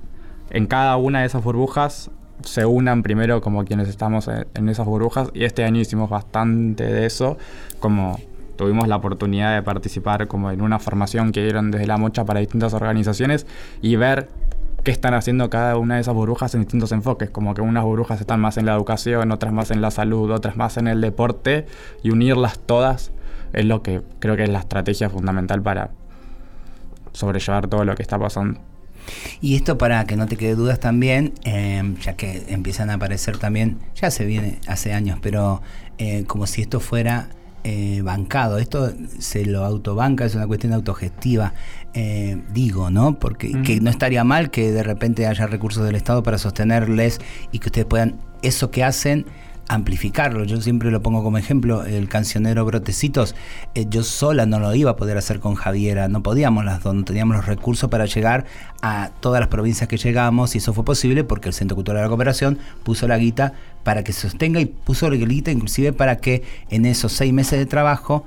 en 0.50 0.68
cada 0.68 0.96
una 0.98 1.22
de 1.22 1.26
esas 1.26 1.44
burbujas 1.44 2.12
se 2.44 2.66
unan 2.66 3.02
primero 3.02 3.42
como 3.42 3.64
quienes 3.66 3.88
estamos 3.88 4.28
en 4.28 4.70
esas 4.70 4.86
burbujas 4.86 5.30
y 5.34 5.46
este 5.46 5.64
año 5.64 5.80
hicimos 5.80 6.10
bastante 6.10 6.84
de 6.84 7.06
eso, 7.06 7.38
como 7.80 8.20
tuvimos 8.56 8.88
la 8.88 8.98
oportunidad 8.98 9.56
de 9.56 9.62
participar 9.62 10.28
como 10.28 10.52
en 10.52 10.62
una 10.62 10.80
formación 10.80 11.32
que 11.32 11.44
dieron 11.44 11.72
desde 11.72 11.88
la 11.88 11.98
mocha 11.98 12.26
para 12.26 12.40
distintas 12.40 12.74
organizaciones 12.74 13.46
y 13.82 13.96
ver 13.96 14.30
qué 14.84 14.92
están 14.92 15.16
haciendo 15.16 15.50
cada 15.50 15.78
una 15.78 15.96
de 15.96 16.02
esas 16.02 16.14
burbujas 16.14 16.54
en 16.54 16.62
distintos 16.62 16.92
enfoques, 16.92 17.32
como 17.32 17.54
que 17.56 17.62
unas 17.62 17.84
burbujas 17.84 18.22
están 18.22 18.40
más 18.40 18.58
en 18.58 18.68
la 18.68 18.74
educación, 18.74 19.32
otras 19.32 19.52
más 19.52 19.72
en 19.72 19.82
la 19.82 19.92
salud, 19.92 20.32
otras 20.32 20.58
más 20.58 20.78
en 20.78 20.88
el 20.88 21.02
deporte 21.02 21.66
y 22.04 22.12
unirlas 22.12 22.60
todas 22.60 23.12
es 23.54 23.66
lo 23.66 23.82
que 23.82 24.02
creo 24.20 24.36
que 24.36 24.44
es 24.44 24.50
la 24.50 24.60
estrategia 24.60 25.10
fundamental 25.10 25.62
para 25.62 25.92
sobrellevar 27.14 27.68
todo 27.68 27.84
lo 27.84 27.96
que 27.96 28.04
está 28.04 28.20
pasando. 28.20 28.60
Y 29.42 29.56
esto 29.56 29.78
para 29.78 30.06
que 30.06 30.16
no 30.16 30.28
te 30.28 30.36
quede 30.36 30.56
dudas 30.56 30.80
también, 30.80 31.34
eh, 31.44 31.96
ya 32.02 32.16
que 32.16 32.46
empiezan 32.50 32.90
a 32.90 32.96
aparecer 32.96 33.38
también, 33.38 33.80
ya 33.96 34.12
se 34.12 34.26
viene 34.26 34.60
hace 34.68 34.94
años, 34.94 35.20
pero 35.22 35.62
eh, 35.98 36.26
como 36.26 36.48
si 36.48 36.62
esto 36.62 36.80
fuera 36.80 37.30
eh, 37.68 38.04
bancado, 38.04 38.60
esto 38.60 38.94
se 39.18 39.44
lo 39.44 39.66
autobanca, 39.66 40.24
es 40.24 40.36
una 40.36 40.46
cuestión 40.46 40.72
autogestiva, 40.74 41.56
eh, 41.96 42.40
digo, 42.54 42.92
¿no? 42.92 43.18
Porque 43.18 43.60
que 43.64 43.82
no 43.82 43.90
estaría 43.90 44.24
mal 44.24 44.52
que 44.52 44.72
de 44.72 44.84
repente 44.84 45.26
haya 45.26 45.48
recursos 45.48 45.84
del 45.84 45.96
Estado 45.96 46.22
para 46.22 46.38
sostenerles 46.38 47.20
y 47.52 47.58
que 47.58 47.70
ustedes 47.70 47.88
puedan, 47.88 48.20
eso 48.44 48.70
que 48.70 48.84
hacen, 48.84 49.26
amplificarlo. 49.68 50.44
Yo 50.44 50.62
siempre 50.62 50.92
lo 50.92 51.02
pongo 51.02 51.24
como 51.24 51.38
ejemplo, 51.38 51.86
el 51.86 52.08
cancionero 52.08 52.66
Brotecitos, 52.66 53.36
eh, 53.74 53.86
yo 53.90 54.04
sola 54.04 54.46
no 54.46 54.60
lo 54.60 54.74
iba 54.76 54.92
a 54.92 54.96
poder 54.96 55.18
hacer 55.18 55.40
con 55.40 55.56
Javiera, 55.56 56.08
no 56.08 56.22
podíamos 56.22 56.66
las 56.66 56.84
dos, 56.84 56.94
no 56.94 57.04
teníamos 57.04 57.38
los 57.38 57.46
recursos 57.46 57.90
para 57.90 58.06
llegar 58.06 58.46
a 58.82 59.12
todas 59.20 59.40
las 59.40 59.50
provincias 59.50 59.88
que 59.88 59.98
llegamos 59.98 60.56
y 60.56 60.60
eso 60.60 60.74
fue 60.74 60.86
posible 60.86 61.24
porque 61.24 61.50
el 61.50 61.54
Centro 61.54 61.76
Cultural 61.76 61.98
de 61.98 62.04
la 62.04 62.10
Cooperación 62.10 62.60
puso 62.84 63.08
la 63.08 63.18
guita 63.18 63.54
para 63.84 64.04
que 64.04 64.14
se 64.14 64.22
sostenga 64.30 64.60
y 64.60 64.66
puso 64.66 65.10
la 65.10 65.16
guita 65.16 65.52
inclusive 65.52 65.94
para 65.94 66.18
que 66.18 66.44
en 66.70 66.86
esos 66.86 67.14
seis 67.14 67.34
meses 67.34 67.58
de 67.60 67.66
trabajo 67.66 68.26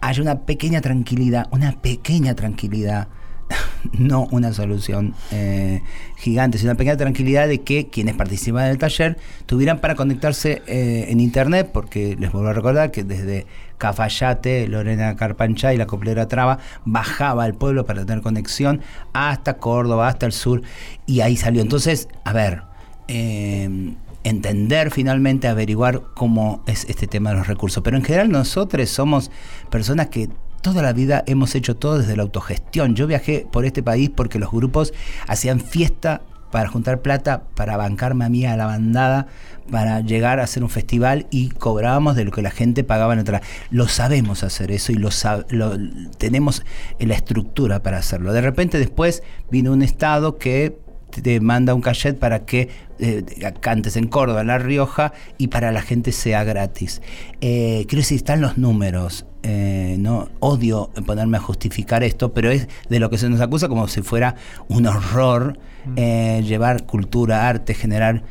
haya 0.00 0.22
una 0.22 0.40
pequeña 0.40 0.80
tranquilidad, 0.80 1.48
una 1.50 1.72
pequeña 1.72 2.34
tranquilidad 2.34 3.08
no 3.92 4.28
una 4.30 4.52
solución 4.52 5.14
eh, 5.30 5.82
gigante, 6.16 6.58
sino 6.58 6.70
una 6.70 6.78
pequeña 6.78 6.96
tranquilidad 6.96 7.48
de 7.48 7.62
que 7.62 7.88
quienes 7.88 8.14
participan 8.14 8.68
del 8.68 8.78
taller 8.78 9.18
tuvieran 9.46 9.80
para 9.80 9.94
conectarse 9.94 10.62
eh, 10.66 11.06
en 11.08 11.20
internet, 11.20 11.70
porque 11.72 12.16
les 12.18 12.32
vuelvo 12.32 12.48
a 12.48 12.52
recordar 12.52 12.90
que 12.90 13.04
desde 13.04 13.46
Cafayate, 13.78 14.68
Lorena 14.68 15.16
Carpancha 15.16 15.72
y 15.72 15.76
la 15.76 15.86
Coplera 15.86 16.28
Traba 16.28 16.58
bajaba 16.84 17.44
al 17.44 17.54
pueblo 17.54 17.86
para 17.86 18.04
tener 18.04 18.22
conexión 18.22 18.82
hasta 19.12 19.56
Córdoba, 19.56 20.08
hasta 20.08 20.26
el 20.26 20.32
sur, 20.32 20.62
y 21.06 21.20
ahí 21.20 21.36
salió. 21.36 21.62
Entonces, 21.62 22.08
a 22.24 22.32
ver, 22.32 22.62
eh, 23.08 23.94
entender 24.22 24.90
finalmente, 24.90 25.48
averiguar 25.48 26.02
cómo 26.14 26.62
es 26.66 26.84
este 26.88 27.06
tema 27.06 27.30
de 27.30 27.36
los 27.36 27.46
recursos. 27.46 27.82
Pero 27.82 27.96
en 27.96 28.04
general 28.04 28.30
nosotros 28.30 28.88
somos 28.90 29.30
personas 29.70 30.08
que 30.08 30.28
toda 30.60 30.82
la 30.82 30.92
vida 30.92 31.24
hemos 31.26 31.54
hecho 31.54 31.76
todo 31.76 31.98
desde 31.98 32.16
la 32.16 32.22
autogestión. 32.22 32.94
Yo 32.94 33.06
viajé 33.06 33.46
por 33.50 33.64
este 33.64 33.82
país 33.82 34.10
porque 34.14 34.38
los 34.38 34.50
grupos 34.50 34.92
hacían 35.26 35.60
fiesta 35.60 36.22
para 36.50 36.68
juntar 36.68 37.00
plata, 37.00 37.44
para 37.54 37.76
bancarme 37.76 38.24
a 38.24 38.28
mí 38.28 38.44
a 38.44 38.56
la 38.56 38.66
bandada, 38.66 39.28
para 39.70 40.00
llegar 40.00 40.40
a 40.40 40.44
hacer 40.44 40.64
un 40.64 40.68
festival 40.68 41.26
y 41.30 41.50
cobrábamos 41.50 42.16
de 42.16 42.24
lo 42.24 42.32
que 42.32 42.42
la 42.42 42.50
gente 42.50 42.82
pagaba 42.82 43.12
en 43.12 43.20
otra. 43.20 43.40
Lo 43.70 43.86
sabemos 43.88 44.42
hacer 44.42 44.72
eso 44.72 44.92
y 44.92 44.96
lo, 44.96 45.10
lo 45.50 45.76
tenemos 46.18 46.64
en 46.98 47.08
la 47.08 47.14
estructura 47.14 47.82
para 47.82 47.98
hacerlo. 47.98 48.32
De 48.32 48.40
repente 48.40 48.78
después 48.78 49.22
vino 49.50 49.72
un 49.72 49.82
estado 49.82 50.38
que 50.38 50.76
te 51.10 51.40
manda 51.40 51.74
un 51.74 51.80
cachet 51.80 52.18
para 52.18 52.44
que 52.44 52.68
eh, 53.02 53.24
cantes 53.60 53.96
en 53.96 54.08
Córdoba, 54.08 54.42
en 54.42 54.48
La 54.48 54.58
Rioja, 54.58 55.14
y 55.38 55.48
para 55.48 55.72
la 55.72 55.80
gente 55.80 56.12
sea 56.12 56.44
gratis. 56.44 57.00
Eh, 57.40 57.86
quiero 57.88 58.02
decir, 58.02 58.16
están 58.16 58.42
los 58.42 58.58
números. 58.58 59.24
Eh, 59.42 59.96
no 59.98 60.28
odio 60.40 60.90
ponerme 61.06 61.38
a 61.38 61.40
justificar 61.40 62.02
esto, 62.02 62.34
pero 62.34 62.50
es 62.50 62.68
de 62.90 63.00
lo 63.00 63.08
que 63.08 63.16
se 63.16 63.30
nos 63.30 63.40
acusa 63.40 63.68
como 63.68 63.88
si 63.88 64.02
fuera 64.02 64.34
un 64.68 64.86
horror 64.86 65.58
mm. 65.86 66.40
llevar 66.42 66.84
cultura, 66.84 67.48
arte, 67.48 67.72
generar 67.72 68.22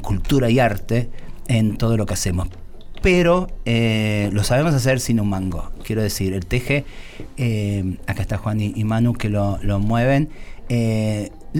cultura 0.00 0.48
y 0.48 0.58
arte 0.58 1.10
en 1.46 1.76
todo 1.76 1.98
lo 1.98 2.06
que 2.06 2.14
hacemos. 2.14 2.48
Pero 3.02 3.48
lo 3.66 4.42
sabemos 4.42 4.72
hacer 4.72 5.00
sin 5.00 5.20
un 5.20 5.28
mango. 5.28 5.70
Quiero 5.84 6.02
decir, 6.02 6.32
el 6.32 6.46
teje, 6.46 6.86
acá 8.06 8.22
está 8.22 8.38
Juan 8.38 8.60
y, 8.62 8.84
Manu 8.84 9.12
que 9.12 9.28
lo, 9.28 9.58
lo 9.60 9.80
mueven 9.80 10.30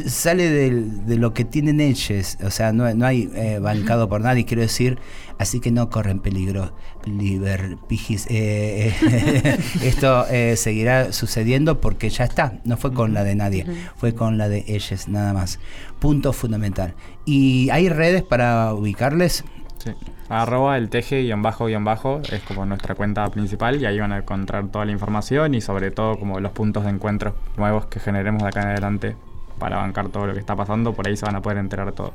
sale 0.07 0.51
de 0.51 1.16
lo 1.16 1.32
que 1.32 1.45
tienen 1.45 1.80
ellos, 1.80 2.39
o 2.43 2.51
sea, 2.51 2.72
no, 2.72 2.93
no 2.95 3.07
hay 3.07 3.30
eh, 3.34 3.59
bancado 3.59 4.09
por 4.09 4.20
nadie, 4.20 4.45
quiero 4.45 4.62
decir, 4.62 4.99
así 5.39 5.61
que 5.61 5.70
no 5.70 5.89
corren 5.91 6.20
peligro. 6.20 6.72
Liber, 7.05 7.78
pijis, 7.89 8.26
eh, 8.28 8.95
eh, 9.01 9.59
esto 9.82 10.26
seguirá 10.57 11.12
sucediendo 11.12 11.80
porque 11.80 12.11
ya 12.11 12.24
está, 12.24 12.61
no 12.64 12.76
fue 12.76 12.93
con 12.93 13.14
la 13.14 13.24
de 13.24 13.34
nadie, 13.34 13.66
fue 13.97 14.14
con 14.14 14.36
la 14.36 14.49
de 14.49 14.64
ellos, 14.68 15.09
nada 15.09 15.32
más. 15.32 15.59
Punto 15.99 16.32
fundamental. 16.32 16.95
¿Y 17.24 17.70
hay 17.70 17.89
redes 17.89 18.22
para 18.22 18.74
ubicarles? 18.74 19.45
Sí. 19.78 19.93
Arroba 20.28 20.76
el 20.76 20.91
teje 20.91 21.22
guion 21.22 21.41
bajo 21.41 21.66
guion 21.66 21.84
bajo 21.84 22.20
es 22.30 22.43
como 22.43 22.66
nuestra 22.66 22.95
cuenta 22.95 23.26
principal 23.30 23.80
y 23.80 23.86
ahí 23.86 23.99
van 23.99 24.12
a 24.12 24.18
encontrar 24.18 24.68
toda 24.68 24.84
la 24.84 24.93
información 24.93 25.55
y 25.55 25.62
sobre 25.62 25.91
todo 25.91 26.18
como 26.18 26.39
los 26.41 26.53
puntos 26.53 26.84
de 26.84 26.91
encuentro 26.91 27.34
nuevos 27.57 27.86
que 27.86 27.99
generemos 27.99 28.43
de 28.43 28.49
acá 28.49 28.61
en 28.61 28.68
adelante 28.68 29.16
para 29.59 29.78
bancar 29.78 30.09
todo 30.09 30.26
lo 30.26 30.34
que 30.34 30.40
está 30.40 30.56
pasando, 30.56 30.92
por 30.94 31.06
ahí 31.06 31.16
se 31.16 31.26
van 31.26 31.36
a 31.36 31.42
poder 31.42 31.59
enterar 31.59 31.92
todo. 31.92 32.12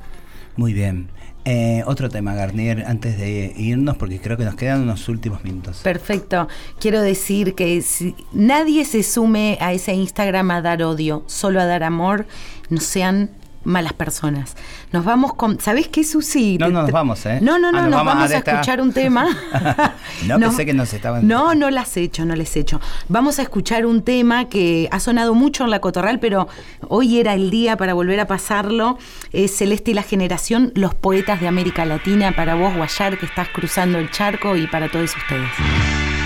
Muy 0.55 0.73
bien. 0.73 1.09
Eh, 1.45 1.83
otro 1.85 2.09
tema, 2.09 2.35
Garnier, 2.35 2.85
antes 2.85 3.17
de 3.17 3.53
irnos, 3.57 3.97
porque 3.97 4.19
creo 4.19 4.37
que 4.37 4.45
nos 4.45 4.55
quedan 4.55 4.81
unos 4.81 5.09
últimos 5.09 5.43
minutos. 5.43 5.81
Perfecto. 5.83 6.47
Quiero 6.79 7.01
decir 7.01 7.53
que 7.53 7.81
si 7.81 8.15
nadie 8.31 8.85
se 8.85 9.03
sume 9.03 9.57
a 9.59 9.73
ese 9.73 9.93
Instagram 9.93 10.51
a 10.51 10.61
dar 10.61 10.83
odio, 10.83 11.23
solo 11.27 11.59
a 11.59 11.65
dar 11.65 11.83
amor, 11.83 12.27
no 12.69 12.79
sean 12.79 13.29
malas 13.64 13.93
personas. 13.93 14.55
Nos 14.91 15.05
vamos 15.05 15.34
con. 15.34 15.59
¿Sabés 15.59 15.88
qué, 15.88 16.03
Susi? 16.03 16.57
No, 16.57 16.70
no 16.70 16.84
nos 16.84 16.91
vamos, 16.91 17.26
¿eh? 17.26 17.39
No, 17.41 17.57
no, 17.59 17.72
no, 17.72 17.80
ah, 17.80 17.88
nos, 17.88 18.05
vamos, 18.05 18.32
a, 18.32 18.38
escuchar 18.38 18.82
un 18.82 18.93
tema. 18.93 19.28
no, 20.28 20.39
pensé 20.39 20.66
que 20.66 20.74
nos 20.74 20.93
estaban. 20.93 21.28
No, 21.28 21.55
no 21.55 21.70
las 21.70 21.95
he 21.97 22.01
hecho, 22.01 22.26
no 22.26 22.36
les 22.36 22.55
he 22.55 22.61
hecho. 22.61 22.80
Vamos 23.09 23.39
a 23.39 23.43
escuchar 23.43 23.86
un 23.86 24.01
tema 24.01 24.49
que 24.49 24.88
ha 24.91 24.99
sonado 24.99 25.34
mucho 25.34 25.64
en 25.64 25.72
la 25.72 25.80
Cotorral, 25.80 26.20
pero 26.20 26.47
hoy 26.88 27.20
era 27.20 27.34
el 27.34 27.49
día 27.49 27.78
para 27.78 27.93
volver 27.93 28.20
a 28.20 28.28
pasarlo. 28.28 28.97
Es 29.32 29.57
Celeste 29.57 29.91
y 29.91 29.93
la 29.93 30.03
Generación, 30.03 30.72
los 30.76 30.93
poetas 30.95 31.41
de 31.41 31.47
América 31.47 31.86
Latina, 31.86 32.34
para 32.36 32.55
vos, 32.55 32.76
Guayar, 32.76 33.18
que 33.18 33.26
estás 33.26 33.49
cruzando 33.49 33.97
el 33.97 34.09
charco, 34.11 34.55
y 34.55 34.68
para 34.68 34.89
todos 34.89 35.16
ustedes. 35.16 36.22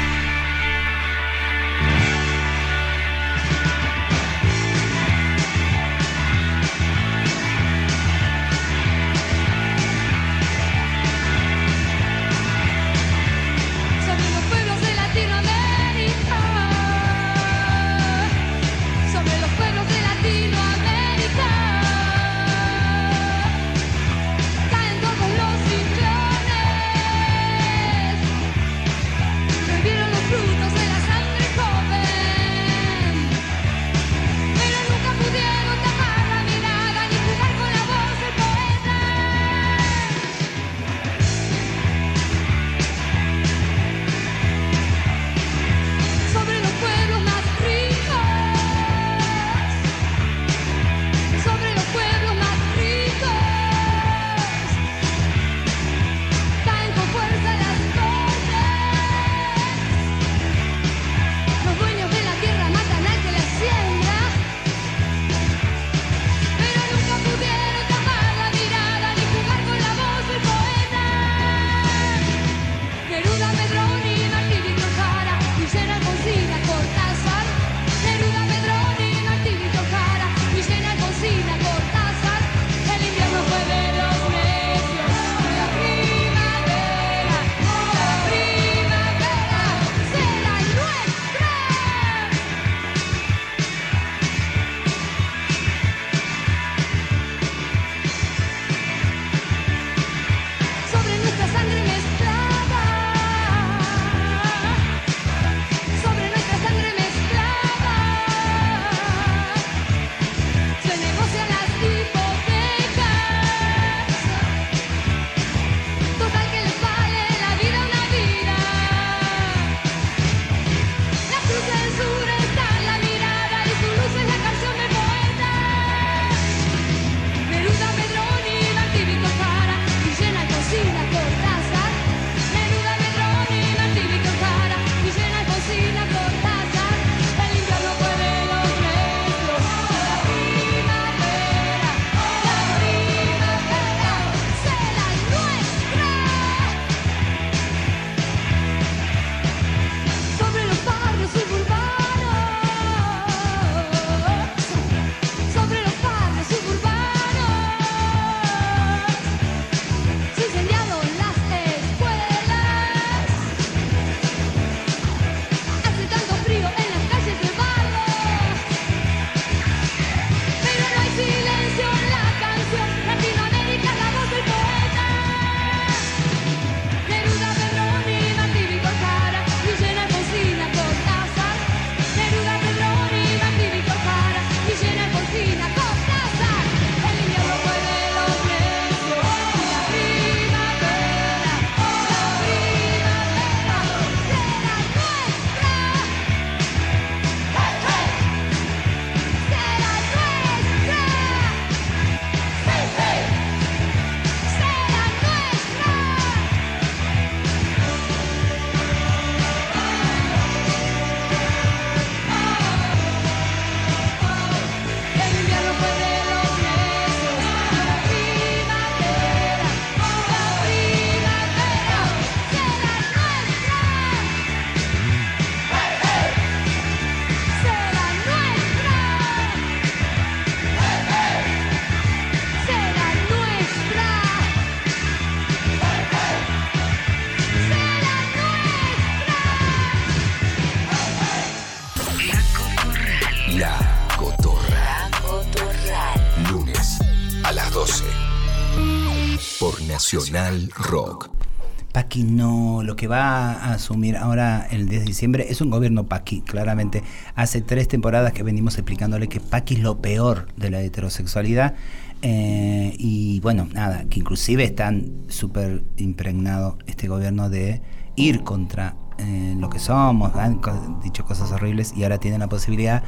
Paqui 252.18 252.32
no, 252.32 252.82
lo 252.82 252.96
que 252.96 253.08
va 253.08 253.52
a 253.54 253.74
asumir 253.74 254.18
ahora 254.18 254.68
el 254.72 254.90
10 254.90 255.02
de 255.02 255.08
diciembre 255.08 255.46
es 255.50 255.62
un 255.62 255.70
gobierno 255.70 256.08
Paqui, 256.08 256.42
claramente. 256.42 257.04
Hace 257.36 257.62
tres 257.62 257.88
temporadas 257.88 258.34
que 258.34 258.42
venimos 258.42 258.76
explicándole 258.76 259.28
que 259.28 259.40
Paqui 259.40 259.76
es 259.76 259.82
lo 259.82 260.02
peor 260.02 260.48
de 260.58 260.72
la 260.72 260.82
heterosexualidad. 260.82 261.76
eh, 262.24 262.96
y 262.98 263.40
bueno, 263.42 263.68
nada, 263.72 264.06
que 264.10 264.20
inclusive 264.20 264.64
están 264.64 265.12
súper 265.28 265.84
impregnado 265.98 266.80
este 266.88 267.08
gobierno 267.08 267.52
de 267.52 267.82
ir 268.16 268.44
contra 268.44 268.96
eh, 269.20 269.56
lo 269.58 269.70
que 269.70 269.80
somos, 269.80 270.36
han 270.36 270.60
dicho 271.04 271.26
cosas 271.26 271.52
horribles 271.52 271.94
y 271.96 272.04
ahora 272.04 272.18
tienen 272.18 272.40
la 272.40 272.48
posibilidad 272.48 273.04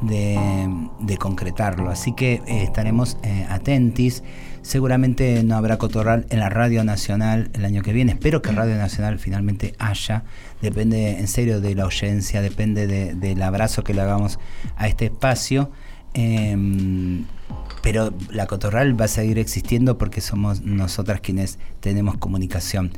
de, 0.00 0.38
de 1.00 1.16
concretarlo. 1.16 1.90
Así 1.90 2.12
que 2.12 2.42
eh, 2.46 2.62
estaremos 2.62 3.16
eh, 3.22 3.46
atentis. 3.48 4.22
Seguramente 4.62 5.42
no 5.42 5.56
habrá 5.56 5.76
cotorral 5.78 6.26
en 6.30 6.38
la 6.38 6.48
Radio 6.48 6.84
Nacional 6.84 7.50
el 7.54 7.64
año 7.64 7.82
que 7.82 7.92
viene. 7.92 8.12
Espero 8.12 8.42
que 8.42 8.52
Radio 8.52 8.76
Nacional 8.76 9.18
finalmente 9.18 9.74
haya. 9.78 10.24
Depende 10.60 11.18
en 11.18 11.26
serio 11.28 11.60
de 11.60 11.74
la 11.74 11.84
oyencia, 11.86 12.40
depende 12.42 12.86
de- 12.86 13.14
del 13.14 13.42
abrazo 13.42 13.82
que 13.82 13.92
le 13.94 14.02
hagamos 14.02 14.38
a 14.76 14.86
este 14.86 15.06
espacio. 15.06 15.70
Em, 16.14 17.24
pero 17.82 18.14
la 18.30 18.46
cotorral 18.46 18.98
va 18.98 19.06
a 19.06 19.08
seguir 19.08 19.38
existiendo 19.38 19.98
porque 19.98 20.20
somos 20.20 20.60
nosotras 20.62 21.20
quienes 21.20 21.58
tenemos 21.80 22.16
comunicación, 22.16 22.92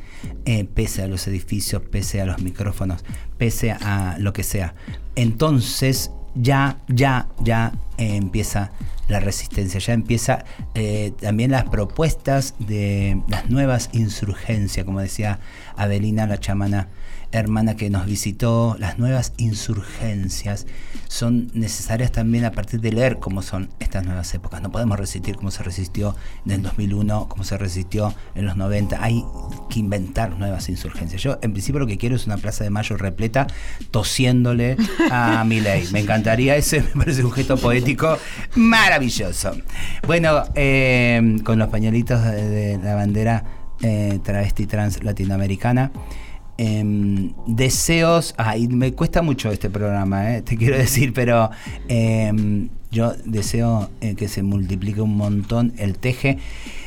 eh, 0.44 0.64
pese 0.64 1.02
a 1.02 1.08
los 1.08 1.26
edificios, 1.26 1.82
pese 1.82 2.20
a 2.20 2.26
los 2.26 2.42
micrófonos, 2.42 3.04
pese 3.38 3.72
a 3.72 4.16
lo 4.18 4.32
que 4.32 4.42
sea. 4.42 4.74
Entonces 5.16 6.10
ya, 6.34 6.78
ya, 6.88 7.28
ya 7.40 7.72
eh, 7.96 8.16
empieza 8.16 8.72
la 9.08 9.20
resistencia, 9.20 9.80
ya 9.80 9.92
empieza 9.92 10.44
eh, 10.74 11.12
también 11.20 11.50
las 11.50 11.64
propuestas 11.64 12.54
de 12.58 13.22
las 13.28 13.48
nuevas 13.48 13.90
insurgencias, 13.92 14.84
como 14.84 15.00
decía 15.00 15.40
Adelina, 15.76 16.26
la 16.26 16.38
chamana 16.38 16.88
hermana 17.38 17.76
que 17.76 17.90
nos 17.90 18.06
visitó, 18.06 18.76
las 18.78 18.98
nuevas 18.98 19.32
insurgencias 19.36 20.66
son 21.08 21.50
necesarias 21.54 22.12
también 22.12 22.44
a 22.44 22.52
partir 22.52 22.80
de 22.80 22.92
leer 22.92 23.18
cómo 23.18 23.42
son 23.42 23.70
estas 23.78 24.04
nuevas 24.04 24.32
épocas. 24.34 24.62
No 24.62 24.70
podemos 24.70 24.98
resistir 24.98 25.36
como 25.36 25.50
se 25.50 25.62
resistió 25.62 26.16
en 26.44 26.52
el 26.52 26.62
2001, 26.62 27.28
como 27.28 27.44
se 27.44 27.56
resistió 27.56 28.14
en 28.34 28.46
los 28.46 28.56
90. 28.56 29.02
Hay 29.02 29.24
que 29.70 29.80
inventar 29.80 30.38
nuevas 30.38 30.68
insurgencias. 30.68 31.22
Yo, 31.22 31.38
en 31.42 31.52
principio, 31.52 31.78
lo 31.78 31.86
que 31.86 31.98
quiero 31.98 32.16
es 32.16 32.26
una 32.26 32.36
plaza 32.36 32.64
de 32.64 32.70
mayo 32.70 32.96
repleta 32.96 33.46
tosiéndole 33.90 34.76
a 35.10 35.44
Milei. 35.46 35.86
Me 35.92 36.00
encantaría 36.00 36.56
ese, 36.56 36.80
me 36.94 37.04
parece 37.04 37.24
un 37.24 37.32
gesto 37.32 37.56
poético 37.56 38.18
maravilloso. 38.56 39.52
Bueno, 40.06 40.44
eh, 40.54 41.36
con 41.44 41.58
los 41.58 41.68
pañuelitos 41.68 42.22
de, 42.22 42.76
de 42.76 42.78
la 42.78 42.94
bandera 42.94 43.44
eh, 43.82 44.18
travesti 44.22 44.66
trans 44.66 45.02
latinoamericana. 45.02 45.90
Em, 46.56 47.32
deseos, 47.46 48.34
ay, 48.38 48.68
me 48.68 48.92
cuesta 48.92 49.22
mucho 49.22 49.50
este 49.50 49.70
programa, 49.70 50.36
eh, 50.36 50.42
te 50.42 50.56
quiero 50.58 50.76
decir, 50.76 51.12
pero 51.12 51.50
em, 51.88 52.68
yo 52.92 53.12
deseo 53.24 53.90
eh, 54.00 54.14
que 54.14 54.28
se 54.28 54.42
multiplique 54.42 55.00
un 55.00 55.16
montón 55.16 55.72
el 55.78 55.98
teje. 55.98 56.38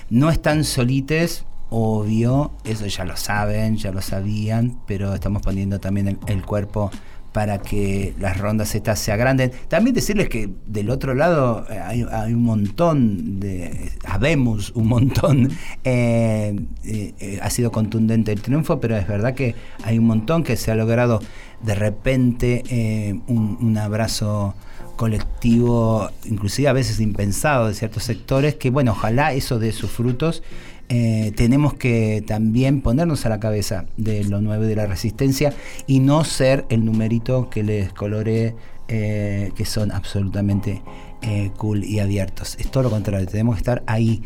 No 0.09 0.30
están 0.30 0.63
solites, 0.63 1.43
obvio, 1.70 2.51
eso 2.63 2.86
ya 2.86 3.03
lo 3.03 3.18
saben, 3.18 3.76
ya 3.76 3.91
lo 3.91 4.01
sabían, 4.01 4.80
pero 4.88 5.13
estamos 5.13 5.41
poniendo 5.41 5.80
también 5.80 6.18
el 6.28 6.45
cuerpo 6.45 6.89
para 7.38 7.59
que 7.59 8.15
las 8.19 8.39
rondas 8.39 8.73
estas 8.73 8.97
se 8.97 9.11
agranden. 9.11 9.51
También 9.67 9.93
decirles 9.93 10.27
que 10.27 10.49
del 10.65 10.89
otro 10.89 11.13
lado 11.13 11.67
eh, 11.69 12.03
hay, 12.11 12.33
un 12.33 12.41
montón 12.41 13.39
de, 13.39 13.91
habemos 14.05 14.71
un 14.71 14.88
montón, 14.88 15.51
eh, 15.83 16.55
eh, 16.83 17.13
eh, 17.19 17.39
ha 17.39 17.49
sido 17.51 17.71
contundente 17.71 18.31
el 18.31 18.41
triunfo, 18.41 18.79
pero 18.79 18.97
es 18.97 19.07
verdad 19.07 19.35
que 19.35 19.53
hay 19.83 19.99
un 19.99 20.05
montón 20.05 20.43
que 20.43 20.57
se 20.57 20.71
ha 20.71 20.75
logrado 20.75 21.19
de 21.61 21.75
repente 21.75 22.63
eh, 22.71 23.19
un, 23.27 23.59
un 23.61 23.77
abrazo 23.77 24.55
colectivo, 24.95 26.09
inclusive 26.25 26.69
a 26.69 26.73
veces 26.73 26.99
impensado 26.99 27.67
de 27.67 27.75
ciertos 27.75 28.01
sectores, 28.03 28.55
que 28.55 28.71
bueno, 28.71 28.93
ojalá 28.93 29.31
eso 29.33 29.59
dé 29.59 29.71
sus 29.73 29.91
frutos. 29.91 30.41
Eh, 30.89 31.33
tenemos 31.35 31.73
que 31.73 32.23
también 32.25 32.81
ponernos 32.81 33.25
a 33.25 33.29
la 33.29 33.39
cabeza 33.39 33.85
de 33.97 34.23
lo 34.23 34.39
nuevo 34.41 34.63
de 34.63 34.75
la 34.75 34.85
resistencia 34.85 35.53
y 35.85 35.99
no 35.99 36.23
ser 36.23 36.65
el 36.69 36.85
numerito 36.85 37.49
que 37.49 37.63
les 37.63 37.91
colore 37.91 38.55
eh, 38.88 39.51
que 39.55 39.65
son 39.65 39.91
absolutamente 39.91 40.81
eh, 41.21 41.51
cool 41.57 41.83
y 41.83 41.99
abiertos. 41.99 42.55
Es 42.59 42.71
todo 42.71 42.83
lo 42.83 42.89
contrario, 42.89 43.27
tenemos 43.27 43.55
que 43.55 43.59
estar 43.59 43.83
ahí 43.85 44.23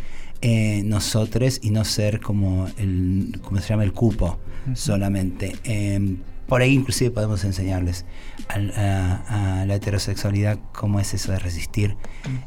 nosotros 0.84 1.60
y 1.62 1.70
no 1.70 1.86
ser 1.86 2.20
como 2.20 2.68
el, 2.78 3.40
¿cómo 3.44 3.62
se 3.62 3.70
llama? 3.70 3.84
El 3.84 3.94
cupo 3.94 4.40
solamente. 4.74 5.56
Eh, 5.64 6.18
por 6.48 6.62
ahí 6.62 6.74
inclusive 6.74 7.12
podemos 7.12 7.44
enseñarles 7.46 8.06
a, 8.50 9.62
a 9.62 9.66
la 9.66 9.76
heterosexualidad 9.76 10.60
cómo 10.74 11.00
es 11.00 11.14
eso 11.14 11.32
de 11.32 11.40
resistir. 11.40 11.96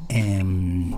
Em, 0.09 0.93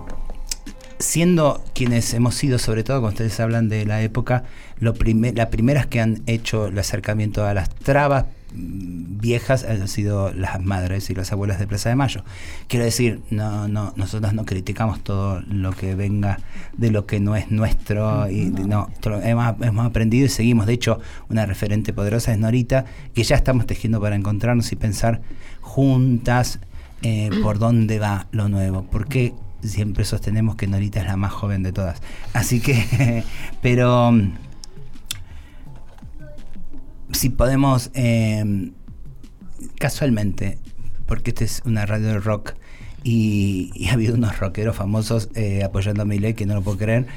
siendo 0.99 1.63
quienes 1.73 2.13
hemos 2.13 2.35
sido, 2.35 2.59
sobre 2.59 2.83
todo 2.83 3.01
cuando 3.01 3.13
ustedes 3.15 3.39
hablan 3.39 3.69
de 3.69 3.85
la 3.85 4.01
época, 4.01 4.43
lo 4.79 4.93
prime- 4.93 5.33
las 5.33 5.47
primeras 5.47 5.85
que 5.87 5.99
han 6.01 6.21
hecho 6.25 6.67
el 6.67 6.77
acercamiento 6.79 7.45
a 7.45 7.53
las 7.53 7.69
trabas 7.69 8.25
mm, 8.53 9.19
viejas 9.19 9.63
han 9.63 9.87
sido 9.87 10.31
las 10.33 10.61
madres 10.63 11.09
y 11.09 11.15
las 11.15 11.31
abuelas 11.31 11.59
de 11.59 11.67
Plaza 11.67 11.89
de 11.89 11.95
Mayo. 11.95 12.23
Quiero 12.67 12.85
decir, 12.85 13.21
no, 13.29 13.67
no, 13.67 13.93
nosotros 13.95 14.33
no 14.33 14.45
criticamos 14.45 15.03
todo 15.03 15.41
lo 15.49 15.71
que 15.71 15.95
venga 15.95 16.39
de 16.77 16.91
lo 16.91 17.05
que 17.05 17.19
no 17.19 17.35
es 17.35 17.51
nuestro 17.51 18.29
y 18.29 18.45
no, 18.45 18.89
hemos, 19.23 19.55
hemos 19.61 19.85
aprendido 19.85 20.25
y 20.25 20.29
seguimos. 20.29 20.65
De 20.65 20.73
hecho, 20.73 20.99
una 21.29 21.45
referente 21.45 21.93
poderosa 21.93 22.31
es 22.31 22.39
Norita, 22.39 22.85
que 23.13 23.23
ya 23.23 23.35
estamos 23.35 23.65
tejiendo 23.65 23.99
para 24.01 24.15
encontrarnos 24.15 24.71
y 24.71 24.75
pensar 24.75 25.21
juntas 25.61 26.59
eh, 27.01 27.29
por 27.43 27.59
dónde 27.59 27.99
va 27.99 28.27
lo 28.31 28.49
nuevo. 28.49 28.83
Porque 28.91 29.33
siempre 29.67 30.05
sostenemos 30.05 30.55
que 30.55 30.67
Norita 30.67 30.99
es 31.01 31.05
la 31.07 31.17
más 31.17 31.31
joven 31.33 31.63
de 31.63 31.71
todas. 31.71 32.01
Así 32.33 32.59
que, 32.59 33.23
pero 33.61 34.11
mm, 34.11 34.33
si 37.11 37.29
podemos, 37.29 37.91
eh, 37.93 38.71
casualmente, 39.79 40.57
porque 41.05 41.31
esta 41.31 41.43
es 41.45 41.61
una 41.65 41.85
radio 41.85 42.07
de 42.07 42.19
rock 42.19 42.53
y, 43.03 43.87
ha 43.89 43.93
habido 43.93 44.15
unos 44.15 44.39
rockeros 44.39 44.75
famosos 44.75 45.29
eh, 45.35 45.63
apoyando 45.63 46.01
a 46.01 46.05
Miley 46.05 46.33
que 46.33 46.45
no 46.45 46.55
lo 46.55 46.61
puedo 46.61 46.77
creer. 46.77 47.07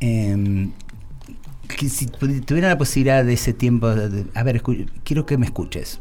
que 0.00 1.88
si 1.88 2.06
tuviera 2.06 2.68
la 2.68 2.78
posibilidad 2.78 3.24
de 3.24 3.32
ese 3.34 3.52
tiempo, 3.52 3.94
de- 3.94 4.26
a 4.34 4.42
ver, 4.42 4.62
quiero 5.04 5.26
que 5.26 5.38
me 5.38 5.46
escuches. 5.46 6.00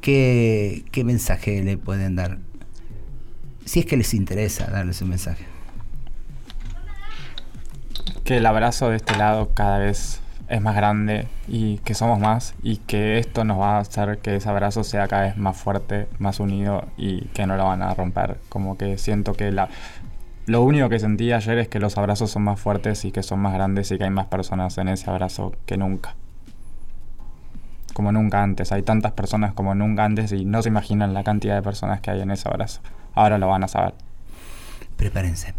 ¿Qué, 0.00 0.84
¿Qué 0.92 1.02
mensaje 1.04 1.62
le 1.62 1.76
pueden 1.76 2.14
dar? 2.16 2.38
Si 3.68 3.80
es 3.80 3.84
que 3.84 3.98
les 3.98 4.14
interesa 4.14 4.64
darles 4.70 5.02
un 5.02 5.10
mensaje. 5.10 5.44
que 8.24 8.38
el 8.38 8.46
abrazo 8.46 8.88
de 8.88 8.96
este 8.96 9.14
lado 9.16 9.50
cada 9.52 9.76
vez 9.78 10.22
es 10.48 10.60
más 10.62 10.74
grande 10.74 11.28
y 11.48 11.76
que 11.78 11.92
somos 11.92 12.18
más 12.18 12.54
y 12.62 12.78
que 12.78 13.18
esto 13.18 13.44
nos 13.44 13.58
va 13.58 13.76
a 13.76 13.80
hacer 13.80 14.18
que 14.20 14.36
ese 14.36 14.48
abrazo 14.48 14.84
sea 14.84 15.06
cada 15.06 15.24
vez 15.24 15.36
más 15.36 15.54
fuerte, 15.54 16.08
más 16.18 16.40
unido 16.40 16.86
y 16.96 17.26
que 17.28 17.46
no 17.46 17.58
lo 17.58 17.66
van 17.66 17.82
a 17.82 17.92
romper. 17.92 18.38
Como 18.48 18.78
que 18.78 18.96
siento 18.96 19.34
que 19.34 19.52
la, 19.52 19.68
lo 20.46 20.62
único 20.62 20.88
que 20.88 20.98
sentí 20.98 21.30
ayer 21.32 21.58
es 21.58 21.68
que 21.68 21.78
los 21.78 21.98
abrazos 21.98 22.30
son 22.30 22.44
más 22.44 22.58
fuertes 22.58 23.04
y 23.04 23.12
que 23.12 23.22
son 23.22 23.40
más 23.40 23.52
grandes 23.52 23.90
y 23.90 23.98
que 23.98 24.04
hay 24.04 24.10
más 24.10 24.28
personas 24.28 24.78
en 24.78 24.88
ese 24.88 25.10
abrazo 25.10 25.52
que 25.66 25.76
nunca. 25.76 26.14
Como 27.92 28.12
nunca 28.12 28.42
antes. 28.42 28.72
Hay 28.72 28.82
tantas 28.82 29.12
personas 29.12 29.52
como 29.52 29.74
nunca 29.74 30.06
antes 30.06 30.32
y 30.32 30.46
no 30.46 30.62
se 30.62 30.70
imaginan 30.70 31.12
la 31.12 31.22
cantidad 31.22 31.54
de 31.54 31.62
personas 31.62 32.00
que 32.00 32.10
hay 32.10 32.22
en 32.22 32.30
ese 32.30 32.48
abrazo. 32.48 32.80
Ahora 33.18 33.36
lo 33.36 33.48
van 33.48 33.64
a 33.64 33.68
saber. 33.68 33.94
Prepárense. 34.96 35.52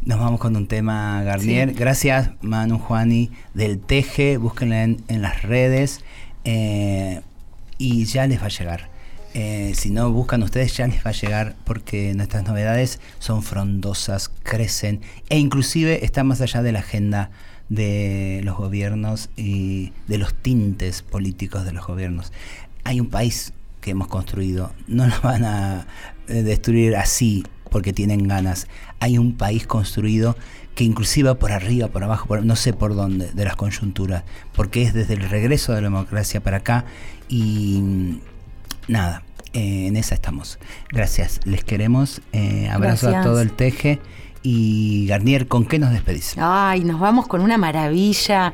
Nos 0.00 0.18
vamos 0.18 0.40
con 0.40 0.56
un 0.56 0.66
tema, 0.66 1.22
Garnier. 1.24 1.74
Gracias, 1.74 2.30
Manu 2.40 2.78
Juani 2.78 3.30
del 3.52 3.78
Teje. 3.78 4.38
Búsquenla 4.38 4.82
en, 4.82 5.04
en 5.08 5.20
las 5.20 5.42
redes 5.42 6.00
eh, 6.44 7.20
y 7.76 8.06
ya 8.06 8.26
les 8.26 8.40
va 8.40 8.46
a 8.46 8.48
llegar. 8.48 8.88
Eh, 9.34 9.72
si 9.74 9.90
no 9.90 10.10
buscan 10.10 10.42
ustedes, 10.42 10.74
ya 10.74 10.86
les 10.86 11.04
va 11.04 11.10
a 11.10 11.12
llegar 11.12 11.54
porque 11.64 12.14
nuestras 12.14 12.44
novedades 12.44 12.98
son 13.18 13.42
frondosas, 13.42 14.30
crecen 14.42 15.02
e 15.28 15.38
inclusive 15.38 16.02
están 16.02 16.26
más 16.26 16.40
allá 16.40 16.62
de 16.62 16.72
la 16.72 16.78
agenda 16.78 17.28
de 17.68 18.40
los 18.42 18.56
gobiernos 18.56 19.28
y 19.36 19.92
de 20.08 20.16
los 20.16 20.32
tintes 20.32 21.02
políticos 21.02 21.66
de 21.66 21.72
los 21.72 21.86
gobiernos. 21.86 22.32
Hay 22.84 23.00
un 23.00 23.10
país 23.10 23.52
que 23.82 23.90
hemos 23.90 24.08
construido, 24.08 24.72
no 24.88 25.06
lo 25.06 25.20
van 25.20 25.44
a 25.44 25.86
destruir 26.26 26.96
así 26.96 27.44
porque 27.70 27.92
tienen 27.92 28.26
ganas. 28.26 28.68
Hay 29.00 29.18
un 29.18 29.36
país 29.36 29.66
construido 29.66 30.36
que 30.74 30.84
inclusive 30.84 31.34
por 31.34 31.52
arriba, 31.52 31.88
por 31.88 32.04
abajo, 32.04 32.28
por, 32.28 32.44
no 32.44 32.54
sé 32.54 32.72
por 32.72 32.94
dónde, 32.94 33.30
de 33.32 33.44
las 33.44 33.56
coyunturas, 33.56 34.24
porque 34.52 34.82
es 34.82 34.92
desde 34.92 35.14
el 35.14 35.28
regreso 35.28 35.72
de 35.72 35.80
la 35.80 35.88
democracia 35.88 36.40
para 36.42 36.58
acá 36.58 36.84
y 37.28 37.80
mm, 37.80 38.20
nada, 38.88 39.22
eh, 39.54 39.86
en 39.86 39.96
esa 39.96 40.14
estamos. 40.14 40.58
Gracias, 40.90 41.40
les 41.44 41.64
queremos. 41.64 42.20
eh, 42.32 42.68
abrazo 42.70 43.08
a 43.08 43.22
todo 43.22 43.40
el 43.40 43.52
teje. 43.52 44.00
Y 44.48 45.08
Garnier, 45.08 45.48
¿con 45.48 45.64
qué 45.64 45.80
nos 45.80 45.90
despedís? 45.90 46.36
Ay, 46.38 46.84
nos 46.84 47.00
vamos 47.00 47.26
con 47.26 47.40
una 47.40 47.58
maravilla, 47.58 48.52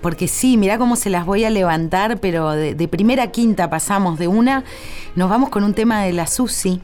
porque 0.00 0.26
sí, 0.26 0.56
mirá 0.56 0.78
cómo 0.78 0.96
se 0.96 1.10
las 1.10 1.26
voy 1.26 1.44
a 1.44 1.50
levantar, 1.50 2.18
pero 2.18 2.52
de, 2.52 2.74
de 2.74 2.88
primera 2.88 3.24
a 3.24 3.26
quinta 3.26 3.68
pasamos 3.68 4.18
de 4.18 4.26
una, 4.26 4.64
nos 5.14 5.28
vamos 5.28 5.50
con 5.50 5.64
un 5.64 5.74
tema 5.74 6.02
de 6.02 6.14
la 6.14 6.26
Susi 6.26 6.80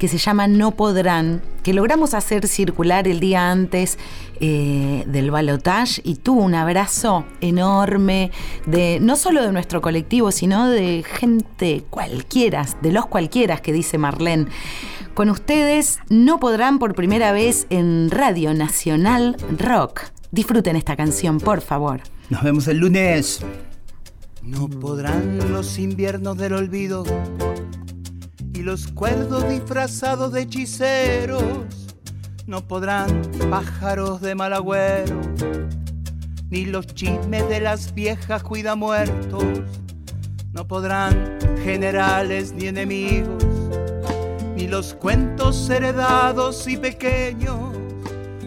que 0.00 0.08
se 0.08 0.16
llama 0.16 0.48
No 0.48 0.70
Podrán, 0.70 1.42
que 1.62 1.74
logramos 1.74 2.14
hacer 2.14 2.48
circular 2.48 3.06
el 3.06 3.20
día 3.20 3.50
antes 3.50 3.98
eh, 4.40 5.04
del 5.06 5.30
balotage 5.30 6.00
y 6.02 6.14
tuvo 6.14 6.40
un 6.40 6.54
abrazo 6.54 7.26
enorme 7.42 8.30
de 8.64 8.98
no 8.98 9.14
solo 9.16 9.42
de 9.42 9.52
nuestro 9.52 9.82
colectivo, 9.82 10.32
sino 10.32 10.70
de 10.70 11.04
gente 11.06 11.84
cualquiera, 11.90 12.66
de 12.80 12.92
los 12.92 13.04
cualquiera 13.04 13.58
que 13.58 13.74
dice 13.74 13.98
Marlene. 13.98 14.46
Con 15.20 15.28
ustedes 15.28 15.98
no 16.08 16.40
podrán 16.40 16.78
por 16.78 16.94
primera 16.94 17.30
vez 17.30 17.66
en 17.68 18.10
Radio 18.10 18.54
Nacional 18.54 19.36
Rock. 19.58 20.00
Disfruten 20.30 20.76
esta 20.76 20.96
canción, 20.96 21.36
por 21.40 21.60
favor. 21.60 22.00
Nos 22.30 22.42
vemos 22.42 22.66
el 22.68 22.78
lunes. 22.78 23.40
No 24.42 24.66
podrán 24.66 25.52
los 25.52 25.78
inviernos 25.78 26.38
del 26.38 26.54
olvido 26.54 27.04
y 28.54 28.62
los 28.62 28.86
cuerdos 28.86 29.46
disfrazados 29.46 30.32
de 30.32 30.40
hechiceros. 30.40 31.44
No 32.46 32.66
podrán 32.66 33.20
pájaros 33.50 34.22
de 34.22 34.34
mal 34.34 34.54
agüero, 34.54 35.20
ni 36.48 36.64
los 36.64 36.86
chismes 36.86 37.46
de 37.50 37.60
las 37.60 37.92
viejas 37.92 38.42
cuidamuertos. 38.42 39.44
No 40.52 40.66
podrán 40.66 41.36
generales 41.62 42.54
ni 42.54 42.68
enemigos, 42.68 43.44
ni 44.60 44.66
los 44.68 44.92
cuentos 44.92 45.70
heredados 45.70 46.68
y 46.68 46.76
pequeños. 46.76 47.72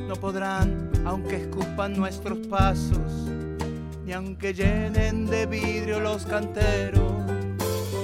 No 0.08 0.16
podrán, 0.16 0.92
aunque 1.06 1.38
escupan 1.38 1.94
nuestros 1.94 2.38
pasos, 2.48 3.12
ni 4.06 4.14
aunque 4.14 4.54
llenen 4.54 5.26
de 5.26 5.48
vidrio 5.48 6.00
los 6.00 6.24
canteros. 6.28 7.14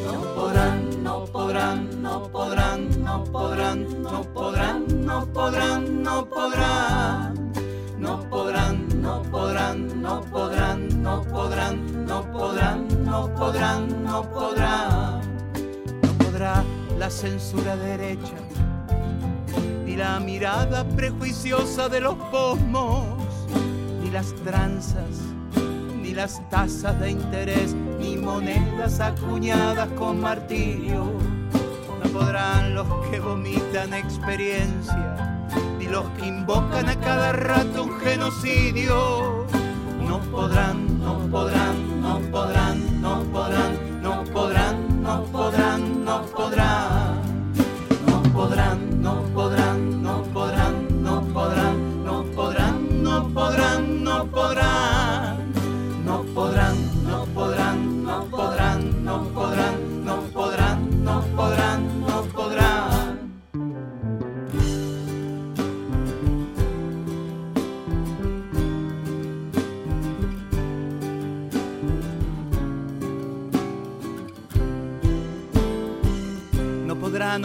No 0.06 0.22
podrán, 0.34 1.04
no 1.04 1.26
podrán, 1.26 2.02
no 2.02 2.24
podrán, 2.32 3.04
no 3.04 3.24
podrán, 3.26 4.02
no 4.02 4.24
podrán, 4.34 5.06
no 5.06 5.32
podrán, 5.32 6.04
no 6.04 6.28
podrán. 6.28 7.52
No 8.00 8.28
podrán, 8.30 9.02
no 9.02 9.22
podrán, 9.24 10.02
no 10.02 10.22
podrán, 10.22 11.02
no 11.04 11.22
podrán, 11.22 12.06
no 12.06 12.32
podrán, 12.32 13.06
no 13.06 13.36
podrán, 13.36 14.04
no 14.04 14.24
podrán. 14.32 14.89
La 17.00 17.10
censura 17.10 17.76
derecha, 17.76 18.36
ni 19.86 19.96
la 19.96 20.20
mirada 20.20 20.88
prejuiciosa 20.90 21.90
de 21.90 22.02
los 22.02 22.16
posmos, 22.30 23.18
ni 24.04 24.12
las 24.12 24.36
tranzas 24.44 25.30
ni 26.10 26.16
las 26.16 26.42
tasas 26.50 27.00
de 27.00 27.12
interés, 27.12 27.76
ni 28.00 28.18
monedas 28.18 29.00
acuñadas 29.00 29.88
con 29.90 30.20
martirio. 30.20 31.06
No 32.04 32.10
podrán 32.12 32.74
los 32.74 32.88
que 33.12 33.20
vomitan 33.20 33.94
experiencia, 33.94 35.46
ni 35.78 35.86
los 35.86 36.10
que 36.18 36.26
invocan 36.26 36.90
a 36.90 37.00
cada 37.00 37.34
rato 37.34 37.84
un 37.84 38.00
genocidio. 38.00 39.46
No 40.02 40.20
podrán, 40.32 41.00
no 41.00 41.20
podrán, 41.30 42.02
no 42.02 42.20
podrán, 42.32 42.82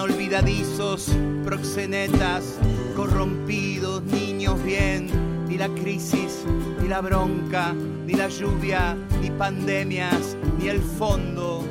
Olvidadizos, 0.00 1.08
proxenetas, 1.44 2.58
corrompidos, 2.96 4.02
niños 4.02 4.62
bien, 4.64 5.08
ni 5.48 5.56
la 5.56 5.68
crisis, 5.68 6.44
ni 6.80 6.88
la 6.88 7.00
bronca, 7.00 7.72
ni 8.06 8.12
la 8.14 8.28
lluvia, 8.28 8.96
ni 9.22 9.30
pandemias, 9.30 10.36
ni 10.58 10.68
el 10.68 10.80
fondo, 10.80 11.64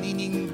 ni 0.00 0.14
ninguna 0.14 0.45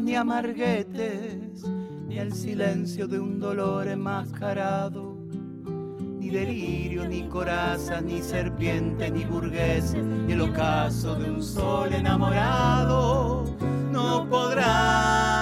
ni 0.00 0.16
amarguetes, 0.16 1.62
ni 2.08 2.18
el 2.18 2.32
silencio 2.32 3.06
de 3.06 3.20
un 3.20 3.38
dolor 3.38 3.86
enmascarado, 3.86 5.16
ni 6.18 6.28
delirio, 6.28 7.06
ni 7.06 7.28
coraza, 7.28 8.00
ni 8.00 8.20
serpiente, 8.20 9.10
ni 9.12 9.24
burgués, 9.24 9.94
ni 9.94 10.32
el 10.32 10.40
ocaso 10.40 11.14
de 11.14 11.30
un 11.30 11.42
sol 11.42 11.92
enamorado. 11.92 13.44
No 13.92 14.28
podrán. 14.28 15.33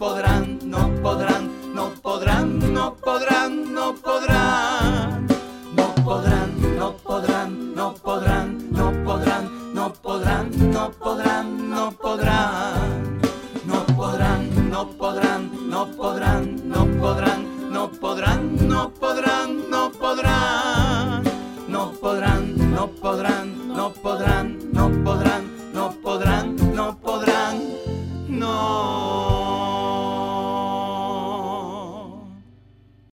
Podrán, 0.00 0.49